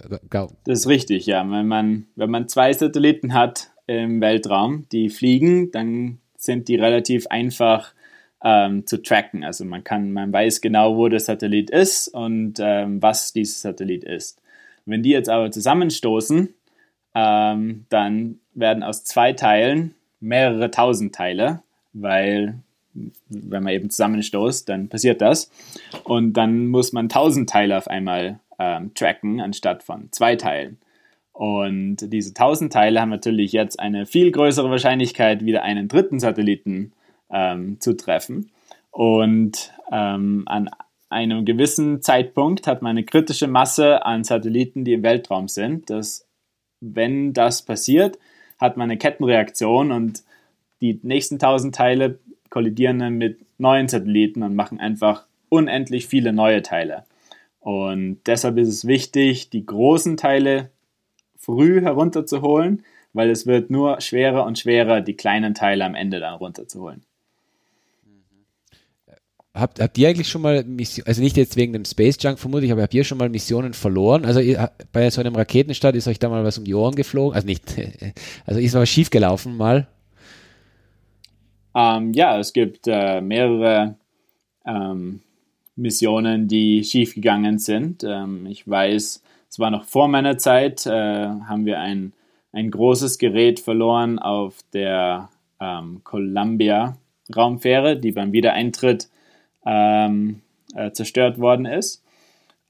[0.66, 1.40] Das ist richtig, ja.
[1.50, 7.28] Wenn man, wenn man zwei Satelliten hat im Weltraum, die fliegen, dann sind die relativ
[7.28, 7.94] einfach
[8.44, 9.44] ähm, zu tracken.
[9.44, 14.06] Also man kann, man weiß genau, wo der Satellit ist und ähm, was dieser Satellit
[14.06, 14.42] ist.
[14.86, 16.54] Wenn die jetzt aber zusammenstoßen,
[17.16, 22.60] ähm, dann werden aus zwei Teilen mehrere tausend Teile, weil
[22.94, 25.52] wenn man eben zusammenstoßt, dann passiert das.
[26.04, 30.78] Und dann muss man tausend Teile auf einmal ähm, tracken, anstatt von zwei Teilen.
[31.32, 36.92] Und diese tausend Teile haben natürlich jetzt eine viel größere Wahrscheinlichkeit, wieder einen dritten Satelliten
[37.32, 38.52] ähm, zu treffen.
[38.92, 40.70] Und ähm, an
[41.10, 45.90] einem gewissen Zeitpunkt hat man eine kritische Masse an Satelliten, die im Weltraum sind.
[45.90, 46.28] Dass,
[46.82, 48.20] wenn das passiert,
[48.60, 50.24] hat man eine Kettenreaktion und
[50.82, 56.62] die nächsten 1000 Teile kollidieren dann mit neuen Satelliten und machen einfach unendlich viele neue
[56.62, 57.04] Teile.
[57.60, 60.70] Und deshalb ist es wichtig, die großen Teile
[61.38, 66.36] früh herunterzuholen, weil es wird nur schwerer und schwerer, die kleinen Teile am Ende dann
[66.36, 67.04] runterzuholen.
[69.54, 72.72] Habt, habt ihr eigentlich schon mal, Mission, also nicht jetzt wegen dem Space Junk vermutlich,
[72.72, 74.24] aber habt ihr schon mal Missionen verloren?
[74.24, 74.42] Also
[74.92, 77.36] bei so einem Raketenstart ist euch da mal was um die Ohren geflogen?
[77.36, 77.64] Also nicht,
[78.46, 79.88] also ist was schiefgelaufen mal?
[81.80, 83.96] Ähm, ja, es gibt äh, mehrere
[84.66, 85.22] ähm,
[85.78, 88.04] Missionen, die schiefgegangen sind.
[88.04, 92.12] Ähm, ich weiß, es war noch vor meiner Zeit, äh, haben wir ein,
[92.52, 95.30] ein großes Gerät verloren auf der
[95.62, 96.98] ähm, Columbia
[97.34, 99.08] Raumfähre, die beim Wiedereintritt
[99.66, 100.42] ähm,
[100.76, 102.04] äh, zerstört worden ist.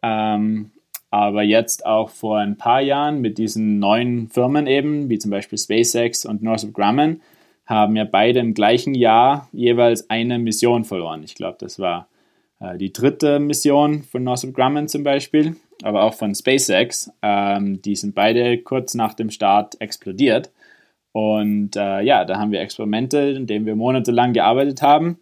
[0.03, 0.69] Ähm,
[1.09, 5.57] aber jetzt auch vor ein paar Jahren mit diesen neuen Firmen eben, wie zum Beispiel
[5.57, 7.21] SpaceX und Northrop Grumman,
[7.69, 11.21] haben ja beide im gleichen Jahr jeweils eine Mission verloren.
[11.23, 12.07] Ich glaube, das war
[12.59, 17.11] äh, die dritte Mission von Northrop Grumman zum Beispiel, aber auch von SpaceX.
[17.21, 20.51] Ähm, die sind beide kurz nach dem Start explodiert.
[21.11, 25.19] Und äh, ja, da haben wir Experimente, in denen wir monatelang gearbeitet haben,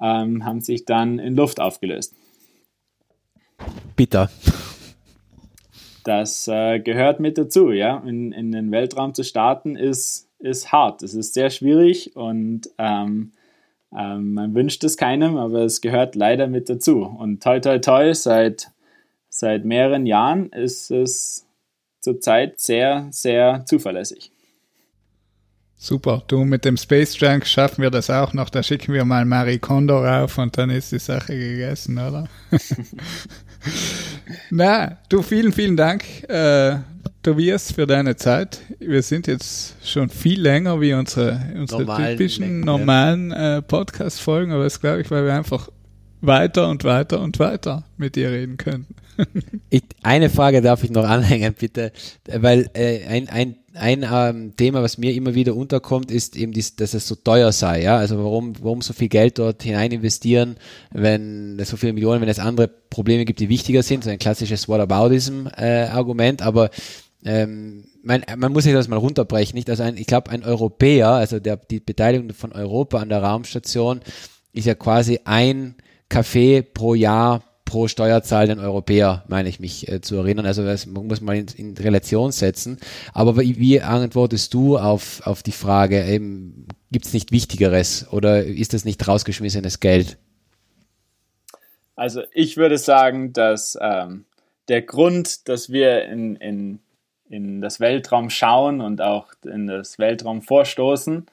[0.00, 2.16] ähm, haben sich dann in Luft aufgelöst.
[3.94, 4.30] Bitter.
[6.02, 7.98] Das äh, gehört mit dazu, ja.
[7.98, 11.02] In, in den Weltraum zu starten ist, ist hart.
[11.02, 13.32] Es ist sehr schwierig und ähm,
[13.96, 17.02] ähm, man wünscht es keinem, aber es gehört leider mit dazu.
[17.04, 18.70] Und toi toi toi, seit,
[19.28, 21.46] seit mehreren Jahren ist es
[22.00, 24.33] zurzeit sehr, sehr zuverlässig.
[25.84, 28.48] Super, du mit dem Space Junk schaffen wir das auch noch.
[28.48, 32.26] Da schicken wir mal Marie Kondo rauf und dann ist die Sache gegessen, oder?
[34.50, 36.78] Na, du, vielen, vielen Dank, äh,
[37.22, 38.62] Tobias, für deine Zeit.
[38.78, 44.64] Wir sind jetzt schon viel länger wie unsere, unsere normalen typischen normalen äh, Podcast-Folgen, aber
[44.64, 45.68] das glaube ich, weil wir einfach
[46.22, 48.94] weiter und weiter und weiter mit dir reden könnten.
[49.68, 51.92] ich, eine Frage darf ich noch anhängen, bitte,
[52.26, 56.76] weil äh, ein, ein ein ähm, Thema, was mir immer wieder unterkommt, ist eben, dies,
[56.76, 57.82] dass es so teuer sei.
[57.82, 57.96] Ja?
[57.96, 60.56] Also warum, warum so viel Geld dort hinein investieren,
[60.92, 64.68] wenn so viele Millionen, wenn es andere Probleme gibt, die wichtiger sind, so ein klassisches
[64.68, 66.70] Whataboutism-Argument, äh, aber
[67.24, 69.70] ähm, man, man muss sich das mal runterbrechen, nicht?
[69.70, 74.00] Also ein, ich glaube, ein Europäer, also der, die Beteiligung von Europa an der Raumstation
[74.52, 75.74] ist ja quasi ein
[76.08, 77.42] Kaffee pro Jahr
[77.74, 80.46] pro steuerzahlenden Europäer, meine ich mich äh, zu erinnern.
[80.46, 82.78] Also das muss man in, in Relation setzen.
[83.12, 86.04] Aber wie, antwortest du auf, auf die Frage,
[86.92, 90.18] gibt es nicht Wichtigeres oder ist das nicht rausgeschmissenes Geld?
[91.96, 94.24] Also ich würde sagen, dass ähm,
[94.68, 96.78] der Grund, dass wir in, in,
[97.28, 101.26] in das Weltraum schauen und auch in das Weltraum vorstoßen,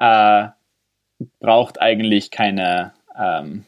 [0.00, 0.48] äh,
[1.40, 3.64] braucht eigentlich keine, ähm,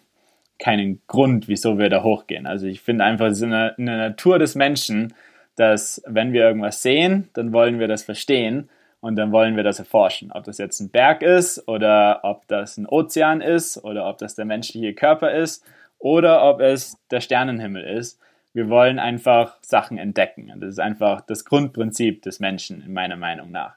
[0.60, 2.46] keinen Grund, wieso wir da hochgehen.
[2.46, 5.14] Also ich finde einfach, es ist in der, in der Natur des Menschen,
[5.56, 8.68] dass wenn wir irgendwas sehen, dann wollen wir das verstehen
[9.00, 10.30] und dann wollen wir das erforschen.
[10.32, 14.34] Ob das jetzt ein Berg ist oder ob das ein Ozean ist oder ob das
[14.34, 15.64] der menschliche Körper ist
[15.98, 18.20] oder ob es der Sternenhimmel ist.
[18.52, 20.50] Wir wollen einfach Sachen entdecken.
[20.52, 23.74] Und das ist einfach das Grundprinzip des Menschen, in meiner Meinung nach.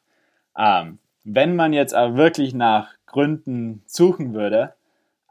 [0.57, 4.73] Ähm, wenn man jetzt aber wirklich nach Gründen suchen würde,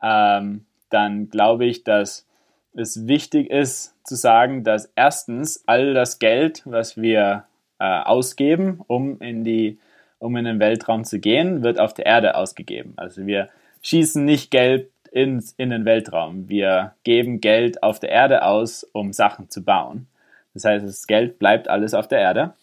[0.03, 2.27] ähm, dann glaube ich, dass
[2.75, 7.45] es wichtig ist zu sagen, dass erstens all das Geld, was wir
[7.79, 9.79] äh, ausgeben, um in, die,
[10.19, 12.95] um in den Weltraum zu gehen, wird auf der Erde ausgegeben.
[12.97, 13.49] Also wir
[13.83, 16.49] schießen nicht Geld ins, in den Weltraum.
[16.49, 20.07] Wir geben Geld auf der Erde aus, um Sachen zu bauen.
[20.55, 22.55] Das heißt, das Geld bleibt alles auf der Erde.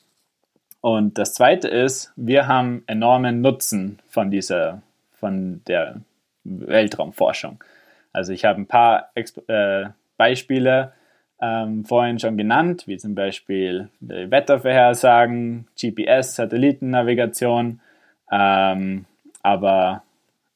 [0.81, 4.81] Und das Zweite ist, wir haben enormen Nutzen von dieser,
[5.11, 6.01] von der
[6.43, 7.64] Weltraumforschung.
[8.14, 10.94] Also ich habe ein paar Exp äh, Beispiele
[11.41, 17.80] ähm, vorhin schon genannt, wie zum Beispiel Wettervorhersagen, GPS, Satellitennavigation,
[18.31, 19.06] ähm,
[19.41, 20.03] aber,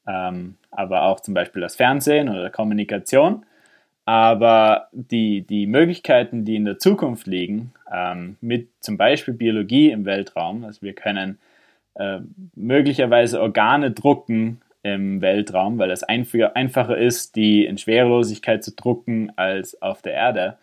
[0.06, 3.46] ähm, aber auch zum Beispiel das Fernsehen oder Kommunikation.
[4.06, 10.04] Aber die, die Möglichkeiten, die in der Zukunft liegen, ähm, mit zum Beispiel Biologie im
[10.04, 11.40] Weltraum, also wir können
[11.96, 12.20] äh,
[12.56, 19.82] möglicherweise Organe drucken im Weltraum, weil es einfacher ist, die in Schwerelosigkeit zu drucken als
[19.82, 20.58] auf der Erde.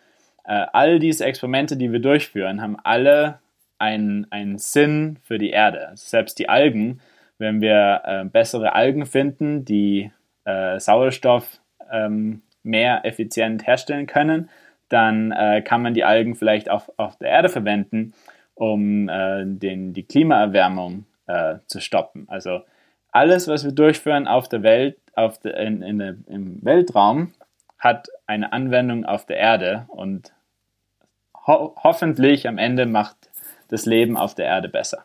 [0.45, 3.39] Äh, all diese Experimente, die wir durchführen, haben alle
[3.79, 5.91] einen, einen Sinn für die Erde.
[5.95, 7.01] Selbst die Algen,
[7.39, 10.11] wenn wir äh, bessere Algen finden, die
[10.45, 11.59] äh, Sauerstoff
[11.91, 14.49] ähm, mehr effizient herstellen können,
[14.87, 18.13] dann äh, kann man die Algen vielleicht auch auf der Erde verwenden,
[18.53, 22.25] um äh, den, die Klimaerwärmung äh, zu stoppen.
[22.27, 22.61] Also
[23.11, 27.33] alles, was wir durchführen auf der Welt, auf der, in, in der, im Weltraum,
[27.77, 30.31] hat eine Anwendung auf der Erde und
[31.47, 33.17] ho hoffentlich am Ende macht
[33.67, 35.03] das Leben auf der Erde besser.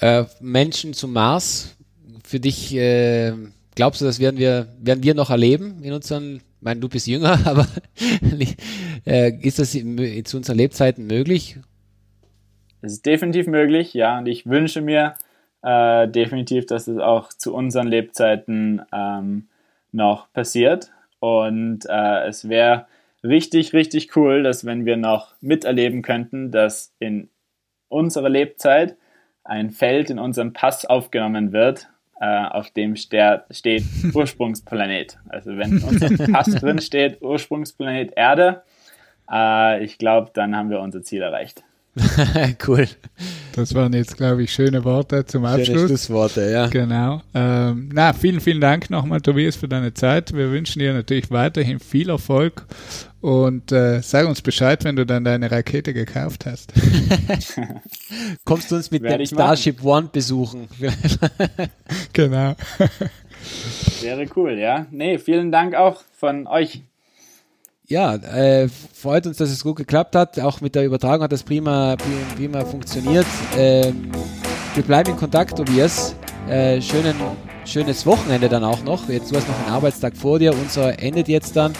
[0.00, 1.76] Äh, Menschen zum Mars,
[2.24, 3.32] für dich, äh,
[3.74, 7.06] glaubst du, das werden wir, werden wir noch erleben in unseren, ich meine, du bist
[7.06, 7.66] jünger, aber
[9.06, 11.58] äh, ist das zu unseren Lebzeiten möglich?
[12.82, 15.14] Es ist definitiv möglich, ja, und ich wünsche mir
[15.62, 19.48] äh, definitiv, dass es auch zu unseren Lebzeiten ähm,
[19.92, 20.90] noch passiert.
[21.20, 22.86] Und äh, es wäre
[23.24, 27.28] richtig, richtig cool, dass wenn wir noch miterleben könnten, dass in
[27.88, 28.96] unserer Lebzeit
[29.44, 31.88] ein Feld in unserem Pass aufgenommen wird,
[32.20, 35.18] äh, auf dem steht Ursprungsplanet.
[35.28, 38.62] Also wenn in unserem Pass drin steht Ursprungsplanet Erde,
[39.30, 41.64] äh, ich glaube, dann haben wir unser Ziel erreicht.
[42.66, 42.86] cool.
[43.54, 45.66] Das waren jetzt, glaube ich, schöne Worte zum Abschluss.
[45.66, 46.66] Schöne Schlussworte, ja.
[46.68, 47.22] Genau.
[47.34, 50.32] Ähm, na, vielen, vielen Dank nochmal, Tobias, für deine Zeit.
[50.32, 52.66] Wir wünschen dir natürlich weiterhin viel Erfolg
[53.20, 56.72] und äh, sag uns Bescheid, wenn du dann deine Rakete gekauft hast.
[58.44, 59.84] Kommst du uns mit dem Starship.
[59.84, 60.68] One besuchen?
[62.12, 62.54] genau.
[64.00, 64.86] Wäre cool, ja.
[64.90, 66.82] Nee, vielen Dank auch von euch
[67.88, 70.38] ja, äh, freut uns, dass es gut geklappt hat.
[70.40, 73.26] Auch mit der Übertragung hat das prima, prima, prima funktioniert.
[73.56, 74.12] Ähm,
[74.74, 76.14] wir bleiben in Kontakt, Tobias.
[76.48, 77.14] Äh, schönen,
[77.64, 79.08] schönes Wochenende dann auch noch.
[79.08, 80.52] Jetzt du hast noch einen Arbeitstag vor dir.
[80.52, 81.72] Unser endet jetzt dann.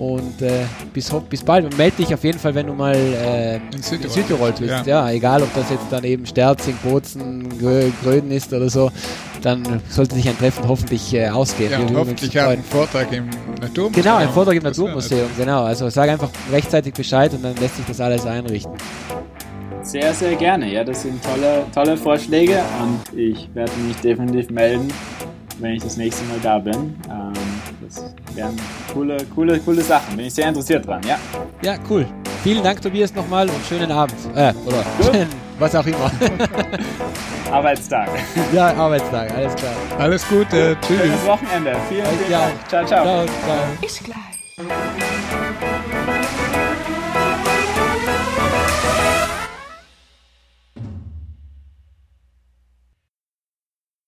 [0.00, 0.64] Und äh,
[0.94, 1.76] bis, bis bald.
[1.76, 4.86] Meld dich auf jeden Fall, wenn du mal äh, in Südtirol, in Südtirol bist.
[4.86, 5.06] Ja.
[5.06, 5.10] ja.
[5.10, 8.90] egal ob das jetzt dann eben Sterzing, Bozen, Gröden ist oder so,
[9.42, 11.72] dann sollte sich ein Treffen hoffentlich äh, ausgehen.
[11.72, 13.28] Ja, und hoffentlich auch ein Vortrag im
[13.60, 13.92] Naturmuseum.
[13.92, 15.64] Genau, ein Vortrag im Naturmuseum, genau.
[15.64, 18.72] Also sag einfach rechtzeitig Bescheid und dann lässt sich das alles einrichten.
[19.82, 20.72] Sehr, sehr gerne.
[20.72, 24.88] Ja, das sind tolle, tolle Vorschläge und ich werde mich definitiv melden,
[25.60, 26.74] wenn ich das nächste Mal da bin.
[27.10, 27.32] Ähm,
[27.82, 28.02] das
[28.34, 28.56] wären
[28.92, 30.16] coole, coole, coole Sachen.
[30.16, 31.18] Bin ich sehr interessiert dran, ja.
[31.62, 32.06] Ja, cool.
[32.42, 34.16] Vielen Dank, Tobias, nochmal und schönen Abend.
[34.34, 35.28] Äh, oder schönen,
[35.58, 36.10] was auch immer.
[37.52, 38.08] Arbeitstag.
[38.52, 39.72] Ja, Arbeitstag, alles klar.
[39.98, 41.00] Alles Gute, tschüss.
[41.00, 41.76] Schönes Wochenende.
[41.88, 42.68] Vielen, vielen Dank.
[42.68, 43.04] Ciao, ciao.
[43.04, 43.56] Ciao, ciao.
[43.80, 44.99] Bis gleich.